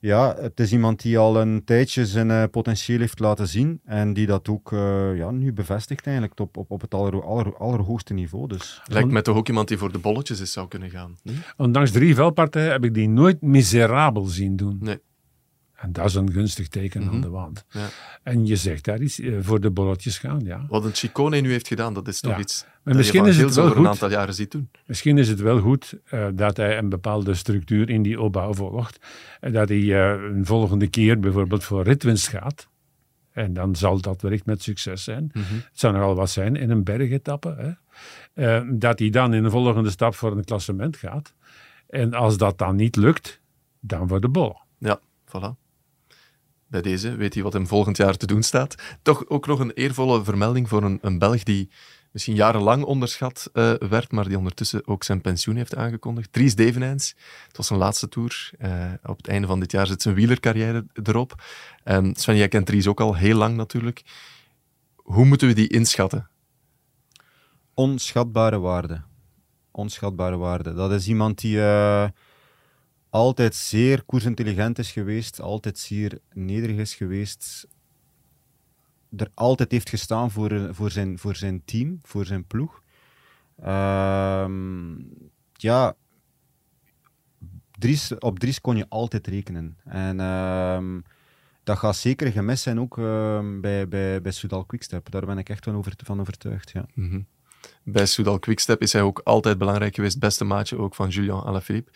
ja, 0.00 0.36
het 0.40 0.60
is 0.60 0.72
iemand 0.72 1.02
die 1.02 1.18
al 1.18 1.40
een 1.40 1.64
tijdje 1.64 2.06
zijn 2.06 2.30
eh, 2.30 2.44
potentieel 2.50 3.00
heeft 3.00 3.18
laten 3.18 3.48
zien 3.48 3.80
en 3.84 4.12
die 4.12 4.26
dat 4.26 4.48
ook 4.48 4.72
eh, 4.72 5.16
ja, 5.16 5.30
nu 5.30 5.52
bevestigt 5.52 6.06
eigenlijk 6.06 6.40
op, 6.40 6.56
op, 6.56 6.70
op 6.70 6.80
het 6.80 6.94
aller, 6.94 7.24
aller, 7.24 7.56
allerhoogste 7.56 8.14
niveau. 8.14 8.48
Dus. 8.48 8.82
Lijkt 8.84 9.10
mij 9.10 9.22
toch 9.22 9.36
ook 9.36 9.48
iemand 9.48 9.68
die 9.68 9.78
voor 9.78 9.92
de 9.92 9.98
bolletjes 9.98 10.40
is 10.40 10.52
zou 10.52 10.68
kunnen 10.68 10.90
gaan. 10.90 11.16
Hm? 11.22 11.30
Ondanks 11.56 11.90
drie 11.90 12.14
veldpartijen 12.14 12.72
heb 12.72 12.84
ik 12.84 12.94
die 12.94 13.08
nooit 13.08 13.42
miserabel 13.42 14.24
zien 14.24 14.56
doen. 14.56 14.78
Nee. 14.80 14.98
En 15.76 15.92
dat 15.92 16.04
is 16.04 16.14
een 16.14 16.32
gunstig 16.32 16.68
teken 16.68 17.02
Mhm. 17.04 17.14
aan 17.14 17.20
de 17.20 17.28
wand. 17.28 17.64
Ja. 17.70 17.86
En 18.22 18.46
je 18.46 18.56
zegt 18.56 18.84
daar 18.84 19.00
iets 19.00 19.20
eh, 19.20 19.32
voor 19.40 19.60
de 19.60 19.70
bolletjes 19.70 20.18
gaan, 20.18 20.40
ja. 20.44 20.64
Wat 20.68 20.84
een 20.84 20.94
Chicone 20.94 21.40
nu 21.40 21.50
heeft 21.50 21.68
gedaan, 21.68 21.94
dat 21.94 22.08
is 22.08 22.20
toch 22.20 22.32
Ja. 22.32 22.38
iets 22.38 22.62
Maar 22.64 22.72
dat 22.82 22.94
misschien 22.96 23.24
is 23.26 23.36
het 23.36 23.54
wel 23.54 23.64
over 23.64 23.76
een 23.76 23.82
goed. 23.82 23.92
aantal 23.92 24.10
jaren 24.10 24.34
ziet 24.34 24.50
doen. 24.50 24.70
Misschien 24.86 25.18
is 25.18 25.28
het 25.28 25.40
wel 25.40 25.60
goed 25.60 25.94
eh, 26.04 26.26
dat 26.34 26.56
hij 26.56 26.78
een 26.78 26.88
bepaalde 26.88 27.34
structuur 27.34 27.90
in 27.90 28.02
die 28.02 28.20
opbouw 28.20 28.54
volgt. 28.54 28.98
En 29.40 29.52
dat 29.52 29.68
hij 29.68 29.78
eh, 29.78 30.22
een 30.22 30.46
volgende 30.46 30.86
keer 30.88 31.20
bijvoorbeeld 31.20 31.64
voor 31.64 31.82
ritwinst 31.82 32.28
gaat. 32.28 32.68
En 33.32 33.52
dan 33.52 33.76
zal 33.76 34.00
dat 34.00 34.22
wellicht 34.22 34.46
met 34.46 34.62
succes 34.62 35.04
zijn. 35.04 35.30
Mhm. 35.32 35.54
Het 35.54 35.68
zou 35.72 35.92
nogal 35.94 36.14
wat 36.14 36.30
zijn 36.30 36.56
in 36.56 36.70
een 36.70 36.84
bergetappe. 36.84 37.76
Hè? 38.34 38.76
Dat 38.78 38.98
hij 38.98 39.10
dan 39.10 39.34
in 39.34 39.42
de 39.42 39.50
volgende 39.50 39.90
stap 39.90 40.14
voor 40.14 40.36
een 40.36 40.44
klassement 40.44 40.96
gaat. 40.96 41.34
En 41.88 42.14
als 42.14 42.36
dat 42.36 42.58
dan 42.58 42.76
niet 42.76 42.96
lukt, 42.96 43.40
dan 43.80 44.08
voor 44.08 44.20
de 44.20 44.28
bol. 44.28 44.56
Ja, 44.78 45.00
voilà. 45.28 45.65
Bij 46.68 46.82
deze 46.82 47.16
weet 47.16 47.34
hij 47.34 47.42
wat 47.42 47.52
hem 47.52 47.66
volgend 47.66 47.96
jaar 47.96 48.16
te 48.16 48.26
doen 48.26 48.42
staat. 48.42 48.74
Toch 49.02 49.28
ook 49.28 49.46
nog 49.46 49.58
een 49.58 49.72
eervolle 49.72 50.24
vermelding 50.24 50.68
voor 50.68 50.82
een, 50.82 50.98
een 51.02 51.18
Belg 51.18 51.42
die 51.42 51.70
misschien 52.10 52.34
jarenlang 52.34 52.84
onderschat 52.84 53.50
eh, 53.52 53.72
werd, 53.72 54.12
maar 54.12 54.28
die 54.28 54.38
ondertussen 54.38 54.86
ook 54.86 55.04
zijn 55.04 55.20
pensioen 55.20 55.56
heeft 55.56 55.74
aangekondigd. 55.74 56.32
Dries 56.32 56.54
Devenijns. 56.54 57.14
Het 57.46 57.56
was 57.56 57.66
zijn 57.66 57.78
laatste 57.78 58.08
tour. 58.08 58.50
Eh, 58.58 58.92
op 59.04 59.16
het 59.16 59.28
einde 59.28 59.46
van 59.46 59.60
dit 59.60 59.72
jaar 59.72 59.86
zit 59.86 60.02
zijn 60.02 60.14
wielercarrière 60.14 60.86
erop. 61.02 61.42
En 61.84 62.14
Sven, 62.14 62.36
jij 62.36 62.48
kent 62.48 62.66
Dries 62.66 62.86
ook 62.86 63.00
al 63.00 63.14
heel 63.14 63.36
lang 63.36 63.56
natuurlijk. 63.56 64.02
Hoe 64.96 65.24
moeten 65.24 65.48
we 65.48 65.54
die 65.54 65.68
inschatten? 65.68 66.28
Onschatbare 67.74 68.58
waarde. 68.58 69.02
Onschatbare 69.70 70.36
waarde. 70.36 70.74
Dat 70.74 70.92
is 70.92 71.08
iemand 71.08 71.40
die 71.40 71.60
eh, 71.60 72.08
altijd 73.16 73.54
zeer 73.54 74.04
koersintelligent 74.04 74.78
is 74.78 74.92
geweest, 74.92 75.40
altijd 75.40 75.78
zeer 75.78 76.18
nederig 76.32 76.76
is 76.76 76.94
geweest, 76.94 77.66
er 79.16 79.30
altijd 79.34 79.72
heeft 79.72 79.88
gestaan 79.88 80.30
voor, 80.30 80.74
voor, 80.74 80.90
zijn, 80.90 81.18
voor 81.18 81.36
zijn 81.36 81.62
team, 81.64 81.98
voor 82.02 82.26
zijn 82.26 82.46
ploeg. 82.46 82.82
Ehm, 83.62 84.94
ja, 85.52 85.96
Dries, 87.78 88.18
op 88.18 88.38
Dries 88.38 88.60
kon 88.60 88.76
je 88.76 88.86
altijd 88.88 89.26
rekenen. 89.26 89.78
En 89.84 90.20
ehm, 90.20 91.00
dat 91.64 91.78
gaat 91.78 91.96
zeker 91.96 92.32
gemist 92.32 92.62
zijn 92.62 92.80
ook 92.80 92.98
ehm, 92.98 93.60
bij, 93.60 93.88
bij, 93.88 94.22
bij 94.22 94.32
Soudal 94.32 94.64
Quickstep. 94.64 95.10
Daar 95.10 95.26
ben 95.26 95.38
ik 95.38 95.48
echt 95.48 95.64
van, 95.64 95.76
over, 95.76 95.92
van 95.96 96.20
overtuigd. 96.20 96.70
Ja. 96.70 96.86
Mhm. 96.94 97.20
Bij 97.82 98.06
Soudal 98.06 98.38
Quickstep 98.38 98.80
is 98.80 98.92
hij 98.92 99.02
ook 99.02 99.20
altijd 99.24 99.58
belangrijk 99.58 99.94
geweest. 99.94 100.18
Beste 100.18 100.44
maatje 100.44 100.78
ook 100.78 100.94
van 100.94 101.08
Julian 101.08 101.44
Alaphilippe. 101.44 101.92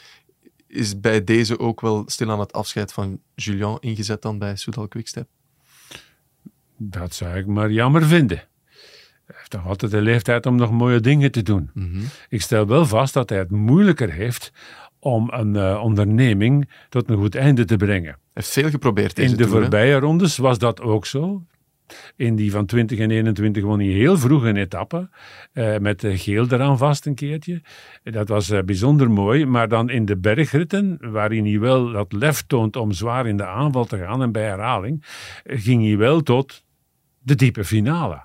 Is 0.71 1.01
bij 1.01 1.25
deze 1.25 1.59
ook 1.59 1.81
wel 1.81 2.03
stilaan 2.07 2.41
het 2.41 2.53
afscheid 2.53 2.93
van 2.93 3.21
Julian 3.35 3.79
ingezet 3.81 4.23
dan 4.23 4.39
bij 4.39 4.57
Soudal 4.57 4.89
Quickstep? 4.89 5.29
Dat 6.77 7.15
zou 7.15 7.37
ik 7.37 7.47
maar 7.47 7.71
jammer 7.71 8.05
vinden. 8.05 8.39
Hij 9.27 9.39
heeft 9.39 9.51
toch 9.51 9.67
altijd 9.67 9.93
de 9.93 10.01
leeftijd 10.01 10.47
om 10.47 10.57
nog 10.57 10.71
mooie 10.71 11.01
dingen 11.01 11.31
te 11.31 11.43
doen. 11.43 11.71
Mhm. 11.75 12.01
Ik 12.29 12.43
stel 12.43 12.67
wel 12.67 12.87
vast 12.87 13.15
dat 13.15 13.29
hij 13.29 13.39
het 13.39 13.51
moeilijker 13.51 14.13
heeft 14.13 14.53
om 14.99 15.29
een 15.33 15.57
eh, 15.57 15.81
onderneming 15.83 16.71
tot 16.89 17.11
een 17.11 17.17
goed 17.17 17.35
einde 17.35 17.65
te 17.65 17.77
brengen. 17.77 18.11
Hij 18.11 18.19
heeft 18.33 18.49
veel 18.49 18.71
geprobeerd 18.71 19.17
deze 19.17 19.31
In 19.31 19.37
de 19.37 19.49
voorbije 19.49 19.99
rondes 19.99 20.37
was 20.37 20.59
dat 20.59 20.81
ook 20.81 21.07
zo. 21.07 21.43
In 22.17 22.37
die 22.37 22.51
van 22.51 22.67
20 22.67 22.99
en 22.99 23.11
21 23.11 23.63
won 23.63 23.79
hij 23.79 23.89
heel 23.89 24.19
vroeg 24.19 24.45
een 24.45 24.57
etappe. 24.57 25.09
eh, 25.53 25.79
met 25.79 26.05
geel 26.07 26.47
eraan 26.49 26.79
vast 26.79 27.07
een 27.07 27.15
keertje. 27.15 27.63
Dat 28.03 28.29
was 28.29 28.51
eh, 28.51 28.63
bijzonder 28.63 29.11
mooi. 29.11 29.47
Maar 29.47 29.69
dan 29.69 29.91
in 29.91 30.05
de 30.05 30.17
bergritten, 30.17 30.99
waarin 31.01 31.45
hij 31.45 31.61
wel 31.61 31.93
dat 31.93 32.13
lef 32.13 32.43
toont 32.43 32.77
om 32.77 32.93
zwaar 32.93 33.27
in 33.27 33.37
de 33.37 33.47
aanval 33.47 33.85
te 33.85 33.99
gaan. 33.99 34.23
En 34.23 34.33
bij 34.33 34.45
herhaling 34.45 35.05
eh, 35.45 35.61
ging 35.61 35.83
hij 35.85 35.97
wel 35.97 36.21
tot 36.23 36.65
de 37.19 37.35
diepe 37.35 37.65
finale. 37.65 38.25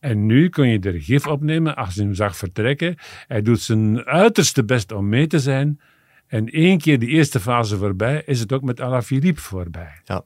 En 0.00 0.26
nu 0.26 0.48
kun 0.48 0.68
je 0.68 0.78
er 0.78 1.00
gif 1.00 1.26
opnemen 1.26 1.76
als 1.76 1.94
je 1.94 2.02
hem 2.02 2.14
zag 2.14 2.36
vertrekken. 2.36 2.96
Hij 3.26 3.42
doet 3.42 3.60
zijn 3.60 4.04
uiterste 4.04 4.64
best 4.64 4.92
om 4.92 5.08
mee 5.08 5.26
te 5.26 5.38
zijn. 5.38 5.80
En 6.26 6.46
één 6.48 6.78
keer 6.78 6.98
de 6.98 7.06
eerste 7.06 7.40
fase 7.40 7.76
voorbij, 7.76 8.22
is 8.26 8.40
het 8.40 8.52
ook 8.52 8.62
met 8.62 8.80
Alaphilippe 8.80 9.40
voorbij. 9.40 10.00
Ja. 10.04 10.24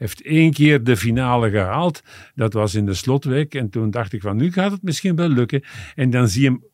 Heeft 0.00 0.22
één 0.22 0.52
keer 0.52 0.84
de 0.84 0.96
finale 0.96 1.50
gehaald. 1.50 2.02
Dat 2.34 2.52
was 2.52 2.74
in 2.74 2.86
de 2.86 2.94
slotweek. 2.94 3.54
En 3.54 3.70
toen 3.70 3.90
dacht 3.90 4.12
ik 4.12 4.20
van, 4.20 4.36
nu 4.36 4.52
gaat 4.52 4.70
het 4.70 4.82
misschien 4.82 5.16
wel 5.16 5.28
lukken. 5.28 5.62
En 5.94 6.10
dan 6.10 6.28
zie 6.28 6.42
je 6.42 6.48
hem 6.48 6.64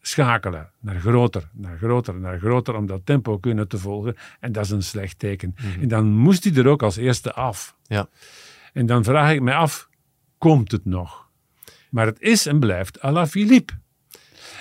schakelen. 0.00 0.70
Naar 0.80 1.00
groter, 1.00 1.50
naar 1.52 1.78
groter, 1.78 2.14
naar 2.14 2.38
groter. 2.38 2.74
Om 2.74 2.86
dat 2.86 3.06
tempo 3.06 3.38
kunnen 3.38 3.68
te 3.68 3.78
volgen. 3.78 4.16
En 4.40 4.52
dat 4.52 4.64
is 4.64 4.70
een 4.70 4.82
slecht 4.82 5.18
teken. 5.18 5.54
En 5.80 5.88
dan 5.88 6.06
moest 6.06 6.44
hij 6.44 6.54
er 6.54 6.66
ook 6.66 6.82
als 6.82 6.96
eerste 6.96 7.32
af. 7.32 7.76
Ja. 7.82 8.08
En 8.72 8.86
dan 8.86 9.04
vraag 9.04 9.32
ik 9.32 9.40
mij 9.40 9.54
af, 9.54 9.88
komt 10.38 10.72
het 10.72 10.84
nog? 10.84 11.28
Maar 11.90 12.06
het 12.06 12.20
is 12.20 12.46
en 12.46 12.60
blijft 12.60 13.00
Alaphilippe. 13.00 13.72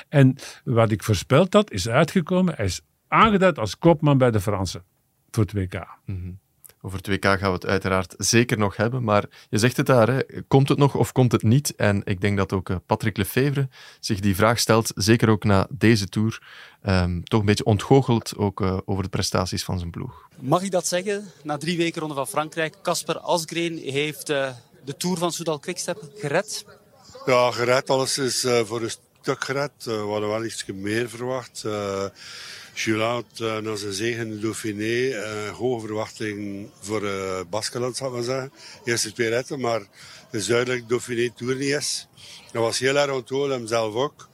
En 0.10 0.36
wat 0.64 0.92
ik 0.92 1.04
voorspeld 1.04 1.54
had, 1.54 1.72
is 1.72 1.90
uitgekomen. 1.90 2.54
Hij 2.56 2.66
is 2.66 2.82
aangeduid 3.08 3.60
als 3.60 3.78
kopman 3.78 4.18
bij 4.18 4.32
de 4.32 4.40
Fransen 4.40 4.84
voor 5.32 5.44
het 5.44 5.54
WK. 5.54 5.88
Over 6.86 7.00
2K 7.12 7.20
gaan 7.20 7.40
we 7.40 7.48
het 7.48 7.66
uiteraard 7.66 8.16
zeker 8.18 8.58
nog 8.58 8.76
hebben, 8.76 9.04
maar 9.04 9.26
je 9.50 9.58
zegt 9.58 9.78
het 9.78 9.86
daar, 9.86 10.08
hè. 10.08 10.20
komt 10.48 10.70
het 10.70 10.78
nog 10.78 10.96
of 10.96 11.12
komt 11.12 11.32
het 11.32 11.44
niet? 11.44 11.76
En 11.76 12.02
ik 12.04 12.22
denk 12.22 12.38
dat 12.38 12.54
ook 12.54 12.70
eh, 12.70 12.76
Patrick 12.86 13.18
Lefevre 13.18 13.68
zich 14.00 14.20
die 14.20 14.36
vraag 14.36 14.60
stelt, 14.60 14.92
zeker 14.96 15.30
ook 15.30 15.44
na 15.44 15.68
deze 15.70 16.08
Tour, 16.08 16.42
ehm, 16.82 17.22
toch 17.24 17.40
een 17.40 17.46
beetje 17.46 17.66
ontgoocheld 17.66 18.38
ook 18.38 18.62
eh, 18.62 18.78
over 18.86 19.04
de 19.04 19.10
prestaties 19.10 19.64
van 19.64 19.80
zijn 19.80 19.92
ploeg. 19.92 20.28
Mag 20.40 20.62
ik 20.62 20.72
dat 20.72 20.88
zeggen? 20.88 21.32
Na 21.44 21.58
drie 21.58 21.78
weken 21.78 22.00
Ronde 22.00 22.16
van 22.16 22.28
Frankrijk, 22.28 22.76
Casper 22.82 23.18
Asgreen 23.20 23.78
heeft 23.78 24.30
eh, 24.30 24.50
de 24.86 24.98
Tour 24.98 25.18
van 25.18 25.32
Soudal 25.32 25.60
Quickstep 25.60 26.12
gered. 26.16 26.66
Ja, 27.26 27.52
gered. 27.52 27.90
Alles 27.90 28.18
is 28.18 28.44
eh, 28.44 28.60
voor 28.64 28.82
stuk 29.24 29.44
gered. 29.44 29.72
Eh, 29.80 29.86
we 29.86 30.12
hadden 30.12 30.30
wel 30.30 30.46
iets 30.46 30.66
meer 30.66 31.10
verwacht. 31.10 31.64
Uh, 31.66 32.06
Jules 32.74 33.04
had 33.04 33.40
eh, 33.40 33.58
na 33.58 33.76
zijn 33.76 33.94
zege 33.94 34.22
in 34.22 34.30
de 34.30 34.40
Dauphiné 34.40 35.10
eh, 35.10 35.50
hoge 35.50 35.86
verwachting 35.86 36.70
voor 36.82 37.04
uh, 37.04 37.40
Baskeland, 37.50 37.98
zou 37.98 38.18
ik 38.18 38.24
zeggen. 38.24 38.52
Eerste 38.84 39.14
twee 39.14 39.30
ritten, 39.30 39.60
maar 39.60 39.82
duidelijk 40.32 40.80
dat 40.80 40.90
Dauphiné 40.90 41.30
Tour 41.36 41.56
niet 41.56 41.74
is. 41.74 42.08
Dat 42.52 42.62
was 42.62 42.80
heel 42.80 42.98
erg 42.98 43.12
onthouden, 43.12 43.58
hem 43.58 43.68
zelf 43.68 43.94
ook. 43.94 44.28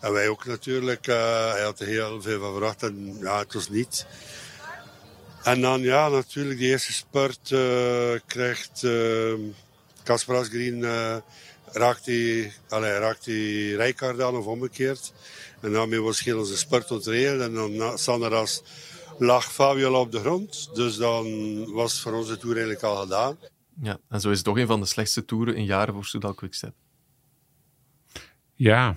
En 0.00 0.12
wij 0.12 0.28
ook 0.28 0.44
natuurlijk. 0.44 1.06
eh, 1.06 1.50
hij 1.52 1.62
had 1.62 1.80
er 1.80 1.86
heel 1.86 2.22
veel 2.22 2.40
van 2.40 2.52
verwacht 2.52 2.82
en 2.82 3.16
ja, 3.20 3.38
het 3.38 3.54
was 3.54 3.68
niet. 3.68 4.06
En 5.42 5.60
dan 5.60 5.80
ja, 5.80 6.08
natuurlijk, 6.08 6.58
de 6.58 6.64
eerste 6.64 6.92
spurt 6.92 7.50
eh, 7.52 8.20
krijgt 8.26 8.86
Casper 10.04 10.36
Asgreen 10.36 10.84
eh, 10.84 11.16
raakt 11.72 12.06
hij, 12.06 12.52
allee, 12.68 12.98
raakt 12.98 13.24
hij 13.24 13.70
Rijkaard 13.72 14.20
aan 14.20 14.36
of 14.36 14.46
omgekeerd. 14.46 15.12
En 15.60 15.72
daarmee 15.72 16.00
was 16.00 16.20
heel 16.24 16.38
onze 16.38 16.56
spurt 16.56 16.90
ontregeld. 16.90 17.40
En 17.40 17.54
dan 17.54 17.76
na- 17.76 17.96
Sanderas 17.96 18.62
lag 19.18 19.52
Fabio 19.52 20.00
op 20.00 20.12
de 20.12 20.18
grond. 20.20 20.70
Dus 20.74 20.96
dan 20.96 21.24
was 21.72 22.00
voor 22.00 22.12
onze 22.12 22.38
tour 22.38 22.54
eigenlijk 22.56 22.84
al 22.84 22.96
gedaan. 22.96 23.38
Ja, 23.82 23.98
en 24.08 24.20
zo 24.20 24.30
is 24.30 24.36
het 24.36 24.44
toch 24.44 24.58
een 24.58 24.66
van 24.66 24.80
de 24.80 24.86
slechtste 24.86 25.24
toeren 25.24 25.56
in 25.56 25.64
jaren 25.64 25.94
voor 25.94 26.04
Soudal 26.04 26.34
Quickstep. 26.34 26.74
Ja, 28.54 28.96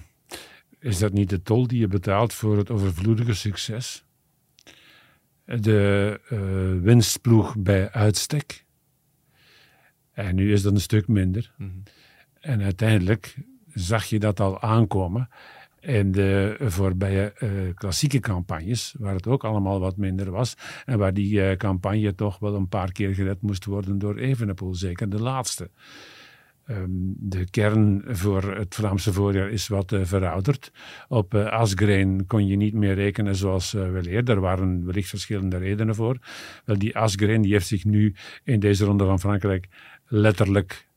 is 0.79 0.97
dat 0.97 1.13
niet 1.13 1.29
de 1.29 1.41
tol 1.41 1.67
die 1.67 1.79
je 1.79 1.87
betaalt 1.87 2.33
voor 2.33 2.57
het 2.57 2.69
overvloedige 2.69 3.33
succes? 3.33 4.03
De 5.45 6.19
eh, 6.29 6.83
winstploeg 6.83 7.57
bij 7.57 7.91
uitstek. 7.91 8.65
En 10.11 10.35
nu 10.35 10.53
is 10.53 10.61
dat 10.61 10.73
een 10.73 10.81
stuk 10.81 11.07
minder. 11.07 11.53
En 12.43 12.61
uiteindelijk 12.61 13.35
zag 13.73 14.05
je 14.05 14.19
dat 14.19 14.39
al 14.39 14.61
aankomen. 14.61 15.29
In 15.79 16.11
de 16.11 16.55
voorbije 16.59 17.33
eh, 17.33 17.49
klassieke 17.73 18.19
campagnes, 18.19 18.95
waar 18.99 19.13
het 19.13 19.27
ook 19.27 19.43
allemaal 19.43 19.79
wat 19.79 19.97
minder 19.97 20.31
was. 20.31 20.55
En 20.85 20.97
waar 20.97 21.13
die 21.13 21.41
eh, 21.41 21.57
campagne 21.57 22.15
toch 22.15 22.39
wel 22.39 22.55
een 22.55 22.67
paar 22.67 22.91
keer 22.91 23.13
gered 23.13 23.41
moest 23.41 23.65
worden 23.65 23.99
door 23.99 24.17
Evenepoel, 24.17 24.75
zeker 24.75 25.09
de 25.09 25.21
laatste. 25.21 25.69
Ehm, 26.65 26.89
de 27.17 27.49
kern 27.49 28.03
voor 28.05 28.55
het 28.55 28.75
Vlaamse 28.75 29.13
voorjaar 29.13 29.49
is 29.49 29.67
wat 29.67 29.91
eh, 29.91 29.99
verouderd. 30.03 30.71
Op 31.07 31.35
Asgreen 31.35 32.25
kon 32.27 32.47
je 32.47 32.55
niet 32.55 32.73
meer 32.73 32.93
rekenen 32.93 33.35
zoals 33.35 33.73
uh, 33.73 33.91
wel 33.91 34.03
eerder. 34.03 34.35
Er 34.35 34.41
waren 34.41 34.85
wellicht 34.85 35.09
verschillende 35.09 35.57
redenen 35.57 35.95
voor. 35.95 36.17
Wel, 36.65 36.77
die 36.77 36.97
Asgreen 36.97 37.41
die 37.41 37.51
heeft 37.51 37.67
zich 37.67 37.85
nu 37.85 38.15
in 38.43 38.59
deze 38.59 38.85
ronde 38.85 39.05
van 39.05 39.19
Frankrijk 39.19 39.67
letterlijk, 40.07 40.87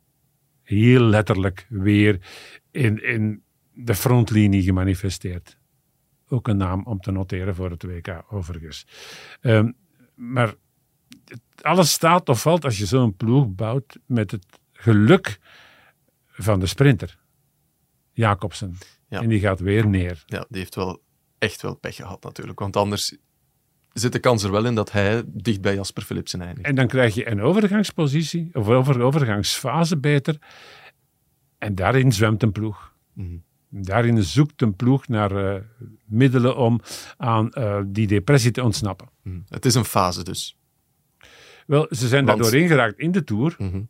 heel 0.67 1.01
letterlijk 1.01 1.67
weer 1.69 2.21
in, 2.71 3.03
in 3.03 3.43
de 3.73 3.95
frontlinie 3.95 4.63
gemanifesteerd. 4.63 5.59
Ook 6.29 6.49
een 6.49 6.57
naam 6.57 6.85
om 6.85 7.01
te 7.01 7.11
noteren 7.11 7.55
voor 7.55 7.71
het 7.71 7.83
WK, 7.83 8.25
overigens. 8.31 8.87
Ehm, 9.41 9.73
maar 10.15 10.55
alles 11.61 11.93
staat 11.93 12.29
of 12.29 12.41
valt 12.41 12.65
als 12.65 12.79
je 12.79 12.87
zo'n 12.87 13.17
ploeg 13.17 13.49
bouwt 13.49 13.99
met 14.07 14.31
het 14.31 14.47
geluk 14.73 15.39
van 16.27 16.61
de 16.61 16.67
sprinter, 16.67 17.19
Jacobsen. 18.13 18.79
Ja. 19.09 19.21
En 19.21 19.29
die 19.29 19.41
gaat 19.41 19.61
weer 19.61 19.87
neer. 19.87 20.23
Ja, 20.27 20.47
die 20.49 20.59
heeft 20.59 20.75
wel 20.75 21.03
echt 21.39 21.63
wel 21.63 21.75
pech 21.75 21.97
gehad 21.97 22.23
natuurlijk, 22.23 22.59
want 22.59 22.77
anders 22.77 23.17
zit 23.99 24.13
de 24.13 24.19
kans 24.19 24.43
er 24.43 24.51
wel 24.51 24.65
in 24.67 24.75
dat 24.75 24.93
hij 24.93 25.23
dicht 25.27 25.61
bij 25.61 25.75
Jasper 25.75 26.03
Philipsen 26.03 26.41
eindigt. 26.41 26.67
En 26.67 26.75
dan 26.75 26.87
krijg 26.87 27.15
je 27.15 27.31
een 27.31 27.41
overgangspositie, 27.41 28.51
of 28.53 28.69
over, 28.69 29.01
overgangsfase 29.01 29.97
beter. 29.97 30.39
En 31.59 31.75
daarin 31.75 32.13
zwemt 32.13 32.43
een 32.43 32.53
ploeg. 32.53 32.93
Mhm. 33.13 33.37
Daarin 33.69 34.23
zoekt 34.23 34.63
een 34.63 34.77
ploeg 34.77 35.09
naar 35.09 35.55
eh, 35.55 35.61
middelen 36.05 36.57
om 36.57 36.81
aan 37.17 37.51
eh, 37.53 37.81
die 37.87 38.07
depressie 38.07 38.51
te 38.51 38.63
ontsnappen. 38.63 39.09
Mhm. 39.23 39.39
Het 39.49 39.65
is 39.65 39.75
een 39.75 39.85
fase 39.85 40.25
dus. 40.25 40.59
Wel, 41.67 41.87
ze 41.91 42.09
zijn 42.09 42.25
Want- 42.25 42.43
daardoor 42.43 42.61
ingeraakt 42.61 42.99
in 42.99 43.11
de 43.11 43.25
Tour, 43.25 43.55
Mhm. 43.59 43.81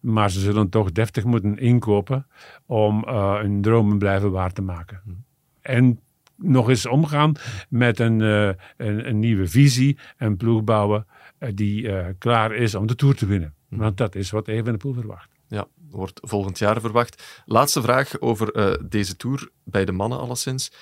maar 0.00 0.30
ze 0.30 0.40
zullen 0.40 0.68
toch 0.68 0.92
deftig 0.92 1.24
moeten 1.24 1.58
inkopen 1.58 2.26
om 2.66 3.04
eh, 3.04 3.40
hun 3.40 3.62
dromen 3.62 3.98
blijven 3.98 4.30
waar 4.30 4.52
te 4.52 4.62
maken. 4.62 5.24
En 5.60 6.00
nog 6.42 6.68
eens 6.68 6.86
omgaan 6.86 7.34
met 7.68 7.98
een, 7.98 8.20
eh, 8.20 8.46
een, 8.76 9.08
een 9.08 9.18
nieuwe 9.18 9.46
visie 9.48 9.98
en 10.16 10.36
ploeg 10.36 10.64
bouwen 10.64 11.06
eh, 11.38 11.50
die 11.54 11.88
eh, 11.88 12.06
klaar 12.18 12.54
is 12.54 12.74
om 12.74 12.86
de 12.86 12.94
Tour 12.94 13.14
te 13.14 13.26
winnen. 13.26 13.54
Want 13.68 13.96
dat 13.96 14.14
is 14.14 14.30
wat 14.30 14.48
Evenepoel 14.48 14.92
verwacht. 14.92 15.30
Ja, 15.48 15.66
wordt 15.90 16.20
volgend 16.22 16.58
jaar 16.58 16.80
verwacht. 16.80 17.42
Laatste 17.46 17.82
vraag 17.82 18.20
over 18.20 18.78
deze 18.88 19.16
Tour, 19.16 19.50
bij 19.64 19.84
de 19.84 19.92
mannen 19.92 20.18
alleszins. 20.18 20.72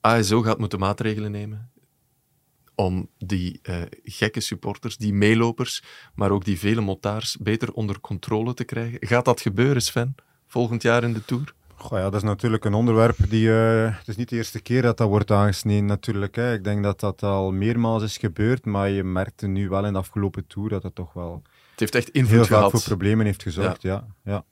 ASO 0.00 0.42
gaat 0.42 0.58
moeten 0.58 0.78
maatregelen 0.78 1.30
nemen 1.30 1.70
om 2.74 3.10
die 3.18 3.60
gekke 4.04 4.40
supporters, 4.40 4.96
die 4.96 5.12
meelopers, 5.12 5.82
maar 6.14 6.30
ook 6.30 6.44
die 6.44 6.58
vele 6.58 6.80
motards 6.80 7.36
beter 7.36 7.72
onder 7.72 8.00
controle 8.00 8.54
te 8.54 8.64
krijgen. 8.64 9.06
Gaat 9.06 9.24
dat 9.24 9.40
gebeuren, 9.40 9.82
Sven, 9.82 10.14
volgend 10.46 10.82
jaar 10.82 11.04
in 11.04 11.12
de 11.12 11.24
Tour? 11.24 11.54
Goh, 11.80 11.98
ja, 11.98 12.04
dat 12.04 12.14
is 12.14 12.22
natuurlijk 12.22 12.64
een 12.64 12.74
onderwerp 12.74 13.16
die... 13.28 13.50
eh, 13.52 13.98
het 13.98 14.08
is 14.08 14.16
niet 14.16 14.28
de 14.28 14.36
eerste 14.36 14.60
keer 14.60 14.82
dat 14.82 14.96
dat 14.96 15.08
wordt 15.08 15.30
aangesneden 15.30 15.84
natuurlijk. 15.86 16.34
Hè. 16.36 16.52
Ik 16.52 16.64
denk 16.64 16.82
dat 16.82 17.00
dat 17.00 17.22
al 17.22 17.52
meermaals 17.52 18.02
is 18.02 18.16
gebeurd, 18.16 18.64
maar 18.64 18.88
je 18.88 19.04
merkte 19.04 19.46
nu 19.46 19.68
wel 19.68 19.86
in 19.86 19.92
de 19.92 19.98
afgelopen 19.98 20.46
Tour 20.46 20.68
dat 20.68 20.82
het 20.82 20.94
toch 20.94 21.12
wel 21.12 21.42
Het 21.70 21.80
heeft 21.80 21.94
echt 21.94 22.10
heel 22.12 22.22
invloed 22.22 22.46
vaak 22.46 22.56
gehad. 22.56 22.70
voor 22.70 22.80
problemen 22.82 23.26
heeft 23.26 23.42
gezorgd. 23.42 23.82
Ja, 23.82 24.06
ja, 24.24 24.44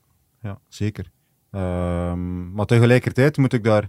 ja, 0.42 0.58
zeker. 0.68 1.10
Ehm, 1.50 2.52
maar 2.52 2.66
tegelijkertijd 2.66 3.36
moet 3.36 3.52
ik 3.52 3.64
daar 3.64 3.88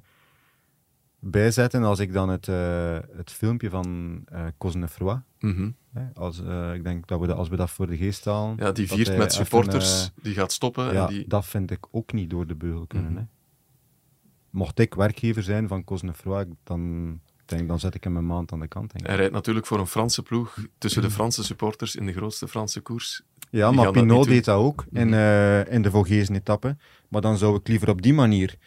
bijzetten 1.19 1.83
als 1.83 1.99
ik 1.99 2.13
dan 2.13 2.29
het, 2.29 2.47
uh, 2.47 2.97
het 3.15 3.31
filmpje 3.31 3.69
van 3.69 4.21
uh, 4.33 4.45
Cosnefroy. 4.57 5.21
Mhm. 5.39 5.69
Als, 6.13 6.41
uh, 6.41 6.73
ik 6.73 6.83
denk 6.83 7.07
dat 7.07 7.19
we 7.19 7.27
dat, 7.27 7.37
als 7.37 7.49
we 7.49 7.55
dat 7.55 7.69
voor 7.69 7.87
de 7.87 7.97
geest 7.97 8.25
halen. 8.25 8.55
Ja, 8.59 8.71
die 8.71 8.87
viert 8.87 9.17
met 9.17 9.33
supporters, 9.33 10.01
even, 10.01 10.13
die 10.21 10.33
gaat 10.33 10.51
stoppen. 10.51 10.93
Ja, 10.93 11.07
en 11.07 11.13
die... 11.13 11.27
dat 11.27 11.45
vind 11.45 11.71
ik 11.71 11.85
ook 11.91 12.13
niet 12.13 12.29
door 12.29 12.47
de 12.47 12.55
beugel 12.55 12.85
kunnen. 12.87 13.11
Mm 13.11 13.17
-hmm. 13.17 13.29
Mocht 14.49 14.79
ik 14.79 14.93
werkgever 14.93 15.43
zijn 15.43 15.67
van 15.67 15.83
Cosnefroy, 15.83 16.45
dan, 16.63 17.19
denk, 17.45 17.67
dan 17.67 17.79
zet 17.79 17.95
ik 17.95 18.03
hem 18.03 18.17
een 18.17 18.25
maand 18.25 18.51
aan 18.51 18.59
de 18.59 18.67
kant. 18.67 18.91
Denk 18.91 19.01
ik. 19.01 19.07
Hij 19.07 19.15
rijdt 19.15 19.33
natuurlijk 19.33 19.65
voor 19.65 19.79
een 19.79 19.87
Franse 19.87 20.23
ploeg 20.23 20.57
tussen 20.77 21.01
de 21.01 21.11
Franse 21.11 21.43
supporters 21.43 21.95
in 21.95 22.05
de 22.05 22.13
grootste 22.13 22.47
Franse 22.47 22.81
koers. 22.81 23.21
Ja, 23.49 23.71
maar 23.71 23.91
Pinot 23.91 24.27
deed 24.27 24.45
dat 24.45 24.57
ook 24.57 24.85
in, 24.91 25.07
uh, 25.07 25.71
in 25.71 25.81
de 25.81 25.91
Vogezen-etappe. 25.91 26.77
Maar 27.07 27.21
dan 27.21 27.37
zou 27.37 27.55
ik 27.55 27.67
liever 27.67 27.89
op 27.89 28.01
die 28.01 28.13
manier 28.13 28.57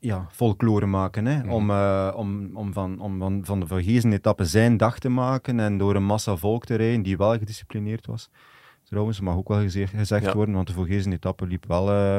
ja, 0.00 0.28
folklore 0.30 0.86
maken. 0.86 1.26
Hè? 1.26 1.42
Mm. 1.42 1.50
Om, 1.50 1.70
uh, 1.70 2.12
om, 2.16 2.56
om, 2.56 2.72
van, 2.72 3.00
om 3.00 3.18
van, 3.18 3.44
van 3.44 3.60
de 3.60 3.66
Vogezen-etappe 3.66 4.44
zijn 4.44 4.76
dag 4.76 4.98
te 4.98 5.08
maken 5.08 5.60
en 5.60 5.78
door 5.78 5.94
een 5.94 6.04
massa 6.04 6.36
volk 6.36 6.64
te 6.64 6.74
rijden 6.74 7.02
die 7.02 7.16
wel 7.16 7.38
gedisciplineerd 7.38 8.06
was. 8.06 8.30
Trouwens, 8.84 9.20
mag 9.20 9.36
ook 9.36 9.48
wel 9.48 9.60
gezegd, 9.60 9.92
gezegd 9.92 10.24
ja. 10.24 10.34
worden, 10.34 10.54
want 10.54 10.66
de 10.66 10.72
Vogezen-etappe 10.72 11.46
liep 11.46 11.66
wel... 11.66 11.90
Uh, 11.90 12.16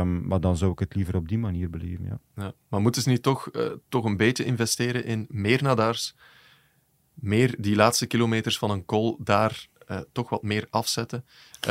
um, 0.00 0.26
maar 0.26 0.40
dan 0.40 0.56
zou 0.56 0.72
ik 0.72 0.78
het 0.78 0.94
liever 0.94 1.16
op 1.16 1.28
die 1.28 1.38
manier 1.38 1.70
beleven. 1.70 2.04
Ja. 2.04 2.18
Ja. 2.42 2.52
Maar 2.68 2.80
moeten 2.80 3.02
ze 3.02 3.08
niet 3.08 3.22
toch, 3.22 3.48
uh, 3.52 3.66
toch 3.88 4.04
een 4.04 4.16
beetje 4.16 4.44
investeren 4.44 5.04
in 5.04 5.26
meer 5.28 5.62
nadars? 5.62 6.14
Meer 7.14 7.54
die 7.58 7.76
laatste 7.76 8.06
kilometers 8.06 8.58
van 8.58 8.70
een 8.70 8.84
col 8.84 9.16
daar 9.20 9.68
toch 10.12 10.28
wat 10.30 10.42
meer 10.42 10.66
afzetten? 10.70 11.24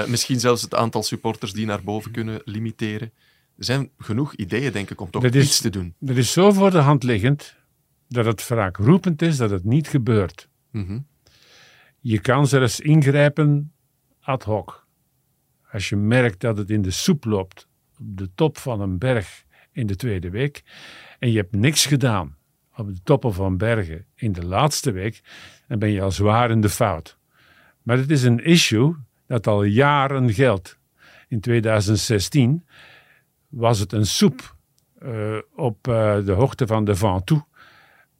Misschien 0.07 0.39
zelfs 0.39 0.61
het 0.61 0.75
aantal 0.75 1.03
supporters 1.03 1.53
die 1.53 1.65
naar 1.65 1.83
boven 1.83 2.11
kunnen 2.11 2.41
limiteren. 2.43 3.11
Er 3.57 3.63
zijn 3.63 3.89
genoeg 3.97 4.35
ideeën, 4.35 4.71
denk 4.71 4.89
ik, 4.89 5.01
om 5.01 5.09
toch 5.09 5.21
dat 5.21 5.35
iets 5.35 5.49
is, 5.49 5.59
te 5.59 5.69
doen. 5.69 5.93
Dat 5.99 6.17
is 6.17 6.31
zo 6.31 6.51
voor 6.51 6.71
de 6.71 6.77
hand 6.77 7.03
liggend 7.03 7.55
dat 8.07 8.25
het 8.25 8.41
vaak 8.41 8.77
roepend 8.77 9.21
is 9.21 9.37
dat 9.37 9.49
het 9.49 9.63
niet 9.63 9.87
gebeurt. 9.87 10.49
Mm 10.71 10.85
-hmm. 10.85 11.07
Je 11.99 12.19
kan 12.19 12.47
zelfs 12.47 12.79
ingrijpen 12.79 13.73
ad 14.21 14.43
hoc. 14.43 14.87
Als 15.71 15.89
je 15.89 15.95
merkt 15.95 16.39
dat 16.39 16.57
het 16.57 16.69
in 16.69 16.81
de 16.81 16.91
soep 16.91 17.25
loopt 17.25 17.67
op 17.99 18.17
de 18.17 18.29
top 18.35 18.57
van 18.57 18.81
een 18.81 18.97
berg 18.97 19.45
in 19.71 19.87
de 19.87 19.95
tweede 19.95 20.29
week 20.29 20.63
en 21.19 21.31
je 21.31 21.37
hebt 21.37 21.55
niks 21.55 21.85
gedaan 21.85 22.35
op 22.75 22.87
de 22.87 23.01
toppen 23.03 23.33
van 23.33 23.57
bergen 23.57 24.05
in 24.15 24.31
de 24.31 24.45
laatste 24.45 24.91
week, 24.91 25.21
dan 25.67 25.79
ben 25.79 25.89
je 25.89 26.01
al 26.01 26.11
zwaar 26.11 26.51
in 26.51 26.61
de 26.61 26.69
fout. 26.69 27.17
Maar 27.81 27.97
het 27.97 28.09
is 28.09 28.23
een 28.23 28.43
issue 28.43 28.95
dat 29.27 29.47
al 29.47 29.63
jaren 29.63 30.33
geldt. 30.33 30.77
In 31.27 31.39
2016 31.39 32.65
was 33.47 33.79
het 33.79 33.93
een 33.93 34.05
soep 34.05 34.55
uh, 35.03 35.37
op 35.55 35.87
uh, 35.87 36.25
de 36.25 36.31
hoogte 36.31 36.67
van 36.67 36.85
de 36.85 36.95
Ventoux 36.95 37.45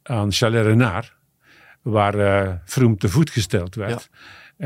aan 0.03 0.31
Chalet-Renard, 0.31 1.15
waar 1.81 2.15
uh, 2.15 2.53
Vroom 2.65 2.97
te 2.97 3.09
voet 3.09 3.29
gesteld 3.29 3.75
werd. 3.75 4.09
Ja. 4.11 4.17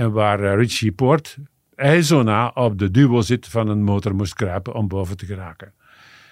En 0.01 0.11
waar 0.11 0.55
Richie 0.55 0.91
Poort 0.91 1.37
ijzona 1.75 2.47
op 2.47 2.79
de 2.79 2.91
duo 2.91 3.21
zit 3.21 3.47
van 3.47 3.67
een 3.67 3.83
motor 3.83 4.15
moest 4.15 4.33
kruipen 4.33 4.73
om 4.73 4.87
boven 4.87 5.17
te 5.17 5.25
geraken. 5.25 5.73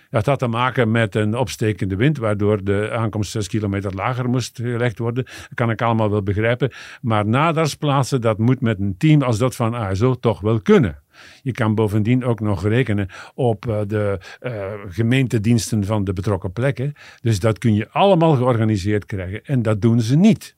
Dat 0.09 0.25
had 0.25 0.39
te 0.39 0.47
maken 0.47 0.91
met 0.91 1.15
een 1.15 1.37
opstekende 1.37 1.95
wind, 1.95 2.17
waardoor 2.17 2.63
de 2.63 2.89
aankomst 2.91 3.31
6 3.31 3.47
kilometer 3.47 3.93
lager 3.93 4.29
moest 4.29 4.57
gelegd 4.57 4.99
worden. 4.99 5.23
Dat 5.23 5.53
kan 5.53 5.69
ik 5.69 5.81
allemaal 5.81 6.09
wel 6.09 6.23
begrijpen. 6.23 6.71
Maar 7.01 7.25
nadarsplaatsen, 7.25 8.21
dat 8.21 8.37
moet 8.37 8.61
met 8.61 8.79
een 8.79 8.95
team 8.97 9.21
als 9.21 9.37
dat 9.37 9.55
van 9.55 9.75
ASO 9.75 10.15
toch 10.15 10.41
wel 10.41 10.61
kunnen. 10.61 10.99
Je 11.41 11.51
kan 11.51 11.75
bovendien 11.75 12.23
ook 12.23 12.39
nog 12.39 12.63
rekenen 12.63 13.07
op 13.33 13.65
uh, 13.65 13.79
de 13.87 14.19
uh, 14.41 14.65
gemeentediensten 14.87 15.85
van 15.85 16.03
de 16.03 16.13
betrokken 16.13 16.51
plekken. 16.51 16.93
Dus 17.21 17.39
dat 17.39 17.57
kun 17.57 17.75
je 17.75 17.89
allemaal 17.89 18.35
georganiseerd 18.35 19.05
krijgen. 19.05 19.43
En 19.43 19.61
dat 19.61 19.81
doen 19.81 20.01
ze 20.01 20.17
niet. 20.17 20.57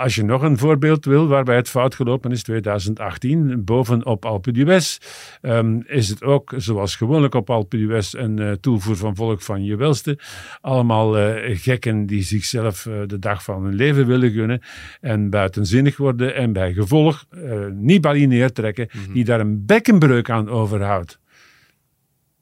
Als 0.00 0.14
je 0.14 0.24
nog 0.24 0.42
een 0.42 0.58
voorbeeld 0.58 1.04
wil 1.04 1.28
waarbij 1.28 1.56
het 1.56 1.68
fout 1.68 1.94
gelopen 1.94 2.30
is, 2.30 2.42
2018, 2.42 3.64
bovenop 3.64 4.24
Alpe 4.24 4.52
d'Huez, 4.52 4.98
um, 5.42 5.82
is 5.86 6.08
het 6.08 6.22
ook 6.22 6.52
zoals 6.56 6.96
gewoonlijk 6.96 7.34
op 7.34 7.50
Alpe 7.50 7.76
d'Huez 7.76 8.12
een 8.12 8.40
uh, 8.40 8.52
toevoer 8.52 8.96
van 8.96 9.16
volk 9.16 9.42
van 9.42 9.64
je 9.64 9.76
welste. 9.76 10.18
Allemaal 10.60 11.18
uh, 11.18 11.56
gekken 11.58 12.06
die 12.06 12.22
zichzelf 12.22 12.86
uh, 12.86 12.94
de 13.06 13.18
dag 13.18 13.44
van 13.44 13.64
hun 13.64 13.74
leven 13.74 14.06
willen 14.06 14.30
gunnen 14.30 14.60
en 15.00 15.30
buitenzinnig 15.30 15.96
worden 15.96 16.34
en 16.34 16.52
bij 16.52 16.72
gevolg 16.72 17.26
Nibali 17.72 18.26
neertrekken, 18.26 18.88
mm 18.92 19.04
-hmm. 19.04 19.12
die 19.12 19.24
daar 19.24 19.40
een 19.40 19.66
bekkenbreuk 19.66 20.30
aan 20.30 20.48
overhoudt. 20.48 21.18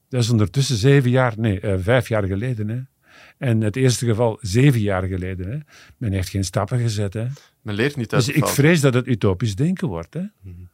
Dat 0.09 0.21
is 0.21 0.29
ondertussen 0.29 0.75
zeven 0.75 1.09
jaar, 1.09 1.33
nee, 1.37 1.59
vijf 1.77 2.07
jaar 2.07 2.23
geleden. 2.23 2.69
Hè? 2.69 2.79
En 3.37 3.61
het 3.61 3.75
eerste 3.75 4.05
geval 4.05 4.37
zeven 4.41 4.79
jaar 4.79 5.03
geleden. 5.03 5.51
Hè. 5.51 5.57
Men 5.97 6.11
heeft 6.11 6.29
geen 6.29 6.43
stappen 6.43 6.79
gezet. 6.79 7.13
Hè. 7.13 7.27
Men 7.61 7.75
leert 7.75 7.95
niet 7.95 8.13
uit 8.13 8.25
Dus 8.25 8.35
ik 8.35 8.45
vrees 8.45 8.81
dat 8.81 8.93
het 8.93 9.07
utopisch 9.07 9.55
denken 9.55 9.87
wordt. 9.87 10.13
Hè. 10.13 10.23
Mm-hmm. 10.41 10.69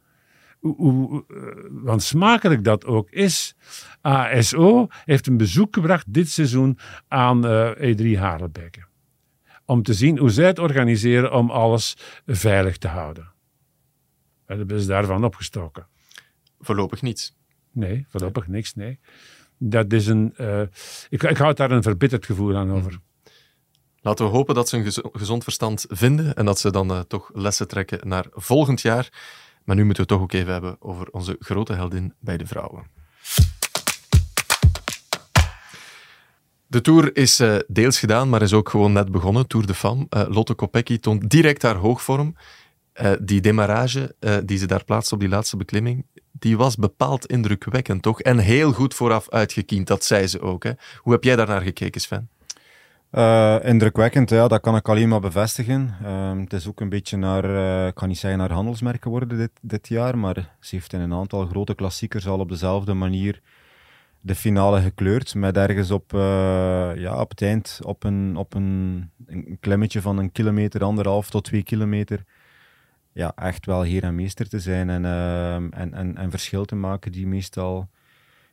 Hoe, 0.59 0.75
hoe, 0.75 1.25
want 1.69 2.03
smakelijk 2.03 2.63
dat 2.63 2.85
ook 2.85 3.09
is, 3.09 3.55
ASO 4.01 4.87
heeft 5.05 5.27
een 5.27 5.37
bezoek 5.37 5.73
gebracht 5.73 6.13
dit 6.13 6.29
seizoen 6.29 6.77
aan 7.07 7.45
uh, 7.45 7.71
E3 7.95 8.19
Harelbeke. 8.19 8.83
Om 9.65 9.83
te 9.83 9.93
zien 9.93 10.17
hoe 10.17 10.29
zij 10.29 10.45
het 10.45 10.59
organiseren 10.59 11.33
om 11.33 11.49
alles 11.49 11.97
veilig 12.25 12.77
te 12.77 12.87
houden. 12.87 13.31
En 14.45 14.57
hebben 14.57 14.81
ze 14.81 14.87
daarvan 14.87 15.23
opgestoken. 15.23 15.87
Voorlopig 16.59 17.01
niets. 17.01 17.35
Nee, 17.71 18.05
voorlopig 18.09 18.47
niks, 18.47 18.73
nee. 18.73 18.99
Dat 19.57 19.93
is 19.93 20.07
een, 20.07 20.33
uh, 20.37 20.61
ik, 21.09 21.23
ik 21.23 21.37
houd 21.37 21.57
daar 21.57 21.71
een 21.71 21.83
verbitterd 21.83 22.25
gevoel 22.25 22.55
aan 22.55 22.71
over. 22.71 22.99
Laten 24.01 24.25
we 24.25 24.31
hopen 24.31 24.55
dat 24.55 24.69
ze 24.69 24.77
een 24.77 25.11
gezond 25.11 25.43
verstand 25.43 25.85
vinden 25.89 26.35
en 26.35 26.45
dat 26.45 26.59
ze 26.59 26.71
dan 26.71 26.91
uh, 26.91 26.99
toch 26.99 27.29
lessen 27.33 27.67
trekken 27.67 28.07
naar 28.07 28.25
volgend 28.31 28.81
jaar. 28.81 29.09
Maar 29.63 29.75
nu 29.75 29.85
moeten 29.85 30.07
we 30.07 30.13
het 30.13 30.19
toch 30.19 30.29
ook 30.29 30.33
even 30.33 30.53
hebben 30.53 30.75
over 30.79 31.09
onze 31.09 31.35
grote 31.39 31.73
heldin 31.73 32.13
bij 32.19 32.37
de 32.37 32.45
vrouwen. 32.45 32.83
De 36.67 36.81
Tour 36.81 37.15
is 37.15 37.39
uh, 37.39 37.55
deels 37.67 37.99
gedaan, 37.99 38.29
maar 38.29 38.41
is 38.41 38.53
ook 38.53 38.69
gewoon 38.69 38.91
net 38.91 39.11
begonnen. 39.11 39.47
Tour 39.47 39.65
de 39.65 39.73
Femme. 39.73 40.07
Lotte 40.09 40.53
Kopecky 40.53 40.99
toont 40.99 41.29
direct 41.29 41.61
haar 41.61 41.75
hoogvorm. 41.75 42.35
Die 43.21 43.41
demarrage 43.41 44.15
die 44.45 44.57
ze 44.57 44.65
daar 44.65 44.83
plaatst 44.83 45.11
op 45.11 45.19
die 45.19 45.29
laatste 45.29 45.57
beklimming, 45.57 46.05
die 46.39 46.57
was 46.57 46.75
bepaald 46.75 47.25
indrukwekkend, 47.25 48.01
toch? 48.01 48.21
En 48.21 48.37
heel 48.37 48.71
goed 48.71 48.93
vooraf 48.93 49.29
uitgekiend, 49.29 49.87
dat 49.87 50.03
zei 50.03 50.27
ze 50.27 50.41
ook. 50.41 50.63
Hè? 50.63 50.71
Hoe 50.97 51.13
heb 51.13 51.23
jij 51.23 51.35
daar 51.35 51.47
naar 51.47 51.61
gekeken, 51.61 52.01
Sven? 52.01 52.29
Uh, 53.11 53.55
indrukwekkend, 53.63 54.29
ja, 54.29 54.47
dat 54.47 54.61
kan 54.61 54.75
ik 54.75 54.89
alleen 54.89 55.09
maar 55.09 55.19
bevestigen. 55.19 55.95
Uh, 56.03 56.39
het 56.39 56.53
is 56.53 56.67
ook 56.67 56.79
een 56.79 56.89
beetje 56.89 57.17
naar, 57.17 57.45
uh, 57.45 57.87
ik 57.87 57.95
kan 57.95 58.07
niet 58.07 58.17
zeggen 58.17 58.39
naar 58.39 58.51
handelsmerk 58.51 59.03
geworden 59.03 59.37
dit, 59.37 59.51
dit 59.61 59.87
jaar, 59.87 60.17
maar 60.17 60.55
ze 60.59 60.75
heeft 60.75 60.93
in 60.93 60.99
een 60.99 61.13
aantal 61.13 61.45
grote 61.45 61.75
klassiekers 61.75 62.27
al 62.27 62.39
op 62.39 62.49
dezelfde 62.49 62.93
manier 62.93 63.41
de 64.21 64.35
finale 64.35 64.81
gekleurd. 64.81 65.35
Met 65.35 65.57
ergens 65.57 65.91
op, 65.91 66.11
ja, 66.95 67.19
op 67.19 67.29
het 67.29 67.41
eind 67.41 67.79
op 67.83 68.03
een, 68.03 68.35
op 68.37 68.53
een, 68.53 69.09
een 69.25 69.57
klimmetje 69.59 70.01
van 70.01 70.17
een 70.17 70.31
kilometer, 70.31 70.83
anderhalf 70.83 71.29
tot 71.29 71.43
twee 71.43 71.63
kilometer 71.63 72.23
ja, 73.15 73.31
echt 73.35 73.65
wel 73.65 73.81
heer 73.81 74.03
en 74.03 74.15
meester 74.15 74.49
te 74.49 74.59
zijn 74.59 74.89
en, 74.89 75.03
uh, 75.03 75.55
en, 75.55 75.93
en, 75.93 76.17
en 76.17 76.29
verschil 76.29 76.65
te 76.65 76.75
maken 76.75 77.11
die 77.11 77.27
meestal 77.27 77.89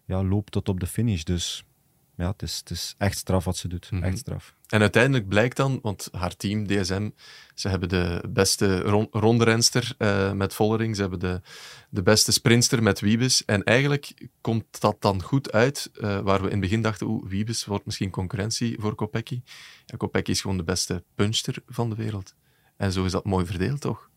ja, 0.04 0.24
loopt 0.24 0.52
tot 0.52 0.68
op 0.68 0.80
de 0.80 0.86
finish. 0.86 1.22
Dus 1.22 1.64
ja, 2.16 2.30
het 2.30 2.42
is, 2.42 2.58
het 2.58 2.70
is 2.70 2.94
echt 2.98 3.16
straf 3.16 3.44
wat 3.44 3.56
ze 3.56 3.68
doet. 3.68 3.90
Mm 3.90 3.98
-hmm. 3.98 4.06
Echt 4.06 4.18
straf. 4.18 4.54
En 4.66 4.80
uiteindelijk 4.80 5.28
blijkt 5.28 5.56
dan, 5.56 5.78
want 5.82 6.08
haar 6.12 6.36
team, 6.36 6.66
DSM, 6.66 7.10
ze 7.54 7.68
hebben 7.68 7.88
de 7.88 8.24
beste 8.28 8.80
ron 8.80 9.08
rondrenster 9.10 9.94
uh, 9.98 10.32
met 10.32 10.54
Vollering, 10.54 10.94
ze 10.94 11.00
hebben 11.00 11.18
de, 11.18 11.40
de 11.88 12.02
beste 12.02 12.32
sprinster 12.32 12.82
met 12.82 13.00
Wiebes. 13.00 13.44
En 13.44 13.64
eigenlijk 13.64 14.28
komt 14.40 14.80
dat 14.80 14.96
dan 15.00 15.22
goed 15.22 15.52
uit, 15.52 15.90
uh, 15.94 16.20
waar 16.20 16.38
we 16.38 16.46
in 16.46 16.50
het 16.50 16.60
begin 16.60 16.82
dachten, 16.82 17.06
oeh, 17.06 17.28
Wiebes 17.28 17.64
wordt 17.64 17.84
misschien 17.84 18.10
concurrentie 18.10 18.76
voor 18.80 18.94
Kopecky. 18.94 19.42
Ja, 19.86 19.96
Kopecky 19.96 20.30
is 20.30 20.40
gewoon 20.40 20.56
de 20.56 20.64
beste 20.64 21.04
puncher 21.14 21.62
van 21.66 21.90
de 21.90 21.96
wereld. 21.96 22.34
En 22.76 22.92
zo 22.92 23.04
is 23.04 23.12
dat 23.12 23.24
mooi 23.24 23.46
verdeeld, 23.46 23.80
toch? 23.80 24.10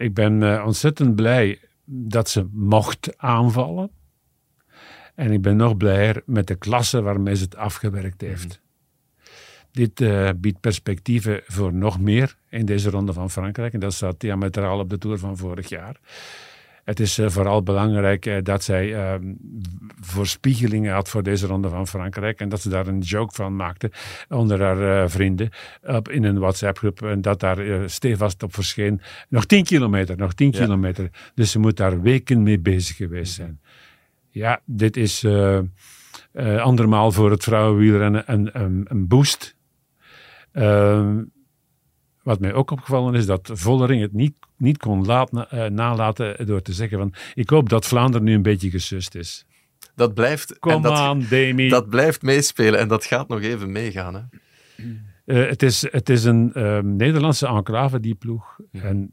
Ik 0.00 0.14
ben 0.14 0.40
uh, 0.40 0.62
ontzettend 0.66 1.14
blij 1.14 1.58
dat 1.84 2.28
ze 2.28 2.48
mocht 2.52 3.18
aanvallen. 3.18 3.90
En 5.14 5.32
ik 5.32 5.42
ben 5.42 5.56
nog 5.56 5.76
blijer 5.76 6.22
met 6.26 6.46
de 6.46 6.54
klasse 6.54 7.02
waarmee 7.02 7.36
ze 7.36 7.44
het 7.44 7.56
afgewerkt 7.56 8.20
heeft. 8.20 8.60
-hmm. 8.60 8.68
Dit 9.72 10.00
uh, 10.00 10.30
biedt 10.36 10.60
perspectieven 10.60 11.40
voor 11.46 11.74
nog 11.74 12.00
meer 12.00 12.36
in 12.48 12.64
deze 12.64 12.90
ronde 12.90 13.12
van 13.12 13.30
Frankrijk. 13.30 13.72
En 13.72 13.80
dat 13.80 13.92
staat 13.92 14.20
diametraal 14.20 14.78
op 14.78 14.90
de 14.90 14.98
Tour 14.98 15.18
van 15.18 15.36
vorig 15.36 15.68
jaar. 15.68 16.00
Het 16.90 17.00
is 17.00 17.18
uh, 17.18 17.28
vooral 17.28 17.62
belangrijk 17.62 18.26
uh, 18.26 18.36
dat 18.42 18.64
zij 18.64 18.88
uh, 18.88 19.14
voorspiegelingen 20.00 20.92
had 20.92 21.08
voor 21.08 21.22
deze 21.22 21.46
ronde 21.46 21.68
van 21.68 21.86
Frankrijk. 21.86 22.40
En 22.40 22.48
dat 22.48 22.60
ze 22.60 22.68
daar 22.68 22.86
een 22.86 22.98
joke 22.98 23.34
van 23.34 23.56
maakte 23.56 23.90
onder 24.28 24.62
haar 24.62 25.10
vrienden 25.10 25.50
op, 25.82 26.08
in 26.08 26.24
een 26.24 26.38
WhatsApp-groep. 26.38 27.02
En 27.02 27.20
dat 27.20 27.40
daar 27.40 27.90
stevast 27.90 28.42
op 28.42 28.54
verscheen. 28.54 29.00
Nog 29.28 29.46
10 29.46 29.64
kilometer, 29.64 30.16
nog 30.16 30.34
10 30.34 30.50
ja. 30.50 30.58
kilometer. 30.58 31.10
Dus 31.34 31.50
ze 31.50 31.58
moet 31.58 31.76
daar 31.76 32.02
weken 32.02 32.42
mee 32.42 32.58
bezig 32.58 32.96
geweest 32.96 33.32
zijn. 33.32 33.60
Ja, 34.30 34.60
dit 34.64 34.96
is 34.96 35.26
andermaal 36.58 37.12
voor 37.12 37.30
het 37.30 37.44
vrouwenwielrennen 37.44 38.22
een, 38.26 38.60
een, 38.60 38.86
een 38.88 39.08
boost. 39.08 39.56
Ehm, 40.52 41.22
wat 42.22 42.40
mij 42.40 42.52
ook 42.52 42.70
opgevallen 42.70 43.14
is, 43.14 43.26
dat 43.26 43.50
Vollering 43.52 44.02
het 44.02 44.12
niet, 44.12 44.34
niet 44.56 44.78
kon 44.78 45.04
laat, 45.04 45.32
uh, 45.32 45.64
nalaten 45.64 46.46
door 46.46 46.62
te 46.62 46.72
zeggen 46.72 46.98
van 46.98 47.14
ik 47.34 47.50
hoop 47.50 47.68
dat 47.68 47.86
Vlaanderen 47.86 48.26
nu 48.26 48.34
een 48.34 48.42
beetje 48.42 48.70
gesust 48.70 49.14
is. 49.14 49.44
Dat 49.94 50.14
blijft, 50.14 50.58
Kom 50.58 50.82
dat, 50.82 50.92
aan, 50.92 51.26
Demi. 51.28 51.68
dat 51.68 51.88
blijft 51.88 52.22
meespelen 52.22 52.80
en 52.80 52.88
dat 52.88 53.04
gaat 53.04 53.28
nog 53.28 53.40
even 53.40 53.72
meegaan. 53.72 54.14
Hè? 54.14 54.20
Uh, 55.24 55.48
het, 55.48 55.62
is, 55.62 55.86
het 55.90 56.08
is 56.08 56.24
een 56.24 56.52
uh, 56.54 56.78
Nederlandse 56.78 57.46
enclave, 57.46 58.00
die 58.00 58.14
ploeg. 58.14 58.58
Ja. 58.70 58.82
En 58.82 59.12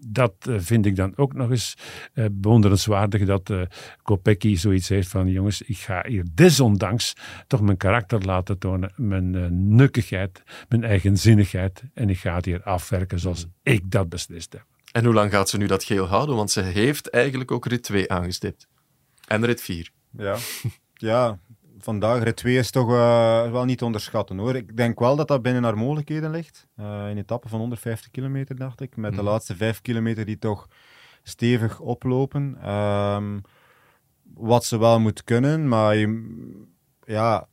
dat 0.00 0.34
uh, 0.48 0.56
vind 0.58 0.86
ik 0.86 0.96
dan 0.96 1.12
ook 1.16 1.32
nog 1.34 1.50
eens 1.50 1.74
uh, 2.14 2.26
bewonderenswaardig 2.32 3.24
dat 3.24 3.50
uh, 3.50 3.62
Kopecky 4.02 4.56
zoiets 4.56 4.88
heeft 4.88 5.08
van 5.08 5.28
jongens, 5.28 5.62
ik 5.62 5.78
ga 5.78 6.04
hier 6.06 6.24
desondanks 6.34 7.14
toch 7.46 7.60
mijn 7.60 7.76
karakter 7.76 8.24
laten 8.24 8.58
tonen, 8.58 8.92
mijn 8.96 9.76
nukkigheid, 9.76 10.42
mijn 10.68 10.84
eigenzinnigheid 10.84 11.82
en 11.94 12.10
ik 12.10 12.18
ga 12.18 12.34
het 12.34 12.44
hier 12.44 12.62
afwerken 12.62 13.18
zoals 13.18 13.44
mm. 13.44 13.52
ik 13.62 13.90
dat 13.90 14.08
beslist 14.08 14.52
heb. 14.52 14.64
En 14.92 15.04
hoe 15.04 15.14
lang 15.14 15.30
gaat 15.30 15.48
ze 15.48 15.56
nu 15.56 15.66
dat 15.66 15.84
geel 15.84 16.06
houden? 16.06 16.36
Want 16.36 16.50
ze 16.50 16.60
heeft 16.60 17.10
eigenlijk 17.10 17.50
ook 17.50 17.66
rit 17.66 17.82
2 17.82 18.10
aangestipt. 18.10 18.68
En 19.26 19.44
rit 19.44 19.60
4. 19.60 19.90
Ja, 20.10 20.36
ja 20.94 21.38
vandaag 21.78 22.22
rit 22.22 22.36
2 22.36 22.56
is 22.56 22.70
toch 22.70 22.90
uh, 22.90 23.50
wel 23.50 23.64
niet 23.64 23.78
te 23.78 23.84
onderschatten 23.84 24.38
hoor. 24.38 24.56
Ik 24.56 24.76
denk 24.76 24.98
wel 24.98 25.16
dat 25.16 25.28
dat 25.28 25.42
binnen 25.42 25.62
haar 25.62 25.76
mogelijkheden 25.76 26.30
ligt. 26.30 26.66
Uh, 26.80 27.10
in 27.10 27.18
etappen 27.18 27.50
van 27.50 27.58
150 27.58 28.10
kilometer, 28.10 28.56
dacht 28.56 28.80
ik. 28.80 28.96
Met 28.96 29.10
mm. 29.10 29.16
de 29.16 29.22
laatste 29.22 29.56
5 29.56 29.80
kilometer 29.80 30.24
die 30.24 30.38
toch 30.38 30.68
stevig 31.22 31.80
oplopen. 31.80 32.70
Um, 32.72 33.42
wat 34.34 34.64
ze 34.64 34.78
wel 34.78 35.00
moet 35.00 35.24
kunnen, 35.24 35.68
maar 35.68 35.96
je, 35.96 36.36
ja, 37.04 37.48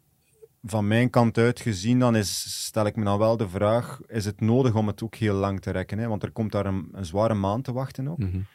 van 0.63 0.87
mijn 0.87 1.09
kant 1.09 1.37
uit 1.37 1.59
gezien, 1.59 1.99
dan 1.99 2.15
is, 2.15 2.63
stel 2.65 2.85
ik 2.85 2.95
me 2.95 3.03
dan 3.03 3.17
wel 3.17 3.37
de 3.37 3.49
vraag: 3.49 3.99
is 4.07 4.25
het 4.25 4.41
nodig 4.41 4.75
om 4.75 4.87
het 4.87 5.03
ook 5.03 5.15
heel 5.15 5.35
lang 5.35 5.61
te 5.61 5.71
rekken? 5.71 5.97
Hè? 5.97 6.07
Want 6.07 6.23
er 6.23 6.31
komt 6.31 6.51
daar 6.51 6.65
een, 6.65 6.89
een 6.91 7.05
zware 7.05 7.33
maand 7.33 7.63
te 7.63 7.73
wachten 7.73 8.07
ook. 8.07 8.17
Mm 8.17 8.31
-hmm. 8.31 8.45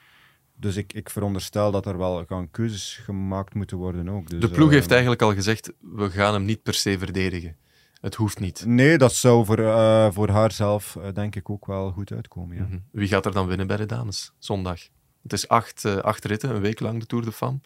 Dus 0.60 0.76
ik, 0.76 0.92
ik 0.92 1.10
veronderstel 1.10 1.70
dat 1.70 1.86
er 1.86 1.98
wel 1.98 2.24
gaan 2.26 2.50
keuzes 2.50 3.00
gemaakt 3.02 3.54
moeten 3.54 3.76
worden 3.76 4.08
ook. 4.08 4.30
Dus, 4.30 4.40
de 4.40 4.50
ploeg 4.50 4.68
uh, 4.68 4.74
heeft 4.74 4.90
eigenlijk 4.90 5.22
al 5.22 5.34
gezegd, 5.34 5.72
we 5.80 6.10
gaan 6.10 6.32
hem 6.32 6.44
niet 6.44 6.62
per 6.62 6.74
se 6.74 6.98
verdedigen. 6.98 7.56
Het 8.00 8.14
hoeft 8.14 8.40
niet. 8.40 8.64
Nee, 8.66 8.98
dat 8.98 9.14
zou 9.14 9.44
voor, 9.44 9.58
uh, 9.58 10.10
voor 10.10 10.28
haar 10.28 10.52
zelf 10.52 10.96
uh, 10.98 11.12
denk 11.14 11.36
ik 11.36 11.50
ook 11.50 11.66
wel 11.66 11.90
goed 11.90 12.12
uitkomen. 12.12 12.56
Ja. 12.56 12.62
Mm 12.62 12.70
-hmm. 12.70 12.84
Wie 12.90 13.08
gaat 13.08 13.26
er 13.26 13.32
dan 13.32 13.46
winnen 13.46 13.66
bij 13.66 13.76
de 13.76 13.86
dames, 13.86 14.32
zondag? 14.38 14.80
Het 15.22 15.32
is 15.32 15.48
acht, 15.48 15.84
acht 15.84 16.24
ritten, 16.24 16.54
een 16.54 16.60
week 16.60 16.80
lang 16.80 17.00
de 17.00 17.06
Tour 17.06 17.24
de 17.24 17.32
Femme. 17.32 17.60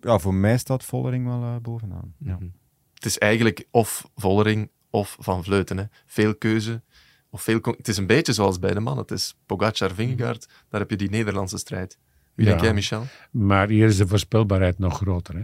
Ja, 0.00 0.18
voor 0.18 0.34
mij 0.34 0.58
staat 0.58 0.84
Vollering 0.84 1.26
wel 1.26 1.60
bovenaan. 1.60 2.14
Mm 2.18 2.28
-hmm. 2.28 2.42
ja. 2.42 2.50
Het 2.94 3.04
is 3.04 3.18
eigenlijk 3.18 3.66
of 3.70 4.10
Vollering 4.14 4.70
of 4.90 5.16
Van 5.20 5.44
Vleuten. 5.44 5.78
Hè. 5.78 5.84
Veel 6.06 6.36
keuze, 6.36 6.82
of 7.30 7.42
veel 7.42 7.60
het 7.76 7.88
is 7.88 7.96
een 7.96 8.06
beetje 8.06 8.32
zoals 8.32 8.58
bij 8.58 8.74
de 8.74 8.80
mannen. 8.80 9.02
Het 9.02 9.10
is 9.12 9.36
Pogacar, 9.46 9.94
Vingegaard, 9.94 10.48
daar 10.68 10.80
heb 10.80 10.90
je 10.90 10.96
die 10.96 11.10
Nederlandse 11.10 11.58
strijd. 11.58 11.98
Wie 12.34 12.44
ja, 12.44 12.50
denk 12.50 12.64
jij, 12.64 12.74
Michel? 12.74 13.06
Maar 13.30 13.68
hier 13.68 13.86
is 13.86 13.96
de 13.96 14.06
voorspelbaarheid 14.06 14.78
nog 14.78 14.96
groter. 14.96 15.34
Hè? 15.34 15.42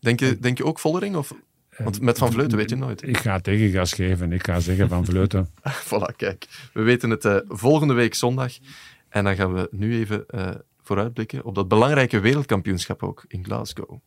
Denk, 0.00 0.20
je, 0.20 0.38
denk 0.38 0.58
je 0.58 0.64
ook 0.64 0.78
Vollering? 0.78 1.16
Of? 1.16 1.34
Want 1.76 2.00
met 2.00 2.18
Van 2.18 2.32
Vleuten 2.32 2.58
weet 2.58 2.70
je 2.70 2.76
nooit. 2.76 3.08
Ik 3.08 3.16
ga 3.16 3.40
tegengas 3.40 3.92
geven. 3.92 4.32
Ik 4.32 4.46
ga 4.46 4.60
zeggen 4.60 4.88
Van 4.88 5.04
Vleuten. 5.04 5.50
voilà, 5.88 6.16
kijk. 6.16 6.46
We 6.72 6.82
weten 6.82 7.10
het 7.10 7.24
uh, 7.24 7.36
volgende 7.48 7.94
week 7.94 8.14
zondag. 8.14 8.52
En 9.08 9.24
dan 9.24 9.36
gaan 9.36 9.54
we 9.54 9.68
nu 9.70 9.98
even 9.98 10.24
uh, 10.34 10.50
vooruitblikken 10.82 11.44
op 11.44 11.54
dat 11.54 11.68
belangrijke 11.68 12.20
wereldkampioenschap 12.20 13.02
ook 13.02 13.24
in 13.28 13.44
Glasgow. 13.44 14.00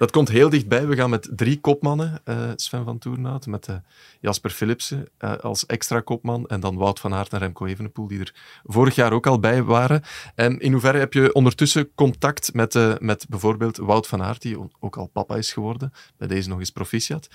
Dat 0.00 0.10
komt 0.10 0.28
heel 0.28 0.48
dichtbij. 0.48 0.86
We 0.86 0.96
gaan 0.96 1.10
met 1.10 1.30
drie 1.36 1.60
kopmannen, 1.60 2.20
uh, 2.24 2.50
Sven 2.56 2.84
van 2.84 2.98
Toernout, 2.98 3.46
met 3.46 3.68
uh, 3.68 3.76
Jasper 4.20 4.50
Philipsen 4.50 5.08
uh, 5.18 5.36
als 5.36 5.66
extra 5.66 6.00
kopman 6.00 6.46
en 6.46 6.60
dan 6.60 6.76
Wout 6.76 7.00
van 7.00 7.14
Aert 7.14 7.32
en 7.32 7.38
Remco 7.38 7.66
Evenepoel, 7.66 8.06
die 8.06 8.20
er 8.20 8.34
vorig 8.64 8.94
jaar 8.94 9.12
ook 9.12 9.26
al 9.26 9.40
bij 9.40 9.62
waren. 9.62 10.02
En 10.34 10.58
in 10.58 10.72
hoeverre 10.72 10.98
heb 10.98 11.12
je 11.12 11.32
ondertussen 11.32 11.94
contact 11.94 12.54
met, 12.54 13.00
met 13.00 13.26
bijvoorbeeld 13.28 13.76
Wout 13.76 14.06
van 14.06 14.22
Aert, 14.22 14.42
die 14.42 14.58
ook 14.78 14.96
al 14.96 15.06
papa 15.06 15.36
is 15.36 15.52
geworden, 15.52 15.92
bij 16.16 16.28
deze 16.28 16.48
nog 16.48 16.58
eens 16.58 16.70
proficiat. 16.70 17.28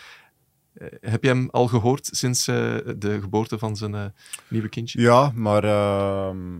heb 1.01 1.23
je 1.23 1.29
hem 1.29 1.49
al 1.51 1.67
gehoord 1.67 2.09
sinds 2.11 2.45
de 2.45 3.17
geboorte 3.21 3.57
van 3.57 3.75
zijn 3.75 4.13
nieuwe 4.47 4.69
kindje? 4.69 5.01
Ja, 5.01 5.31
maar 5.35 5.63
ehm, 5.63 6.57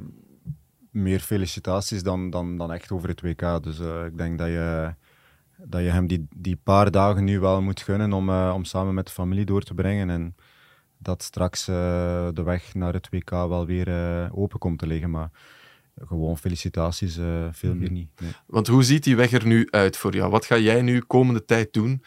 meer 0.92 1.20
felicitaties 1.20 2.04
dan, 2.04 2.30
dan, 2.30 2.58
dan 2.58 2.72
echt 2.72 2.92
over 2.92 3.10
het 3.10 3.22
WK. 3.22 3.64
Dus 3.64 3.80
ik 3.80 4.18
denk 4.18 4.38
dat 4.38 4.48
je 4.48 4.94
dat 5.58 5.82
je 5.82 5.90
hem 5.90 6.08
die, 6.08 6.28
die 6.36 6.60
paar 6.64 6.92
dagen 6.92 7.24
nu 7.24 7.40
wel 7.40 7.62
moet 7.62 7.82
gunnen 7.82 8.14
om, 8.14 8.30
uh, 8.30 8.52
om 8.56 8.64
samen 8.64 8.94
met 8.94 9.06
de 9.06 9.12
familie 9.12 9.46
door 9.46 9.62
te 9.62 9.74
brengen. 9.74 10.10
En 10.10 10.36
dat 10.98 11.24
straks 11.24 11.70
uh, 11.70 11.76
de 12.34 12.44
weg 12.44 12.74
naar 12.74 12.94
het 12.94 13.10
WK 13.10 13.30
wel 13.30 13.66
weer 13.66 13.88
uh, 13.88 14.38
open 14.38 14.60
komt 14.60 14.80
te 14.80 14.88
liggen. 14.88 15.10
Maar 15.10 15.30
gewoon 16.06 16.38
felicitaties, 16.38 17.20
veel 17.52 17.76
meer 17.76 17.92
niet. 17.92 18.10
Nee. 18.22 18.32
Want 18.46 18.68
hoe 18.68 18.84
ziet 18.84 19.04
die 19.04 19.16
weg 19.16 19.32
er 19.32 19.46
nu 19.46 19.68
uit 19.70 19.98
voor 19.98 20.16
jou? 20.16 20.32
Wat 20.32 20.46
ga 20.46 20.58
jij 20.58 20.82
nu 20.82 21.00
komende 21.00 21.46
tijd 21.46 21.74
doen? 21.74 22.04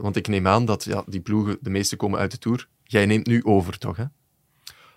want 0.00 0.16
ik 0.16 0.28
neem 0.28 0.46
aan 0.46 0.64
dat 0.64 0.84
ja, 0.84 1.02
die 1.06 1.20
ploegen, 1.20 1.56
de 1.60 1.70
meeste 1.70 1.96
komen 1.96 2.18
uit 2.18 2.30
de 2.30 2.38
Tour. 2.38 2.68
Jij 2.82 3.06
neemt 3.06 3.26
nu 3.26 3.44
over, 3.44 3.78
toch? 3.78 3.96
Hè? 3.96 4.04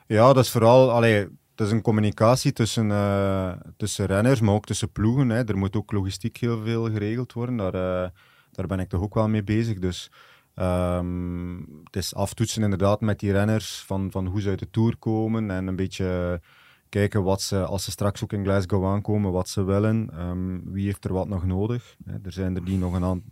Ja, 0.08 0.34
dat 0.34 0.44
is 0.44 0.52
vooral... 0.52 0.92
Allee, 0.92 1.28
het 1.58 1.68
is 1.68 1.74
een 1.74 1.82
communicatie 1.82 2.54
tussen, 2.54 2.90
uh, 2.90 3.52
tussen 3.78 4.06
renners, 4.06 4.42
maar 4.42 4.54
ook 4.54 4.66
tussen 4.66 4.92
ploegen. 4.92 5.30
Hè. 5.30 5.44
Er 5.44 5.58
moet 5.58 5.76
ook 5.76 5.92
logistiek 5.92 6.38
heel 6.38 6.64
veel 6.64 6.90
geregeld 6.92 7.34
worden. 7.34 7.58
Daar, 7.58 7.76
uh, 7.76 8.10
daar 8.52 8.68
ben 8.68 8.80
ik 8.80 8.90
toch 8.90 9.02
ook 9.02 9.14
wel 9.14 9.28
mee 9.28 9.44
bezig. 9.44 9.80
Dus 9.80 10.12
um, 10.56 11.58
het 11.84 11.96
is 11.96 12.16
aftoetsen 12.16 12.64
inderdaad 12.64 13.02
met 13.02 13.20
die 13.20 13.32
renners 13.32 13.84
van, 13.86 14.12
van 14.12 14.28
hoe 14.28 14.42
ze 14.42 14.50
uit 14.50 14.60
de 14.60 14.70
Tour 14.70 14.98
komen 14.98 15.52
en 15.52 15.68
een 15.68 15.76
beetje 15.76 16.42
kijken 16.90 17.24
wat 17.24 17.42
ze, 17.42 17.66
als 17.66 17.84
ze 17.84 17.92
straks 17.92 18.24
ook 18.24 18.34
in 18.34 18.44
Glasgow 18.44 18.86
aankomen, 18.86 19.32
wat 19.32 19.50
ze 19.50 19.64
willen. 19.64 20.10
Um, 20.20 20.64
wie 20.72 20.86
heeft 20.86 21.06
er 21.06 21.14
wat 21.14 21.28
nog 21.28 21.46
nodig? 21.46 21.96
Hè. 22.06 22.18
Er 22.24 22.32
zijn 22.32 22.56
er 22.56 22.66
die 22.66 22.78
nog 22.78 22.94
een 22.94 23.24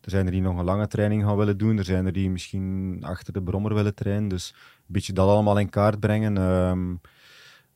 er 0.00 0.10
zijn 0.10 0.26
er 0.26 0.32
die 0.32 0.42
nog 0.42 0.58
een 0.58 0.64
lange 0.64 0.86
training 0.86 1.22
gaan 1.22 1.36
willen 1.36 1.58
doen. 1.58 1.78
Er 1.78 1.84
zijn 1.84 2.06
er 2.06 2.12
die 2.12 2.30
misschien 2.30 2.98
achter 3.04 3.32
de 3.32 3.42
brommer 3.42 3.74
willen 3.74 3.94
trainen. 3.94 4.28
Dus 4.28 4.54
een 4.56 4.84
beetje 4.86 5.12
dat 5.12 5.28
allemaal 5.28 5.58
in 5.58 5.68
kaart 5.68 6.00
brengen. 6.00 6.36
Um, 6.36 7.00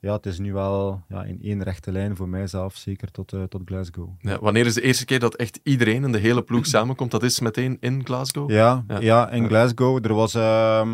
ja, 0.07 0.13
het 0.13 0.27
is 0.27 0.39
nu 0.39 0.53
wel 0.53 1.03
ja, 1.09 1.25
in 1.25 1.39
één 1.43 1.63
rechte 1.63 1.93
lijn 1.93 2.17
voor 2.17 2.29
mijzelf, 2.29 2.77
zeker 2.77 3.11
tot, 3.11 3.33
uh, 3.33 3.43
tot 3.43 3.63
Glasgow. 3.65 4.09
Ja, 4.21 4.39
wanneer 4.41 4.67
is 4.67 4.75
de 4.75 4.83
eerste 4.83 5.05
keer 5.05 5.19
dat 5.19 5.35
echt 5.35 5.61
iedereen 5.63 6.05
in 6.05 6.13
de 6.13 6.19
hele 6.19 6.43
ploeg 6.43 6.67
samenkomt? 6.77 7.11
Dat 7.11 7.23
is 7.23 7.41
meteen 7.41 7.77
in 7.81 8.05
Glasgow? 8.05 8.51
Ja, 8.51 8.85
ja. 8.89 9.01
ja 9.01 9.31
in 9.31 9.47
Glasgow. 9.47 10.05
Er 10.05 10.15
was... 10.15 10.35
Uh, 10.35 10.93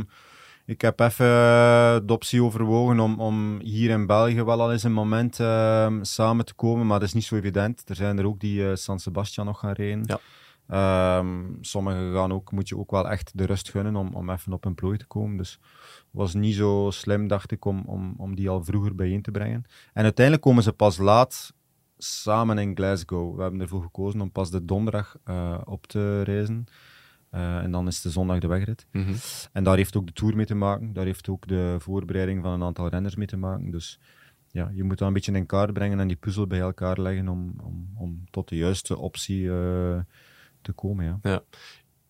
ik 0.66 0.80
heb 0.80 1.00
even 1.00 1.26
de 2.06 2.12
optie 2.12 2.42
overwogen 2.42 3.00
om, 3.00 3.20
om 3.20 3.60
hier 3.60 3.90
in 3.90 4.06
België 4.06 4.42
wel 4.42 4.60
al 4.60 4.72
eens 4.72 4.82
een 4.82 4.92
moment 4.92 5.38
uh, 5.38 5.92
samen 6.02 6.44
te 6.44 6.54
komen, 6.54 6.86
maar 6.86 6.98
dat 6.98 7.08
is 7.08 7.14
niet 7.14 7.24
zo 7.24 7.36
evident. 7.36 7.82
Er 7.88 7.94
zijn 7.94 8.18
er 8.18 8.26
ook 8.26 8.40
die 8.40 8.60
uh, 8.60 8.70
San 8.74 8.98
Sebastian 8.98 9.46
nog 9.46 9.58
gaan 9.58 9.72
rijden. 9.72 10.02
Ja. 10.06 10.20
Um, 10.68 11.58
sommigen 11.60 12.12
gaan 12.12 12.32
ook, 12.32 12.52
moet 12.52 12.68
je 12.68 12.78
ook 12.78 12.90
wel 12.90 13.08
echt 13.08 13.32
de 13.34 13.44
rust 13.44 13.70
gunnen 13.70 13.96
om, 13.96 14.14
om 14.14 14.30
even 14.30 14.52
op 14.52 14.64
een 14.64 14.74
plooi 14.74 14.98
te 14.98 15.06
komen. 15.06 15.36
Dus 15.36 15.60
was 16.10 16.34
niet 16.34 16.54
zo 16.54 16.88
slim, 16.92 17.28
dacht 17.28 17.50
ik, 17.50 17.64
om, 17.64 17.82
om, 17.86 18.14
om 18.16 18.34
die 18.34 18.48
al 18.48 18.64
vroeger 18.64 18.94
bijeen 18.94 19.22
te 19.22 19.30
brengen. 19.30 19.64
En 19.92 20.02
uiteindelijk 20.02 20.44
komen 20.44 20.62
ze 20.62 20.72
pas 20.72 20.98
laat 20.98 21.52
samen 21.98 22.58
in 22.58 22.76
Glasgow. 22.76 23.36
We 23.36 23.42
hebben 23.42 23.60
ervoor 23.60 23.82
gekozen 23.82 24.20
om 24.20 24.32
pas 24.32 24.50
de 24.50 24.64
donderdag 24.64 25.16
uh, 25.24 25.58
op 25.64 25.86
te 25.86 26.22
reizen. 26.22 26.64
Uh, 27.34 27.56
en 27.56 27.70
dan 27.70 27.86
is 27.86 28.00
de 28.00 28.10
zondag 28.10 28.38
de 28.38 28.46
wegrit. 28.46 28.86
Mm 28.92 29.04
-hmm. 29.04 29.14
En 29.52 29.64
daar 29.64 29.76
heeft 29.76 29.96
ook 29.96 30.06
de 30.06 30.12
Tour 30.12 30.36
mee 30.36 30.46
te 30.46 30.54
maken. 30.54 30.92
Daar 30.92 31.04
heeft 31.04 31.28
ook 31.28 31.46
de 31.46 31.76
voorbereiding 31.78 32.42
van 32.42 32.52
een 32.52 32.62
aantal 32.62 32.88
renners 32.88 33.16
mee 33.16 33.26
te 33.26 33.36
maken. 33.36 33.70
Dus 33.70 34.00
ja, 34.50 34.70
je 34.74 34.84
moet 34.84 34.98
dat 34.98 35.08
een 35.08 35.14
beetje 35.14 35.32
in 35.32 35.46
kaart 35.46 35.72
brengen 35.72 36.00
en 36.00 36.08
die 36.08 36.16
puzzel 36.16 36.46
bij 36.46 36.60
elkaar 36.60 37.00
leggen 37.00 37.28
om, 37.28 37.54
om, 37.62 37.88
om 37.94 38.24
tot 38.30 38.48
de 38.48 38.56
juiste 38.56 38.98
optie 38.98 39.42
uh, 39.42 39.98
te 40.62 40.72
komen. 40.72 41.04
Ja. 41.04 41.18
ja 41.22 41.42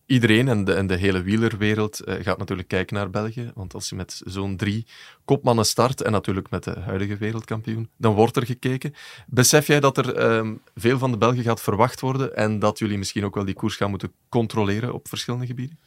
iedereen 0.05 0.47
en 0.47 0.63
de, 0.63 0.73
en 0.73 0.87
de 0.87 0.95
hele 0.95 1.21
wielerwereld 1.21 2.01
uh, 2.05 2.15
gaat 2.19 2.37
natuurlijk 2.37 2.67
kijken 2.67 2.95
naar 2.95 3.09
België. 3.09 3.51
Want 3.55 3.73
als 3.73 3.89
je 3.89 3.95
met 3.95 4.21
zo'n 4.25 4.57
drie 4.57 4.85
kopmannen 5.25 5.65
start, 5.65 6.01
en 6.01 6.11
natuurlijk 6.11 6.49
met 6.49 6.63
de 6.63 6.79
huidige 6.79 7.17
wereldkampioen, 7.17 7.89
dan 7.97 8.13
wordt 8.13 8.35
er 8.35 8.45
gekeken. 8.45 8.93
Besef 9.27 9.67
jij 9.67 9.79
dat 9.79 9.97
er 9.97 10.35
um, 10.35 10.61
veel 10.75 10.97
van 10.97 11.11
de 11.11 11.17
Belgen 11.17 11.43
gaat 11.43 11.61
verwacht 11.61 11.99
worden 11.99 12.35
en 12.35 12.59
dat 12.59 12.79
jullie 12.79 12.97
misschien 12.97 13.25
ook 13.25 13.35
wel 13.35 13.45
die 13.45 13.53
koers 13.53 13.75
gaan 13.75 13.89
moeten 13.89 14.11
controleren 14.29 14.93
op 14.93 15.07
verschillende 15.07 15.45
gebieden? 15.45 15.79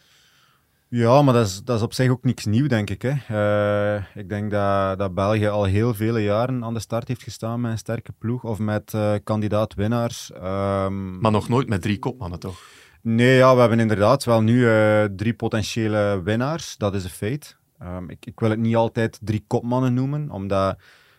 Ja, 0.89 1.22
maar 1.22 1.34
dat 1.34 1.47
is, 1.47 1.62
dat 1.64 1.76
is 1.76 1.82
op 1.82 1.93
zich 1.93 2.11
ook 2.11 2.24
niks 2.24 2.45
nieuw, 2.45 2.66
denk 2.66 2.91
ik. 2.91 3.03
Hè. 3.03 3.14
Uh, 3.30 4.05
ik 4.14 4.28
denk 4.28 4.51
dat, 4.51 4.99
dat 4.99 5.14
België 5.14 5.47
al 5.47 5.64
heel 5.64 5.95
vele 5.95 6.22
jaren 6.22 6.64
aan 6.64 6.74
de 6.74 6.80
start 6.80 7.09
heeft 7.09 7.22
gestaan 7.22 7.61
met 7.61 7.70
een 7.70 7.78
sterke 7.78 8.12
ploeg 8.18 8.45
of 8.45 8.59
met 8.59 8.93
uh, 8.93 9.14
kandidaat-winnaars. 9.24 10.30
Um... 10.34 11.20
Maar 11.20 11.30
nog 11.30 11.49
nooit 11.49 11.68
met 11.68 11.82
drie 11.82 11.99
kopmannen, 11.99 12.39
toch? 12.39 12.61
Nee, 13.03 13.37
ja, 13.37 13.55
we 13.55 13.61
hebben 13.61 13.80
inderdaad 13.80 14.24
wel 14.24 14.43
nu 14.43 14.59
uh, 14.59 15.05
drie 15.05 15.34
potentiële 15.34 16.20
winnaars. 16.24 16.76
Dat 16.76 16.95
is 16.95 17.05
een 17.05 17.11
feit. 17.11 17.57
Um, 17.82 18.11
ik, 18.11 18.26
ik, 18.26 18.41
wil 18.41 18.51
het 18.51 18.59
niet 18.59 18.76
altijd 18.76 19.18
drie 19.22 19.45
kopmannen 19.47 19.95
noemen, 19.95 20.30
omdat 20.30 20.78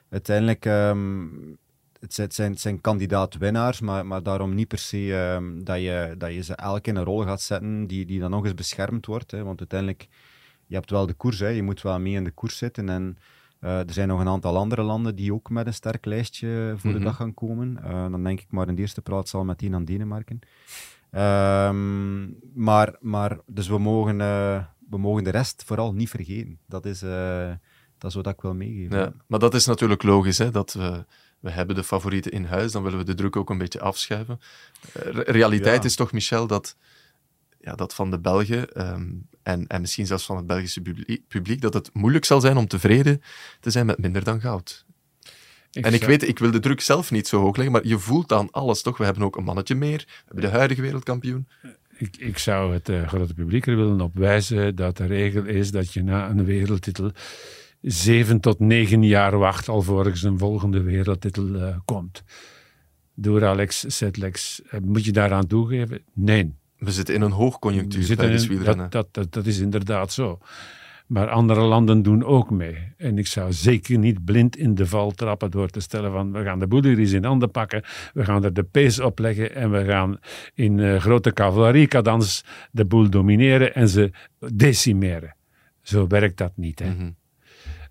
uiteindelijk 0.10 0.66
um, 0.66 1.58
het 2.00 2.34
zijn, 2.34 2.52
het 2.52 2.60
zijn, 2.60 2.82
kandidaat-winnaars, 2.82 3.80
maar, 3.80 4.06
maar 4.06 4.24
daarom 4.24 4.54
niet 4.56 4.68
per 4.68 4.78
se 4.78 5.16
ehm, 5.16 5.64
dat, 5.64 5.78
je, 5.80 6.16
dat 6.18 6.34
je 6.34 6.44
ze 6.44 6.56
elk 6.56 6.88
in 6.88 6.96
een 6.96 7.04
rol 7.04 7.24
gaat 7.24 7.42
zetten 7.42 7.88
die, 7.88 8.06
die 8.06 8.20
dan 8.20 8.32
nog 8.32 8.44
eens 8.46 8.54
beschermd 8.54 9.06
wordt. 9.06 9.32
Hè, 9.32 9.44
want 9.44 9.60
uiteindelijk, 9.60 10.08
je 10.66 10.76
hebt 10.76 10.90
wel 10.90 11.06
de 11.06 11.14
koers, 11.14 11.40
hè, 11.40 11.48
je 11.48 11.64
moet 11.64 11.82
wel 11.82 12.00
mee 12.00 12.14
in 12.14 12.24
de 12.24 12.32
koers 12.32 12.58
zitten. 12.58 12.90
En 12.90 13.18
eh, 13.60 13.80
er 13.80 13.94
zijn 13.94 14.08
nog 14.08 14.20
een 14.20 14.28
aantal 14.28 14.58
andere 14.58 14.82
landen 14.82 15.16
die 15.16 15.34
ook 15.34 15.50
met 15.50 15.68
een 15.68 15.74
sterk 15.74 16.06
lijstje 16.06 16.74
voor 16.78 16.92
de 16.92 16.98
Mhm. 16.98 17.06
dag 17.06 17.16
gaan 17.16 17.34
komen. 17.34 17.78
Eh, 17.84 18.12
dan 18.12 18.24
denk 18.24 18.40
ik 18.40 18.48
maar 18.52 18.68
in 18.68 18.76
de 18.76 18.82
eerste 18.82 19.02
plaats 19.02 19.34
al 19.34 19.44
meteen 19.44 19.76
aan 19.76 19.86
Denemarken. 19.86 20.40
Ehm, 21.12 22.22
maar, 22.54 22.96
maar, 23.00 23.38
dus 23.46 23.68
we 23.68 23.78
mogen, 23.78 24.22
eh, 24.22 24.64
we 24.90 24.98
mogen 24.98 25.24
de 25.24 25.30
rest 25.30 25.64
vooral 25.66 25.94
niet 25.94 26.10
vergeten. 26.10 26.60
Dat 26.66 26.86
is, 26.86 27.00
dat 27.98 28.10
is 28.10 28.16
wat 28.16 28.28
ik 28.28 28.42
wil 28.42 28.54
meegeven. 28.54 28.98
Ja, 28.98 29.14
maar 29.28 29.40
dat 29.40 29.54
is 29.54 29.66
natuurlijk 29.66 30.04
logisch, 30.04 30.38
hè, 30.38 30.52
dat 30.52 30.74
we, 30.74 31.06
we 31.40 31.50
hebben 31.52 31.76
de 31.76 31.84
favorieten 31.84 32.32
in 32.32 32.46
huis, 32.46 32.72
dan 32.72 32.84
willen 32.84 32.98
we 32.98 33.04
de 33.06 33.14
druk 33.16 33.36
ook 33.36 33.50
een 33.50 33.58
beetje 33.58 33.80
afschuiven. 33.80 34.40
Eh, 34.94 35.12
re- 35.12 35.24
realiteit 35.32 35.82
Ja. 35.82 35.88
is 35.90 35.96
toch, 35.96 36.12
Michel, 36.12 36.48
dat, 36.48 36.76
ja, 37.62 37.76
dat 37.76 37.94
van 37.94 38.12
de 38.12 38.20
Belgen 38.20 38.74
ehm, 38.74 39.06
en, 39.44 39.68
en 39.68 39.82
misschien 39.82 40.06
zelfs 40.08 40.26
van 40.26 40.38
het 40.38 40.48
Belgische 40.48 40.82
publiek, 40.82 41.28
publiek, 41.28 41.62
dat 41.62 41.74
het 41.74 41.90
moeilijk 41.94 42.26
zal 42.26 42.42
zijn 42.42 42.58
om 42.58 42.68
tevreden 42.68 43.22
te 43.60 43.70
zijn 43.72 43.86
met 43.86 43.98
minder 43.98 44.24
dan 44.24 44.42
goud. 44.42 44.86
en 45.72 45.94
ik 45.94 46.00
zou- 46.00 46.12
weet, 46.12 46.28
ik 46.28 46.40
wil 46.40 46.52
de 46.52 46.60
druk 46.60 46.82
zelf 46.82 47.12
niet 47.12 47.28
zo 47.28 47.40
hoog 47.42 47.56
leggen, 47.56 47.74
maar 47.74 47.88
je 47.88 48.00
voelt 48.00 48.32
aan 48.32 48.52
alles 48.52 48.82
toch. 48.82 48.98
We 48.98 49.04
hebben 49.06 49.24
ook 49.24 49.36
een 49.38 49.44
mannetje 49.44 49.76
meer, 49.76 49.98
we 50.08 50.24
hebben 50.26 50.44
de 50.52 50.58
huidige 50.58 50.82
wereldkampioen. 50.82 51.48
Ik, 51.98 52.18
ik 52.18 52.38
zou 52.38 52.74
het 52.74 52.90
eh, 52.90 53.08
grote 53.08 53.34
publiek 53.34 53.68
er 53.68 53.76
willen 53.76 54.02
op 54.02 54.16
wijzen 54.16 54.76
dat 54.76 54.98
de 54.98 55.06
regel 55.06 55.46
is 55.46 55.72
dat 55.72 55.94
je 55.94 56.04
na 56.04 56.30
een 56.30 56.46
wereldtitel 56.46 57.12
zeven 57.82 58.40
tot 58.40 58.60
negen 58.60 59.04
jaar 59.04 59.38
wacht 59.38 59.70
alvorens 59.70 60.24
een 60.24 60.38
volgende 60.38 60.82
wereldtitel 60.82 61.56
eh, 61.56 61.78
komt. 61.86 62.24
Door 63.14 63.46
Alex 63.46 63.84
Setlex. 63.88 64.62
Eh, 64.70 64.80
moet 64.80 65.06
je 65.06 65.12
daaraan 65.12 65.48
toegeven? 65.48 66.02
Nee. 66.14 66.54
We 66.78 66.92
zitten 66.92 67.16
in 67.16 67.22
een 67.22 67.32
hoogconjunctuur 67.32 68.08
We 68.08 68.16
tijdens 68.16 68.44
in- 68.44 68.50
wielrennen. 68.50 68.90
dat, 68.90 69.14
dat, 69.14 69.24
dat, 69.24 69.34
dat 69.34 69.46
is 69.46 69.60
inderdaad 69.60 70.12
zo. 70.14 70.40
Maar 71.08 71.30
andere 71.30 71.62
landen 71.62 72.02
doen 72.02 72.24
ook 72.24 72.50
mee. 72.52 72.78
En 72.98 73.18
ik 73.18 73.28
zou 73.28 73.54
zeker 73.54 73.98
niet 73.98 74.26
blind 74.26 74.58
in 74.58 74.76
de 74.76 74.86
val 74.86 75.12
trappen 75.12 75.52
door 75.52 75.68
te 75.70 75.80
stellen 75.80 76.12
van 76.12 76.32
we 76.32 76.44
gaan 76.44 76.60
de 76.60 76.68
boel 76.68 76.84
hier 76.84 77.00
eens 77.00 77.12
in 77.12 77.24
handen 77.24 77.52
pakken, 77.52 77.84
we 78.14 78.24
gaan 78.26 78.44
er 78.44 78.54
de 78.54 78.64
pace 78.64 79.06
op 79.06 79.20
leggen 79.20 79.56
en 79.56 79.72
we 79.72 79.86
gaan 79.86 80.20
in 80.54 80.80
eh, 80.80 81.00
grote 81.00 81.34
cavalleriekadans 81.34 82.44
de 82.72 82.86
boel 82.86 83.10
domineren 83.10 83.76
en 83.76 83.90
ze 83.90 84.12
decimeren. 84.54 85.36
Zo 85.82 86.08
werkt 86.08 86.38
dat 86.38 86.52
niet. 86.56 86.80
Hè. 86.80 86.90
Mhm. 86.94 87.10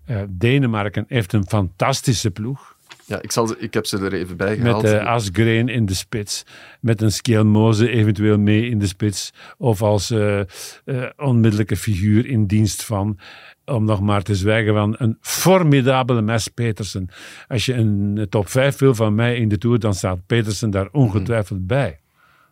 Eh, 0.07 0.21
Denemarken 0.29 1.05
heeft 1.07 1.33
een 1.33 1.47
fantastische 1.47 2.31
ploeg. 2.31 2.75
Ja, 3.05 3.21
ik, 3.21 3.31
zal, 3.31 3.47
ze- 3.47 3.55
ik 3.59 3.73
heb 3.73 3.85
ze 3.85 3.97
er 3.97 4.13
even 4.13 4.37
bij 4.37 4.49
Met 4.57 4.65
gehaald. 4.65 4.83
uh, 4.85 5.05
Asgreen 5.05 5.69
in 5.69 5.85
de 5.85 5.93
spits. 5.93 6.43
Met 6.81 7.01
een 7.01 7.11
Skelmoze 7.11 7.89
eventueel 7.89 8.37
mee 8.39 8.69
in 8.69 8.79
de 8.79 8.87
spits. 8.87 9.33
Of 9.57 9.81
als 9.81 10.11
uh, 10.11 10.39
uh, 10.85 11.05
onmiddellijke 11.17 11.77
figuur 11.77 12.25
in 12.25 12.45
dienst 12.45 12.83
van. 12.83 13.19
Om 13.65 13.85
nog 13.85 14.01
maar 14.01 14.21
te 14.23 14.35
zwijgen 14.35 14.73
van 14.73 14.95
een 14.97 15.17
formidabele 15.21 16.21
Mes 16.21 16.47
Petersen. 16.47 17.09
Als 17.47 17.65
je 17.65 17.73
een 17.73 18.25
top 18.29 18.49
5 18.49 18.77
wil 18.77 18.95
van 18.95 19.15
mij 19.15 19.35
in 19.37 19.49
de 19.49 19.57
Tour, 19.57 19.79
dan 19.79 19.93
staat 19.93 20.19
Petersen 20.25 20.69
daar 20.69 20.89
ongetwijfeld 20.91 21.59
Mhm. 21.59 21.67
bij. 21.67 21.99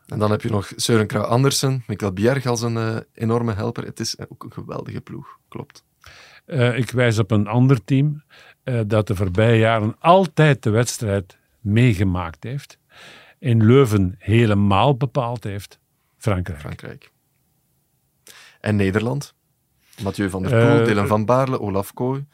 En 0.05 0.19
dan 0.19 0.31
heb 0.31 0.41
je 0.41 0.49
nog 0.49 0.71
Søren 0.75 1.05
Kragh 1.07 1.29
Andersen, 1.29 1.83
Mikkel 1.87 2.11
Bjerg 2.11 2.45
als 2.45 2.61
een 2.61 3.03
enorme 3.13 3.53
helper. 3.53 3.85
Het 3.85 3.99
is 3.99 4.15
ook 4.29 4.43
een 4.43 4.51
geweldige 4.53 5.01
ploeg, 5.01 5.27
klopt. 5.47 5.83
Uh, 6.45 6.77
ik 6.77 6.91
wijs 6.91 7.19
op 7.19 7.31
een 7.31 7.47
ander 7.47 7.83
team 7.83 8.23
uh, 8.63 8.81
dat 8.87 9.07
de 9.07 9.15
voorbije 9.15 9.57
jaren 9.57 9.95
altijd 9.99 10.63
de 10.63 10.69
wedstrijd 10.69 11.37
meegemaakt 11.59 12.43
heeft. 12.43 12.79
In 13.39 13.65
Leuven 13.65 14.15
helemaal 14.17 14.97
bepaald 14.97 15.43
heeft. 15.43 15.79
Frankrijk. 16.17 16.59
Frankrijk. 16.59 17.11
En 18.59 18.75
Nederland? 18.75 19.33
Mathieu 20.03 20.29
van 20.29 20.43
der 20.43 20.67
Poel, 20.67 20.79
uh, 20.79 20.85
Dylan 20.85 21.07
van 21.07 21.25
Baarle, 21.25 21.59
Olaf 21.59 21.93
Kooi. 21.93 22.25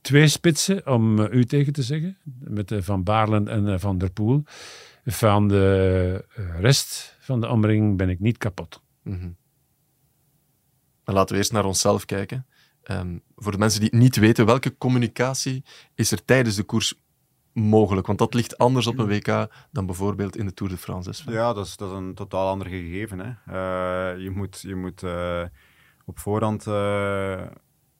Twee 0.00 0.28
spitsen, 0.28 0.86
om 0.86 1.18
u 1.20 1.44
tegen 1.44 1.72
te 1.72 1.82
zeggen. 1.82 2.18
Met 2.38 2.72
Van 2.78 3.02
Baarle 3.02 3.44
en 3.44 3.80
Van 3.80 3.98
der 3.98 4.10
Poel. 4.10 4.42
Van 5.04 5.48
de 5.48 6.24
rest 6.60 7.16
van 7.20 7.40
de 7.40 7.48
omring 7.48 7.96
ben 7.96 8.08
ik 8.08 8.20
niet 8.20 8.38
kapot. 8.38 8.82
Mm 9.02 9.18
-hmm. 9.20 9.36
Laten 11.04 11.32
we 11.32 11.36
eerst 11.36 11.52
naar 11.52 11.64
onszelf 11.64 12.04
kijken. 12.04 12.46
Um, 12.90 13.22
voor 13.36 13.52
de 13.52 13.58
mensen 13.58 13.80
die 13.80 13.88
het 13.92 13.98
niet 13.98 14.16
weten, 14.16 14.46
welke 14.46 14.76
communicatie 14.78 15.64
is 15.94 16.12
er 16.12 16.24
tijdens 16.24 16.56
de 16.56 16.62
koers 16.62 16.94
mogelijk? 17.52 18.06
Want 18.06 18.18
dat 18.18 18.34
ligt 18.34 18.58
anders 18.58 18.86
op 18.86 18.98
een 18.98 19.06
WK 19.06 19.48
dan 19.70 19.86
bijvoorbeeld 19.86 20.36
in 20.36 20.46
de 20.46 20.54
Tour 20.54 20.72
de 20.72 20.78
France. 20.78 21.30
Ja, 21.30 21.52
dat 21.52 21.66
is, 21.66 21.76
dat 21.76 21.90
is 21.90 21.96
een 21.96 22.14
totaal 22.14 22.48
ander 22.48 22.66
gegeven. 22.66 23.18
Hè. 23.18 23.28
Uh, 23.28 24.22
je 24.22 24.30
moet, 24.30 24.60
je 24.60 24.74
moet 24.74 25.02
uh, 25.02 25.42
op 26.04 26.18
voorhand 26.18 26.66
uh, 26.66 27.46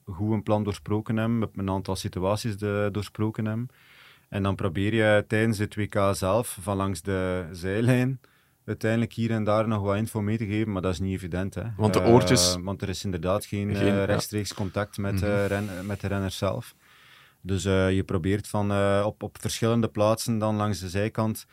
goed 0.05 0.31
een 0.31 0.43
plan 0.43 0.63
doorsproken 0.63 1.17
hebben, 1.17 1.39
met 1.39 1.49
een 1.55 1.69
aantal 1.69 1.95
situaties 1.95 2.57
de, 2.57 2.89
doorsproken 2.91 3.45
hebben. 3.45 3.69
En 4.29 4.43
dan 4.43 4.55
probeer 4.55 4.93
je 4.93 5.25
tijdens 5.27 5.57
het 5.57 5.75
WK 5.75 5.99
zelf, 6.11 6.57
van 6.61 6.77
langs 6.77 7.01
de 7.01 7.47
zijlijn, 7.51 8.19
uiteindelijk 8.69 9.13
hier 9.13 9.31
en 9.31 9.43
daar 9.43 9.67
nog 9.67 9.81
wat 9.81 9.95
info 9.95 10.21
mee 10.21 10.37
te 10.37 10.45
geven, 10.45 10.71
maar 10.71 10.81
dat 10.81 10.93
is 10.93 10.99
niet 10.99 11.13
evident. 11.13 11.55
Hè. 11.55 11.63
Want 11.77 11.93
de 11.93 12.01
oortjes... 12.01 12.55
Uh, 12.55 12.63
want 12.63 12.81
er 12.81 12.89
is 12.89 13.03
inderdaad 13.03 13.45
geen, 13.45 13.75
geen 13.75 13.93
uh, 13.93 14.03
rechtstreeks 14.03 14.49
ja. 14.49 14.55
contact 14.55 14.97
met, 14.97 15.13
mm 15.13 15.19
-hmm. 15.19 15.45
ren, 15.45 15.69
met 15.85 16.01
de 16.01 16.07
renners 16.07 16.37
zelf. 16.37 16.75
Dus 17.41 17.63
je 17.63 18.03
probeert 18.05 18.47
van, 18.47 18.71
op, 19.03 19.23
op 19.23 19.37
verschillende 19.39 19.87
plaatsen 19.87 20.37
dan 20.37 20.55
langs 20.55 20.79
de 20.79 20.89
zijkant 20.89 21.45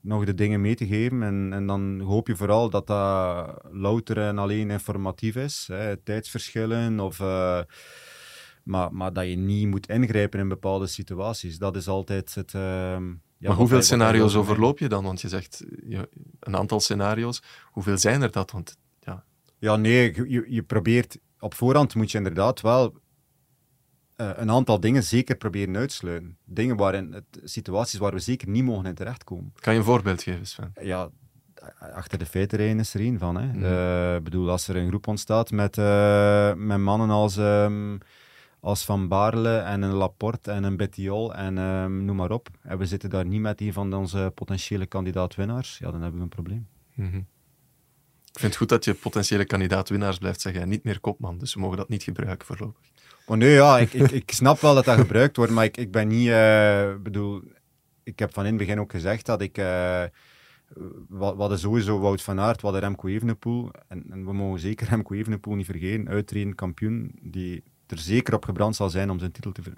nog 0.00 0.24
de 0.24 0.34
dingen 0.34 0.60
mee 0.60 0.74
te 0.74 0.86
geven. 0.86 1.22
En, 1.22 1.52
en 1.52 1.66
dan 1.66 2.00
hoop 2.00 2.26
je 2.26 2.36
vooral 2.36 2.70
dat 2.70 2.86
dat 2.86 3.60
louter 3.70 4.18
en 4.18 4.38
alleen 4.38 4.70
informatief 4.70 5.36
is. 5.36 5.64
Hè. 5.72 5.96
Tijdsverschillen 5.96 7.00
of... 7.00 7.18
Maar, 8.62 8.94
maar 8.94 9.12
dat 9.12 9.28
je 9.28 9.36
niet 9.36 9.66
moet 9.66 9.88
ingrijpen 9.88 10.40
in 10.40 10.48
bepaalde 10.48 10.86
situaties. 10.86 11.58
Dat 11.58 11.76
is 11.76 11.88
altijd 11.88 12.34
het... 12.34 12.54
Ja, 13.42 13.48
maar 13.48 13.56
hoeveel 13.56 13.82
scenario's 13.82 14.34
overloop 14.34 14.78
je 14.78 14.88
dan? 14.88 15.04
Want 15.04 15.20
je 15.20 15.28
zegt 15.28 15.64
een 16.40 16.56
aantal 16.56 16.80
scenario's. 16.80 17.42
Hoeveel 17.64 17.98
zijn 17.98 18.22
er 18.22 18.30
dat? 18.30 18.50
Want, 18.50 18.76
ja. 19.00 19.24
ja, 19.58 19.76
nee, 19.76 20.30
je, 20.30 20.44
je 20.48 20.62
probeert... 20.62 21.18
Op 21.38 21.54
voorhand 21.54 21.94
moet 21.94 22.10
je 22.10 22.18
inderdaad 22.18 22.60
wel 22.60 22.94
uh, 24.16 24.30
een 24.34 24.50
aantal 24.50 24.80
dingen 24.80 25.02
zeker 25.02 25.36
proberen 25.36 25.76
uitsluiten. 25.76 26.36
Dingen 26.44 26.76
waarin... 26.76 27.12
Het, 27.12 27.40
situaties 27.44 27.98
waar 27.98 28.12
we 28.12 28.18
zeker 28.18 28.48
niet 28.48 28.64
mogen 28.64 28.86
in 28.86 28.94
terechtkomen. 28.94 29.52
Kan 29.60 29.72
je 29.72 29.78
een 29.78 29.84
voorbeeld 29.84 30.22
geven, 30.22 30.46
Sven? 30.46 30.72
Ja, 30.80 31.10
achter 31.78 32.18
de 32.18 32.26
feitenrijen 32.26 32.78
is 32.78 32.94
er 32.94 33.00
één 33.00 33.18
van. 33.18 33.40
Ik 33.40 33.54
mm. 33.54 33.64
uh, 33.64 34.16
bedoel, 34.18 34.50
als 34.50 34.68
er 34.68 34.76
een 34.76 34.88
groep 34.88 35.06
ontstaat 35.06 35.50
met, 35.50 35.76
uh, 35.76 36.54
met 36.54 36.78
mannen 36.78 37.10
als... 37.10 37.36
Um, 37.36 37.98
als 38.62 38.84
Van 38.84 39.08
Baarle 39.08 39.56
en 39.56 39.82
een 39.82 39.92
Laporte 39.92 40.50
en 40.50 40.64
een 40.64 40.76
Bettiol 40.76 41.34
en 41.34 41.58
um, 41.58 42.04
noem 42.04 42.16
maar 42.16 42.30
op. 42.30 42.48
En 42.62 42.78
we 42.78 42.86
zitten 42.86 43.10
daar 43.10 43.26
niet 43.26 43.40
met 43.40 43.60
een 43.60 43.72
van 43.72 43.94
onze 43.94 44.32
potentiële 44.34 44.86
kandidaat-winnaars, 44.86 45.78
ja, 45.78 45.90
dan 45.90 46.00
hebben 46.00 46.18
we 46.18 46.22
een 46.22 46.28
probleem. 46.28 46.66
Mm 46.94 47.10
-hmm. 47.10 47.26
Ik 48.32 48.38
vind 48.38 48.52
het 48.52 48.56
goed 48.56 48.68
dat 48.68 48.84
je 48.84 48.94
potentiële 48.94 49.44
kandidaat-winnaars 49.44 50.18
blijft 50.18 50.40
zeggen 50.40 50.62
en 50.62 50.68
niet 50.68 50.84
meer 50.84 51.00
kopman, 51.00 51.38
dus 51.38 51.54
we 51.54 51.60
mogen 51.60 51.76
dat 51.76 51.88
niet 51.88 52.02
gebruiken 52.02 52.46
voorlopig. 52.46 52.82
Oh 53.26 53.36
nee, 53.36 53.50
ja, 53.50 53.78
ik, 53.78 53.92
ik, 53.92 54.10
ik 54.10 54.30
snap 54.30 54.60
wel 54.60 54.74
dat 54.74 54.84
dat 54.84 54.98
gebruikt 54.98 55.36
wordt, 55.36 55.52
maar 55.52 55.64
ik, 55.64 55.76
ik 55.76 55.90
ben 55.90 56.08
niet, 56.08 56.26
uh, 56.26 56.94
bedoel, 57.02 57.42
ik 58.02 58.18
heb 58.18 58.32
van 58.32 58.44
in 58.44 58.48
het 58.48 58.58
begin 58.58 58.80
ook 58.80 58.90
gezegd 58.90 59.26
dat 59.26 59.40
ik, 59.40 59.58
uh, 59.58 59.64
we 61.08 61.24
hadden 61.24 61.58
sowieso 61.58 61.98
Wout 61.98 62.22
van 62.22 62.40
Aert, 62.40 62.60
we 62.60 62.66
hadden 62.66 62.80
Remco 62.84 63.08
Evenepoel, 63.08 63.70
en, 63.88 64.04
en 64.10 64.24
we 64.24 64.32
mogen 64.32 64.60
zeker 64.60 64.88
Remco 64.88 65.14
Evenepoel 65.14 65.54
niet 65.54 65.66
vergeten, 65.66 66.08
uitredend 66.08 66.54
kampioen, 66.54 67.18
die 67.20 67.62
er 67.86 67.98
zeker 67.98 68.34
op 68.34 68.44
gebrand 68.44 68.76
zal 68.76 68.90
zijn 68.90 69.10
om 69.10 69.18
zijn 69.18 69.32
titel 69.32 69.52
te, 69.52 69.62
ver 69.62 69.72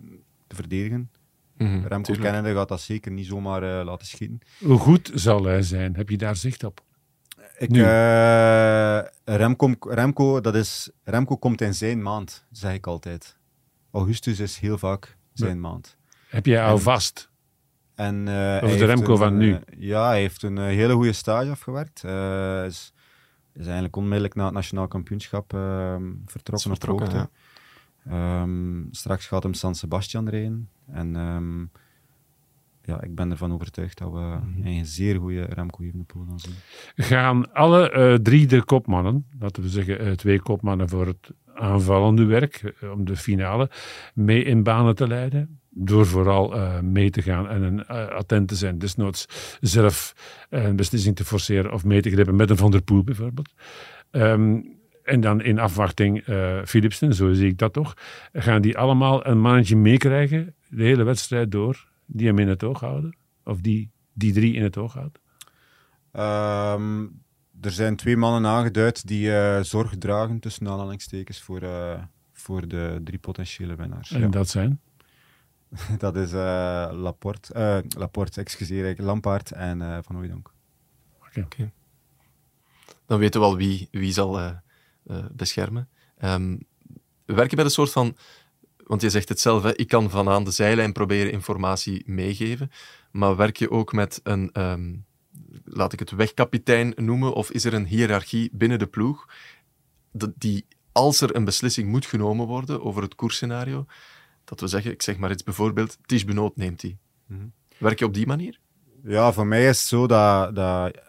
te 0.46 0.54
verdedigen. 0.54 1.10
Mhm, 1.10 1.22
Mm 1.56 1.66
-hmm, 1.66 1.86
Remco 1.86 2.14
kennende 2.14 2.54
gaat 2.54 2.68
dat 2.68 2.80
zeker 2.80 3.12
niet 3.12 3.26
zomaar 3.26 3.62
uh, 3.62 3.84
laten 3.84 4.06
schieten. 4.06 4.40
Hoe 4.58 4.78
goed 4.78 5.10
zal 5.14 5.44
hij 5.44 5.62
zijn? 5.62 5.96
Heb 5.96 6.08
je 6.08 6.16
daar 6.16 6.36
zicht 6.36 6.64
op? 6.64 6.82
Ik, 7.58 7.76
uh, 7.76 9.00
Remco, 9.24 9.74
Remco, 9.80 10.40
dat 10.40 10.54
is, 10.54 10.90
Remco 11.04 11.36
komt 11.36 11.60
in 11.60 11.74
zijn 11.74 12.02
maand, 12.02 12.46
zeg 12.50 12.74
ik 12.74 12.86
altijd. 12.86 13.36
Augustus 13.90 14.40
is 14.40 14.58
heel 14.58 14.78
vaak 14.78 15.16
zijn 15.32 15.54
ja. 15.54 15.60
maand. 15.60 15.96
Heb 16.28 16.46
jij 16.46 16.64
al 16.64 16.78
vast? 16.78 17.30
En, 17.94 18.26
uh, 18.26 18.60
of 18.62 18.76
de 18.76 18.84
Remco 18.84 19.12
een, 19.12 19.18
van 19.18 19.36
nu? 19.36 19.58
ja, 19.78 20.08
hij 20.08 20.20
heeft 20.20 20.42
een 20.42 20.58
hele 20.58 20.94
goede 20.94 21.12
stage 21.12 21.50
afgewerkt. 21.50 22.04
is, 22.66 22.92
is 23.52 23.64
eigenlijk 23.64 23.96
onmiddellijk 23.96 24.34
na 24.34 24.44
het 24.44 24.54
nationaal 24.54 24.88
kampioenschap 24.88 25.50
vertrokken, 26.26 26.70
vertrokken 26.70 27.06
op 27.06 27.12
hoogte. 27.12 27.16
Ja. 27.16 27.30
Um, 28.10 28.88
straks 28.90 29.26
gaat 29.26 29.42
hem 29.42 29.54
San 29.54 29.74
Sebastian 29.74 30.28
rijden. 30.28 30.68
En 30.86 31.16
um, 31.16 31.70
ja, 32.82 33.02
ik 33.02 33.14
ben 33.14 33.30
ervan 33.30 33.52
overtuigd 33.52 33.98
dat 33.98 34.12
we 34.12 34.18
mm 34.18 34.54
-hmm. 34.54 34.66
een 34.66 34.86
zeer 34.86 35.18
goede 35.18 35.44
Remco 35.44 35.82
Evenepoel 35.82 36.24
gaan 36.28 36.40
zien. 36.40 36.54
Gaan 36.94 37.52
alle 37.52 37.92
uh, 37.92 38.14
drie 38.14 38.46
de 38.46 38.64
kopmannen, 38.64 39.26
laten 39.38 39.62
we 39.62 39.68
zeggen 39.68 40.06
uh, 40.06 40.12
twee 40.12 40.40
kopmannen 40.40 40.88
voor 40.88 41.06
het 41.06 41.30
aanvallende 41.54 42.24
werk, 42.24 42.74
uh, 42.82 42.90
om 42.90 43.04
de 43.04 43.16
finale, 43.16 43.70
mee 44.14 44.44
in 44.44 44.62
banen 44.62 44.94
te 44.94 45.06
leiden? 45.06 45.58
door 45.76 46.06
vooral 46.06 46.56
uh, 46.56 46.80
mee 46.80 47.10
te 47.10 47.22
gaan 47.22 47.48
en 47.48 47.62
een, 47.62 47.86
attent 47.86 48.48
te 48.48 48.54
zijn. 48.54 48.78
Desnoods 48.78 49.26
zelf 49.60 50.14
een 50.50 50.76
beslissing 50.76 51.16
te 51.16 51.24
forceren 51.24 51.72
of 51.72 51.84
mee 51.84 52.00
te 52.00 52.10
grepen 52.10 52.36
met 52.36 52.50
een 52.50 52.56
Van 52.56 52.70
der 52.70 52.82
Poel 52.82 53.04
bijvoorbeeld. 53.04 53.52
Um, 54.10 54.76
en 55.04 55.20
dan 55.20 55.42
in 55.42 55.58
afwachting 55.58 56.26
uh, 56.26 56.58
Philipsen, 56.64 57.14
zo 57.14 57.32
zie 57.32 57.48
ik 57.48 57.58
dat 57.58 57.72
toch, 57.72 57.94
gaan 58.32 58.62
die 58.62 58.78
allemaal 58.78 59.26
een 59.26 59.40
mannetje 59.40 59.76
meekrijgen, 59.76 60.54
de 60.68 60.82
hele 60.82 61.02
wedstrijd 61.02 61.50
door, 61.50 61.88
die 62.06 62.26
hem 62.26 62.38
in 62.38 62.48
het 62.48 62.64
oog 62.64 62.80
houden? 62.80 63.16
Of 63.44 63.60
die 63.60 63.90
die 64.14 64.32
drie 64.32 64.54
in 64.54 64.62
het 64.62 64.76
oog 64.76 64.94
houdt? 64.94 65.20
Um, 66.12 67.22
er 67.60 67.70
zijn 67.70 67.96
twee 67.96 68.16
mannen 68.16 68.50
aangeduid 68.50 69.06
die 69.06 69.28
uh, 69.28 69.60
zorg 69.60 69.94
dragen, 69.98 70.38
tussen 70.38 70.68
aanhalingstekens, 70.68 71.40
voor, 71.40 71.62
uh, 71.62 72.02
voor 72.32 72.68
de 72.68 73.00
drie 73.04 73.18
potentiële 73.18 73.74
winnaars. 73.74 74.12
En 74.12 74.20
ja. 74.20 74.28
dat 74.28 74.48
zijn? 74.48 74.80
dat 75.98 76.16
is 76.16 76.32
uh, 76.32 76.88
Laporte, 76.92 77.84
Laporte, 77.96 78.40
excuseer, 78.40 78.94
Lampaard 78.98 79.52
en 79.52 80.04
Van 80.04 80.16
Hooydonk. 80.16 80.52
Oké. 81.18 81.26
Okay. 81.28 81.44
Okay. 81.44 81.72
Dan 83.06 83.18
weten 83.18 83.40
we 83.40 83.46
al 83.46 83.56
wie, 83.56 83.88
wie 83.90 84.12
zal 84.12 84.62
beschermen. 85.32 85.88
Um, 86.24 86.66
we 87.24 87.34
werken 87.34 87.56
met 87.56 87.66
een 87.66 87.70
soort 87.70 87.92
van 87.92 88.16
want 88.86 89.00
je 89.00 89.10
zegt 89.10 89.28
het 89.28 89.40
zelf, 89.40 89.62
hè, 89.62 89.76
ik 89.76 89.88
kan 89.88 90.10
van 90.10 90.28
aan 90.28 90.44
de 90.44 90.50
zijlijn 90.50 90.92
proberen 90.92 91.32
informatie 91.32 92.02
meegeven, 92.06 92.70
maar 93.10 93.36
werk 93.36 93.56
je 93.56 93.70
ook 93.70 93.92
met 93.92 94.20
een, 94.22 94.50
um, 94.52 95.04
laat 95.64 95.92
ik 95.92 95.98
het 95.98 96.10
wegkapitein 96.10 96.92
noemen, 96.96 97.32
of 97.32 97.50
is 97.50 97.64
er 97.64 97.74
een 97.74 97.86
hiërarchie 97.86 98.50
binnen 98.52 98.78
de 98.78 98.86
ploeg 98.86 99.28
die, 100.34 100.66
als 100.92 101.20
er 101.20 101.36
een 101.36 101.44
beslissing 101.44 101.88
moet 101.88 102.06
genomen 102.06 102.46
worden 102.46 102.82
over 102.82 103.02
het 103.02 103.14
koersscenario, 103.14 103.86
dat 104.44 104.60
we 104.60 104.66
zeggen, 104.66 104.90
ik 104.90 105.02
zeg 105.02 105.16
maar 105.16 105.30
iets 105.30 105.42
bijvoorbeeld, 105.42 105.98
Ties 106.06 106.24
Benoot 106.24 106.56
neemt 106.56 106.80
die. 106.80 106.98
Mm 107.26 107.38
-hmm. 107.38 107.52
Werk 107.78 107.98
je 107.98 108.04
op 108.04 108.14
die 108.14 108.26
manier? 108.26 108.58
Ja, 109.06 109.32
voor 109.32 109.46
mij 109.46 109.68
is 109.68 109.78
het 109.78 109.88
zo 109.88 110.06
dat, 110.06 110.58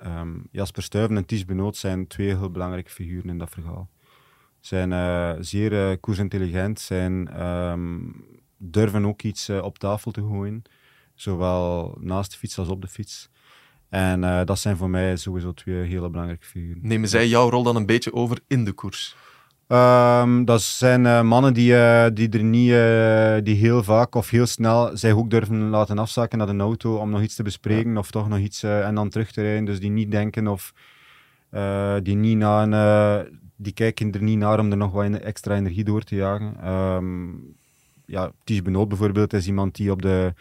um, 0.05 0.47
Jasper 0.51 0.83
Stuyven 0.83 1.17
en 1.17 1.25
Ties 1.25 1.45
Benoot 1.45 1.77
zijn 1.77 2.07
twee 2.07 2.27
heel 2.27 2.51
belangrijke 2.51 2.91
figuren 2.91 3.29
in 3.29 3.37
dat 3.37 3.49
verhaal 3.49 3.89
zijn 4.59 4.91
uh, 4.91 5.31
zeer 5.39 5.71
uh, 5.71 5.95
koersintelligent, 5.99 6.79
zijn, 6.79 7.43
um, 7.45 8.25
durven 8.57 9.05
ook 9.05 9.21
iets 9.21 9.49
uh, 9.49 9.63
op 9.63 9.79
tafel 9.79 10.11
te 10.11 10.21
gooien, 10.21 10.63
zowel 11.13 11.97
naast 11.99 12.31
de 12.31 12.37
fiets 12.37 12.57
als 12.57 12.67
op 12.67 12.81
de 12.81 12.87
fiets. 12.87 13.29
En 13.89 14.45
dat 14.45 14.59
zijn 14.59 14.77
voor 14.77 14.89
mij 14.89 15.17
sowieso 15.17 15.53
twee 15.53 15.83
hele 15.83 16.09
belangrijke 16.09 16.45
figuren. 16.45 16.79
Nemen 16.81 17.09
zij 17.09 17.27
jouw 17.27 17.49
rol 17.49 17.63
dan 17.63 17.75
een 17.75 17.85
beetje 17.85 18.13
over 18.13 18.39
in 18.47 18.65
de 18.65 18.71
koers? 18.71 19.15
Um, 19.67 20.45
dat 20.45 20.61
zijn 20.61 21.27
mannen 21.27 21.53
die, 21.53 21.73
die 22.13 22.29
er 22.29 22.43
niet, 22.43 23.45
die 23.45 23.55
heel 23.55 23.83
vaak 23.83 24.15
of 24.15 24.29
heel 24.29 24.45
snel 24.45 24.97
zich 24.97 25.13
ook 25.13 25.29
durven 25.29 25.69
laten 25.69 25.97
afzakken 25.97 26.37
naar 26.37 26.47
de 26.47 26.57
auto 26.57 26.97
om 26.97 27.09
nog 27.09 27.21
iets 27.21 27.35
te 27.35 27.43
bespreken 27.43 27.91
ja. 27.91 27.97
of 27.97 28.11
toch 28.11 28.29
nog 28.29 28.39
iets 28.39 28.63
en 28.63 28.95
dan 28.95 29.09
terug 29.09 29.31
te 29.31 29.41
rijden. 29.41 29.65
Dus 29.65 29.79
die 29.79 29.89
niet 29.89 30.11
denken 30.11 30.47
of 30.47 30.73
die 32.03 32.15
niet 32.15 32.37
na 32.37 32.63
een 32.63 33.43
die 33.57 33.73
kijken 33.73 34.11
er 34.11 34.23
niet 34.23 34.37
naar 34.37 34.59
om 34.59 34.71
er 34.71 34.77
nog 34.77 34.91
wat 34.91 35.05
extra 35.05 35.55
energie 35.55 35.83
door 35.83 36.03
te 36.03 36.15
jagen. 36.15 36.71
Um, 36.71 37.55
ja, 38.05 38.31
Ties 38.43 38.61
Benoot 38.61 38.87
bijvoorbeeld 38.87 39.33
is 39.33 39.47
iemand 39.47 39.75
die 39.75 39.91
op 39.91 40.01
de, 40.01 40.33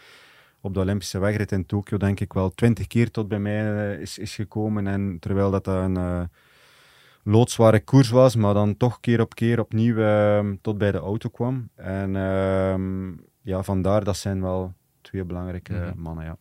op 0.61 0.73
de 0.73 0.79
Olympische 0.79 1.19
wegrit 1.19 1.51
in 1.51 1.65
Tokio, 1.65 1.97
denk 1.97 2.19
ik 2.19 2.33
wel, 2.33 2.49
twintig 2.49 2.87
keer 2.87 3.11
tot 3.11 3.27
bij 3.27 3.39
mij 3.39 3.95
is, 3.95 4.17
is 4.17 4.35
gekomen. 4.35 4.87
En 4.87 5.17
terwijl 5.19 5.51
dat 5.51 5.67
een 5.67 6.29
loodzware 7.25 7.79
koers 7.79 8.09
was, 8.09 8.35
maar 8.35 8.53
dan 8.53 8.77
toch 8.77 8.99
keer 8.99 9.21
op 9.21 9.35
keer 9.35 9.59
opnieuw 9.59 9.95
uh, 9.95 10.49
tot 10.61 10.77
bij 10.77 10.91
de 10.91 10.97
auto 10.97 11.29
kwam. 11.29 11.69
En 11.75 12.15
ehm, 12.15 13.09
ja, 13.41 13.63
vandaar, 13.63 14.03
dat 14.03 14.17
zijn 14.17 14.41
wel 14.41 14.73
twee 15.01 15.23
belangrijke 15.23 15.73
mm 15.73 15.81
-hmm. 15.81 16.01
mannen, 16.01 16.25
ja. 16.25 16.37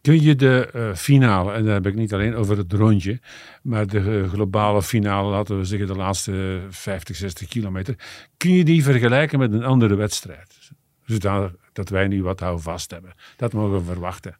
Kun 0.00 0.22
je 0.22 0.36
de 0.36 0.70
uh, 0.74 0.94
finale, 0.94 1.52
en 1.52 1.64
dan 1.64 1.72
heb 1.72 1.86
ik 1.86 1.94
niet 1.94 2.12
alleen 2.12 2.34
over 2.34 2.56
het 2.56 2.72
rondje, 2.72 3.20
maar 3.62 3.86
de 3.86 4.00
uh, 4.00 4.28
globale 4.28 4.82
finale, 4.82 5.30
laten 5.30 5.58
we 5.58 5.64
zeggen 5.64 5.86
de 5.86 5.96
laatste 5.96 6.60
50, 6.68 7.16
60 7.16 7.48
kilometer, 7.48 7.94
kun 8.36 8.50
je 8.50 8.64
die 8.64 8.82
vergelijken 8.82 9.38
met 9.38 9.52
een 9.52 9.64
andere 9.64 9.94
wedstrijd? 9.94 10.70
Zodat 11.04 11.52
dat 11.72 11.88
wij 11.88 12.08
nu 12.08 12.22
wat 12.22 12.40
houvast 12.40 12.90
hebben. 12.90 13.12
Dat 13.36 13.52
mogen 13.52 13.78
we 13.78 13.84
verwachten. 13.84 14.38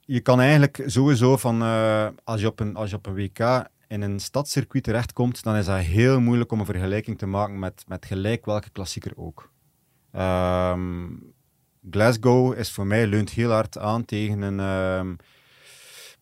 Je 0.00 0.20
kan 0.20 0.40
eigenlijk 0.40 0.82
sowieso 0.86 1.36
van, 1.36 1.62
uh, 1.62 2.06
als, 2.24 2.40
je 2.40 2.46
op 2.46 2.60
een, 2.60 2.76
als 2.76 2.90
je 2.90 2.96
op 2.96 3.06
een 3.06 3.14
WK 3.14 3.68
in 3.88 4.02
een 4.02 4.20
stadscircuit 4.20 4.84
terechtkomt, 4.84 5.42
dan 5.42 5.56
is 5.56 5.66
dat 5.66 5.78
heel 5.78 6.20
moeilijk 6.20 6.52
om 6.52 6.60
een 6.60 6.66
vergelijking 6.66 7.18
te 7.18 7.26
maken 7.26 7.58
met, 7.58 7.84
met 7.86 8.06
gelijk 8.06 8.44
welke 8.44 8.70
klassieker 8.70 9.12
ook. 9.16 9.50
Um, 10.12 11.34
Glasgow 11.90 12.58
is 12.58 12.72
voor 12.72 12.86
mij 12.86 13.06
leunt 13.06 13.30
heel 13.30 13.50
hard 13.50 13.78
aan 13.78 14.04
tegen 14.04 14.40
een, 14.42 14.58
uh, 14.58 15.14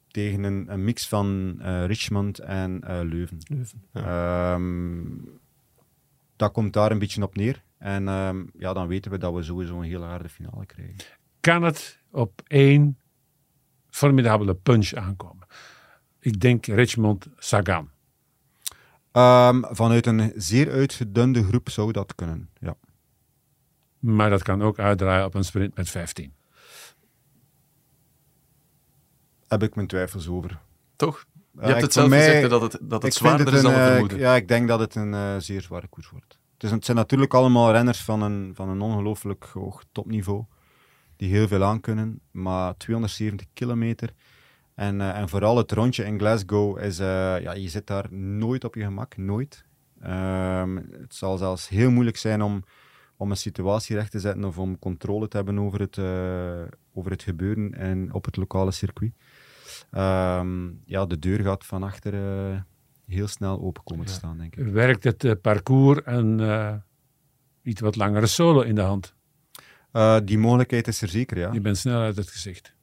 tegen 0.08 0.42
een, 0.42 0.72
een, 0.72 0.84
mix 0.84 1.08
van 1.08 1.56
uh, 1.58 1.86
Richmond 1.86 2.38
en 2.38 2.80
uh, 2.84 3.00
Leuven. 3.02 3.38
Leuven 3.48 3.82
ja. 3.92 4.54
um, 4.54 5.40
dat 6.36 6.52
komt 6.52 6.72
daar 6.72 6.90
een 6.90 6.98
beetje 6.98 7.22
op 7.22 7.36
neer. 7.36 7.64
En 7.78 8.04
ja, 8.58 8.72
dan 8.72 8.86
weten 8.86 9.10
we 9.10 9.18
dat 9.18 9.34
we 9.34 9.42
sowieso 9.42 9.76
een 9.76 9.82
hele 9.82 10.04
harde 10.04 10.28
finale 10.28 10.66
krijgen. 10.66 10.96
Kan 11.40 11.62
het 11.62 11.98
op 12.10 12.42
één 12.46 12.98
formidabele 13.90 14.54
punch 14.54 14.92
aankomen? 14.92 15.35
Ik 16.26 16.40
denk 16.40 16.66
Richmond-Sagan. 16.66 17.90
Um, 19.12 19.64
vanuit 19.70 20.06
een 20.06 20.32
zeer 20.36 20.70
uitgedunde 20.70 21.44
groep 21.44 21.68
zou 21.68 21.92
dat 21.92 22.14
kunnen, 22.14 22.48
ja. 22.60 22.76
Maar 23.98 24.30
dat 24.30 24.42
kan 24.42 24.62
ook 24.62 24.78
uitdraaien 24.78 25.24
op 25.24 25.34
een 25.34 25.44
sprint 25.44 25.76
met 25.76 25.90
15. 25.90 26.32
Heb 29.48 29.62
ik 29.62 29.74
mijn 29.74 29.86
twijfels 29.86 30.28
over. 30.28 30.60
Toch? 30.96 31.24
Je 31.52 31.60
hebt 31.60 31.80
het 31.80 31.92
zelf 31.92 32.08
mij, 32.08 32.24
gezegd 32.24 32.50
dat 32.50 32.62
het, 32.62 32.78
dat 32.80 33.02
het 33.02 33.14
zwaarder 33.14 33.54
is 33.54 33.62
dan 33.62 33.72
we 33.72 33.78
vermoeden. 33.78 34.18
Ja, 34.18 34.34
ik 34.34 34.48
denk 34.48 34.68
dat 34.68 34.80
het 34.80 34.94
een 34.94 35.12
uh, 35.12 35.36
zeer 35.38 35.62
zware 35.62 35.86
koers 35.86 36.10
wordt. 36.10 36.38
Het, 36.54 36.62
is, 36.62 36.70
het 36.70 36.84
zijn 36.84 36.96
natuurlijk 36.96 37.34
allemaal 37.34 37.72
renners 37.72 38.02
van 38.02 38.22
een, 38.22 38.52
van 38.54 38.68
een 38.68 38.80
ongelooflijk 38.80 39.44
hoog 39.44 39.84
topniveau. 39.92 40.44
Die 41.16 41.30
heel 41.30 41.48
veel 41.48 41.64
aan 41.64 41.80
kunnen. 41.80 42.20
Maar 42.30 42.76
270 42.76 43.46
kilometer. 43.52 44.12
En, 44.76 45.00
uh, 45.00 45.18
en 45.18 45.28
vooral 45.28 45.56
het 45.56 45.72
rondje 45.72 46.04
in 46.04 46.18
Glasgow 46.18 46.78
is... 46.78 47.00
Uh, 47.00 47.06
ja, 47.40 47.52
je 47.52 47.68
zit 47.68 47.86
daar 47.86 48.12
nooit 48.12 48.64
op 48.64 48.74
je 48.74 48.82
gemak. 48.82 49.16
Nooit. 49.16 49.64
Um, 50.06 50.76
het 50.76 51.14
zal 51.14 51.36
zelfs 51.36 51.68
heel 51.68 51.90
moeilijk 51.90 52.16
zijn 52.16 52.42
om 52.42 52.64
om 53.18 53.30
een 53.30 53.36
situatie 53.36 53.96
recht 53.96 54.10
te 54.10 54.20
zetten 54.20 54.44
of 54.44 54.58
om 54.58 54.78
controle 54.78 55.28
te 55.28 55.36
hebben 55.36 55.58
over 55.58 55.80
het, 55.80 55.96
uh, 55.96 56.62
over 56.94 57.10
het 57.10 57.22
gebeuren 57.22 57.74
en 57.74 58.12
op 58.12 58.24
het 58.24 58.36
lokale 58.36 58.70
circuit. 58.70 59.12
Um, 59.92 60.82
ja, 60.84 61.06
de 61.06 61.18
deur 61.18 61.40
gaat 61.40 61.66
van 61.66 61.82
achter 61.82 62.14
heel 63.06 63.28
snel 63.28 63.60
open 63.60 63.82
komen 63.84 64.06
te 64.06 64.12
staan, 64.12 64.38
denk 64.38 64.56
ik. 64.56 64.66
Werkt 64.66 65.04
het 65.04 65.40
parcours 65.40 66.00
een 66.04 66.82
iets 67.62 67.80
wat 67.80 67.96
langere 67.96 68.26
solo 68.26 68.60
in 68.60 68.74
de 68.74 68.80
hand? 68.80 69.14
die 70.24 70.38
mogelijkheid 70.38 70.88
is 70.88 71.02
er 71.02 71.08
zeker, 71.08 71.38
ja. 71.38 71.52
Je 71.52 71.60
bent 71.60 71.78
snel 71.78 72.00
uit 72.00 72.16
het 72.16 72.30
gezicht 72.30 72.75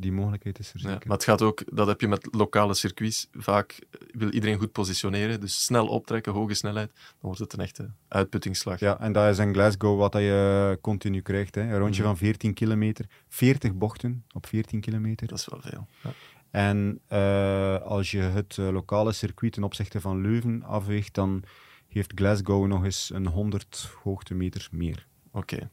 die 0.00 0.12
mogelijkheid 0.12 0.58
is 0.58 0.72
er 0.72 0.78
zeker. 0.78 0.94
Ja, 0.94 1.04
maar 1.06 1.16
het 1.16 1.24
gaat 1.24 1.42
ook, 1.42 1.62
dat 1.72 1.86
heb 1.86 2.00
je 2.00 2.08
met 2.08 2.28
lokale 2.30 2.74
circuits. 2.74 3.28
Vaak 3.32 3.78
wil 4.10 4.30
iedereen 4.30 4.58
goed 4.58 4.72
positioneren, 4.72 5.40
dus 5.40 5.64
snel 5.64 5.86
optrekken, 5.86 6.32
hoge 6.32 6.54
snelheid, 6.54 6.90
dan 6.94 7.04
wordt 7.20 7.38
het 7.38 7.52
een 7.52 7.60
echte 7.60 7.90
uitputtingsslag. 8.08 8.80
Ja, 8.80 9.00
en 9.00 9.12
dat 9.12 9.28
is 9.28 9.38
in 9.38 9.52
Glasgow 9.52 9.98
wat 9.98 10.12
je 10.12 10.78
continu 10.80 11.20
krijgt. 11.20 11.54
Hè. 11.54 11.60
Een 11.60 11.78
rondje 11.78 12.02
mm. 12.02 12.08
van 12.08 12.16
14 12.16 12.54
kilometer, 12.54 13.06
40 13.28 13.74
bochten 13.74 14.24
op 14.34 14.46
14 14.46 14.80
kilometer. 14.80 15.26
Dat 15.26 15.38
is 15.38 15.46
wel 15.46 15.60
veel. 15.60 15.88
Ja. 16.02 16.10
En 16.50 17.00
uh, 17.12 17.76
als 17.82 18.10
je 18.10 18.20
het 18.20 18.56
uh, 18.60 18.68
lokale 18.70 19.12
circuit 19.12 19.52
ten 19.52 19.62
opzichte 19.62 20.00
van 20.00 20.20
Leuven 20.20 20.62
afweegt, 20.62 21.14
dan 21.14 21.42
heeft 21.88 22.12
Glasgow 22.14 22.66
nog 22.66 22.84
eens 22.84 23.10
een 23.14 23.26
100 23.26 23.90
hoogtemeters 24.02 24.70
meer. 24.70 25.06
Oké. 25.32 25.54
Okay. 25.54 25.68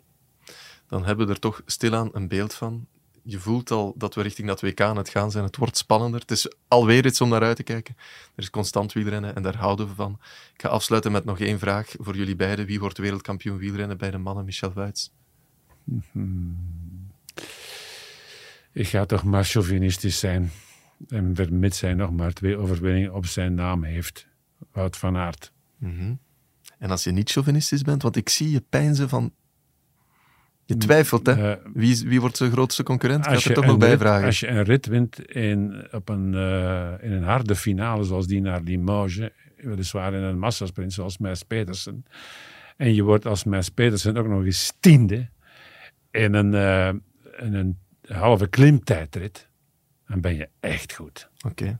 Dan 0.87 1.05
hebben 1.05 1.27
we 1.27 1.33
er 1.33 1.39
toch 1.39 1.61
stilaan 1.65 2.09
een 2.11 2.27
beeld 2.27 2.53
van 2.53 2.87
je 3.27 3.39
voelt 3.39 3.71
al 3.71 3.93
dat 3.97 4.15
we 4.15 4.21
richting 4.21 4.47
dat 4.47 4.61
WK 4.61 4.81
aan 4.81 4.97
het 4.97 5.09
gaan 5.09 5.31
zijn. 5.31 5.43
Het 5.43 5.57
wordt 5.57 5.77
spannender. 5.77 6.19
Het 6.19 6.31
is 6.31 6.53
alweer 6.67 7.05
iets 7.05 7.21
om 7.21 7.29
naar 7.29 7.41
uit 7.41 7.55
te 7.55 7.63
kijken. 7.63 7.95
Er 8.35 8.43
is 8.43 8.49
constant 8.49 8.93
wielrennen 8.93 9.35
en 9.35 9.43
daar 9.43 9.55
houden 9.55 9.87
we 9.87 9.93
van. 9.93 10.19
Ik 10.53 10.61
ga 10.61 10.69
afsluiten 10.69 11.11
met 11.11 11.25
nog 11.25 11.39
één 11.39 11.59
vraag 11.59 11.93
voor 11.99 12.15
jullie 12.15 12.35
beiden. 12.35 12.65
Wie 12.65 12.79
wordt 12.79 12.97
wereldkampioen 12.97 13.57
wielrennen 13.57 13.97
bij 13.97 14.11
de 14.11 14.17
mannen? 14.17 14.45
Michel 14.45 14.73
Wuits. 14.73 15.11
Hmm. 16.11 17.11
Ik 18.71 18.87
ga 18.87 19.05
toch 19.05 19.23
maar 19.23 19.43
chauvinistisch 19.43 20.19
zijn. 20.19 20.51
En 21.07 21.35
vermits 21.35 21.81
hij 21.81 21.93
nog 21.93 22.11
maar 22.11 22.33
twee 22.33 22.57
overwinningen 22.57 23.13
op 23.13 23.25
zijn 23.25 23.53
naam 23.53 23.83
heeft. 23.83 24.27
Wout 24.71 24.97
van 24.97 25.17
Aert. 25.17 25.51
Mm 25.77 25.97
-hmm. 25.97 26.19
En 26.77 26.89
als 26.89 27.03
je 27.03 27.11
niet 27.11 27.31
chauvinistisch 27.31 27.81
bent, 27.81 28.01
want 28.01 28.15
ik 28.15 28.29
zie 28.29 28.49
je 28.49 28.61
pijnzen 28.69 29.09
van 29.09 29.33
je 30.65 30.77
twijfelt, 30.77 31.25
hè? 31.25 31.51
Uh, 31.51 31.65
wie, 31.73 32.03
wie 32.05 32.21
wordt 32.21 32.37
zijn 32.37 32.51
grootste 32.51 32.83
concurrent? 32.83 33.25
Ik 33.25 33.39
ga 33.39 33.49
er 33.49 33.55
toch 33.55 33.65
nog 33.65 33.77
bij 33.77 33.97
vragen. 33.97 34.25
Als 34.25 34.39
je 34.39 34.47
een 34.47 34.63
rit 34.63 34.85
wint 34.85 35.31
in, 35.31 35.87
op 35.91 36.09
een, 36.09 36.33
uh, 36.33 36.91
in 37.01 37.11
een 37.11 37.23
harde 37.23 37.55
finale, 37.55 38.03
zoals 38.03 38.27
die 38.27 38.41
naar 38.41 38.61
Limoges, 38.61 39.29
weliswaar 39.57 40.13
in 40.13 40.21
een 40.21 40.39
massasprint 40.39 40.93
zoals 40.93 41.17
Mes 41.17 41.43
Petersen, 41.43 42.05
en 42.77 42.93
je 42.93 43.03
wordt 43.03 43.25
als 43.25 43.43
Mes 43.43 43.69
Petersen 43.69 44.17
ook 44.17 44.27
nog 44.27 44.45
eens 44.45 44.73
tiende, 44.79 45.29
in 46.11 46.33
een, 46.33 46.53
eh, 46.53 46.87
in 47.45 47.53
een 47.53 47.79
halve 48.07 48.47
klimtijdrit, 48.47 49.49
dan 50.07 50.21
ben 50.21 50.35
je 50.35 50.49
echt 50.59 50.93
goed. 50.93 51.29
Oké. 51.47 51.79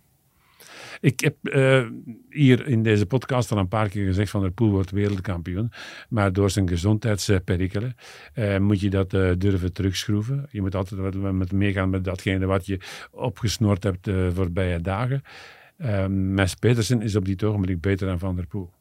Ik 0.99 1.19
heb 1.19 1.47
eh, 1.47 1.87
hier 2.29 2.67
in 2.67 2.83
deze 2.83 3.05
podcast 3.05 3.51
al 3.51 3.57
een 3.57 3.67
paar 3.67 3.89
keer 3.89 4.05
gezegd 4.05 4.31
van 4.31 4.41
der 4.41 4.51
Poel 4.51 4.71
wordt 4.71 4.91
wereldkampioen. 4.91 5.71
Maar 6.09 6.33
door 6.33 6.49
zijn 6.49 6.67
gezondheidsperikelen 6.67 7.95
eh, 8.33 8.57
moet 8.57 8.79
je 8.79 8.89
dat 8.89 9.13
eh, 9.13 9.31
durven 9.37 9.73
terugschroeven. 9.73 10.47
Je 10.51 10.61
moet 10.61 10.75
altijd 10.75 11.01
wat 11.01 11.33
met 11.33 11.51
meegaan 11.51 11.89
met 11.89 12.03
datgene 12.03 12.45
wat 12.45 12.65
je 12.65 12.79
opgesnoord 13.11 13.83
hebt 13.83 14.03
de 14.03 14.31
voorbije 14.33 14.81
dagen. 14.81 15.21
Uh, 15.77 16.05
Mes 16.07 16.55
Petersen 16.55 17.01
is 17.01 17.15
op 17.15 17.25
dit 17.25 17.43
ogenblik 17.43 17.81
beter 17.81 18.07
dan 18.07 18.19
Van 18.19 18.35
der 18.35 18.47
Poel. 18.47 18.71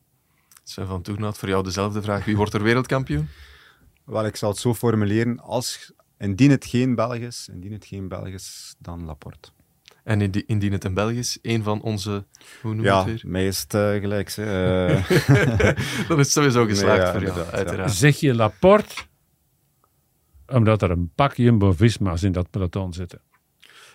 Sven 0.62 0.86
van 0.86 1.02
Toernout, 1.02 1.38
voor 1.38 1.48
jou 1.48 1.64
dezelfde 1.64 2.02
vraag. 2.02 2.24
Wie 2.24 2.36
wordt 2.36 2.54
er 2.54 2.62
wereldkampioen? 2.62 3.28
Wel, 4.04 4.26
ik 4.26 4.36
zal 4.36 4.50
het 4.50 4.58
zo 4.58 4.74
formuleren. 4.74 5.40
Als, 5.40 5.92
indien 6.18 6.50
het 6.50 6.64
geen 6.64 6.94
Belg 6.94 7.14
is, 7.14 7.48
indien 7.52 7.72
het 7.72 7.84
geen 7.84 8.08
Belg 8.08 8.28
is, 8.28 8.74
dan 8.78 9.04
Laporte. 9.04 9.48
En 10.04 10.20
indi- 10.20 10.44
indien 10.46 10.72
het 10.72 10.84
een 10.84 10.94
Belg 10.94 11.10
is, 11.12 11.38
een 11.42 11.62
van 11.62 11.82
onze... 11.82 12.24
Hoe 12.62 12.74
noem 12.74 12.84
je 12.84 12.90
Ja, 12.90 12.96
het 12.96 13.06
weer? 13.06 13.20
mij 13.32 13.46
is 13.46 13.60
het 13.60 13.74
eh, 13.74 13.90
gelijk. 14.00 14.32
hè. 14.34 14.86
Eh, 14.86 15.08
Dan 16.08 16.18
is 16.18 16.24
het 16.24 16.30
sowieso 16.30 16.64
geslaagd 16.66 16.96
Nee, 16.98 17.06
ja, 17.06 17.12
voor 17.12 17.22
jou, 17.22 17.38
ja. 17.38 17.50
uiteraard. 17.50 17.92
Zeg 17.92 18.16
je 18.20 18.34
Laporte, 18.34 18.94
omdat 20.46 20.82
er 20.82 20.90
een 20.90 21.10
pak 21.14 21.34
Jumbo-Visma's 21.34 22.22
in 22.22 22.32
dat 22.32 22.50
peloton 22.50 22.92
zitten. 22.92 23.20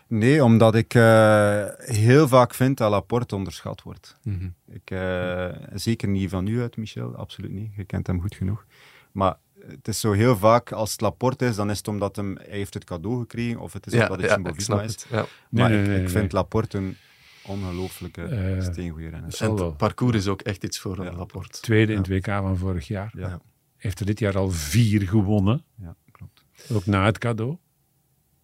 nee, 0.08 0.44
omdat 0.44 0.76
ik 0.76 0.94
eh, 0.94 1.64
heel 1.78 2.28
vaak 2.28 2.54
vind 2.54 2.78
dat 2.78 2.90
Laporte 2.92 3.36
onderschat 3.36 3.82
wordt. 3.82 4.18
Mhm. 4.24 4.50
Ik, 4.72 4.92
eh, 4.92 5.48
zeker 5.74 6.08
niet 6.08 6.30
van 6.30 6.48
u 6.48 6.62
uit, 6.62 6.78
Michel, 6.78 7.16
absoluut 7.16 7.52
niet. 7.52 7.72
Je 7.76 7.84
kent 7.84 8.08
hem 8.08 8.22
goed 8.22 8.36
genoeg. 8.36 8.66
Maar 9.12 9.36
het 9.68 9.88
is 9.88 10.00
zo 10.00 10.12
heel 10.12 10.38
vaak, 10.38 10.72
als 10.72 10.92
het 10.92 11.02
Laporte 11.02 11.46
is, 11.46 11.56
dan 11.56 11.70
is 11.70 11.78
het 11.78 11.88
omdat 11.88 12.16
hem, 12.16 12.38
hij 12.38 12.58
heeft 12.58 12.74
het 12.74 12.84
cadeau 12.84 13.20
gekregen, 13.20 13.60
of 13.60 13.74
het 13.74 13.88
is 13.88 13.94
Ja, 13.94 14.00
omdat 14.02 14.18
het 14.22 14.66
ja, 14.66 14.82
is. 14.82 14.92
het. 14.92 15.06
Ja. 15.10 15.16
Nee, 15.16 15.26
maar 15.50 15.70
nee, 15.70 15.80
ik, 15.82 15.86
nee, 15.88 15.96
ik 15.96 16.02
nee. 16.02 16.10
vind 16.12 16.32
Laporte 16.32 16.78
een 16.78 16.98
ongelooflijke, 17.44 18.22
Eh, 18.24 18.62
steengoede 18.62 19.10
renner. 19.10 19.32
zal 19.32 19.58
En 19.58 19.66
het 19.66 19.78
parcours 19.78 20.16
is 20.16 20.28
ook 20.28 20.42
echt 20.42 20.64
iets 20.64 20.80
voor 20.80 20.98
een 20.98 21.06
Ja. 21.06 21.12
rapport. 21.12 21.62
Tweede 21.62 21.92
in 21.92 21.98
het 21.98 22.08
WK 22.08 22.26
van 22.26 22.58
vorig 22.58 22.88
jaar. 22.88 23.14
Ja, 23.18 23.42
Heeft 23.78 24.00
er 24.00 24.06
dit 24.06 24.20
jaar 24.20 24.38
al 24.38 24.50
vier 24.52 25.02
gewonnen. 25.02 25.64
ja, 25.76 25.96
klopt. 26.12 26.44
Ook 26.72 26.86
na 26.86 27.06
het 27.06 27.18
cadeau. 27.18 27.58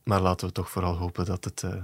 Maar 0.04 0.22
laten 0.22 0.48
we 0.48 0.54
toch 0.54 0.70
vooral 0.70 0.96
hopen 0.98 1.26
dat 1.26 1.44
het 1.44 1.64
eh, 1.64 1.84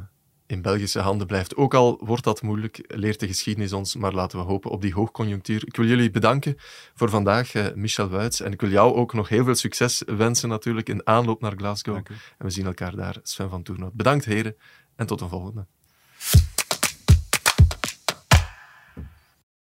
in 0.51 0.61
Belgische 0.61 0.99
handen 0.99 1.27
blijft. 1.27 1.55
Ook 1.55 1.73
al 1.73 1.99
wordt 2.03 2.23
dat 2.23 2.41
moeilijk, 2.41 2.83
leert 2.87 3.19
de 3.19 3.27
geschiedenis 3.27 3.73
ons, 3.73 3.95
maar 3.95 4.13
laten 4.13 4.39
we 4.39 4.45
hopen 4.45 4.71
op 4.71 4.81
die 4.81 4.93
hoogconjunctuur. 4.93 5.65
Ik 5.65 5.75
wil 5.75 5.85
jullie 5.85 6.11
bedanken 6.11 6.55
voor 6.93 7.09
vandaag, 7.09 7.53
eh, 7.53 7.65
Michel 7.75 8.09
Wuits. 8.09 8.41
En 8.41 8.51
ik 8.51 8.61
wil 8.61 8.69
jou 8.69 8.93
ook 8.93 9.13
nog 9.13 9.29
heel 9.29 9.43
veel 9.43 9.55
succes 9.55 10.03
wensen 10.05 10.49
natuurlijk 10.49 10.89
in 10.89 11.07
aanloop 11.07 11.41
naar 11.41 11.53
Glasgow. 11.55 11.95
En 11.95 12.05
we 12.37 12.49
zien 12.49 12.65
elkaar 12.65 12.95
daar, 12.95 13.19
Sven 13.23 13.49
van 13.49 13.63
Toernoot. 13.63 13.93
Bedankt 13.93 14.25
heren 14.25 14.55
en 14.95 15.07
tot 15.07 15.21
een 15.21 15.29
volgende. 15.29 15.65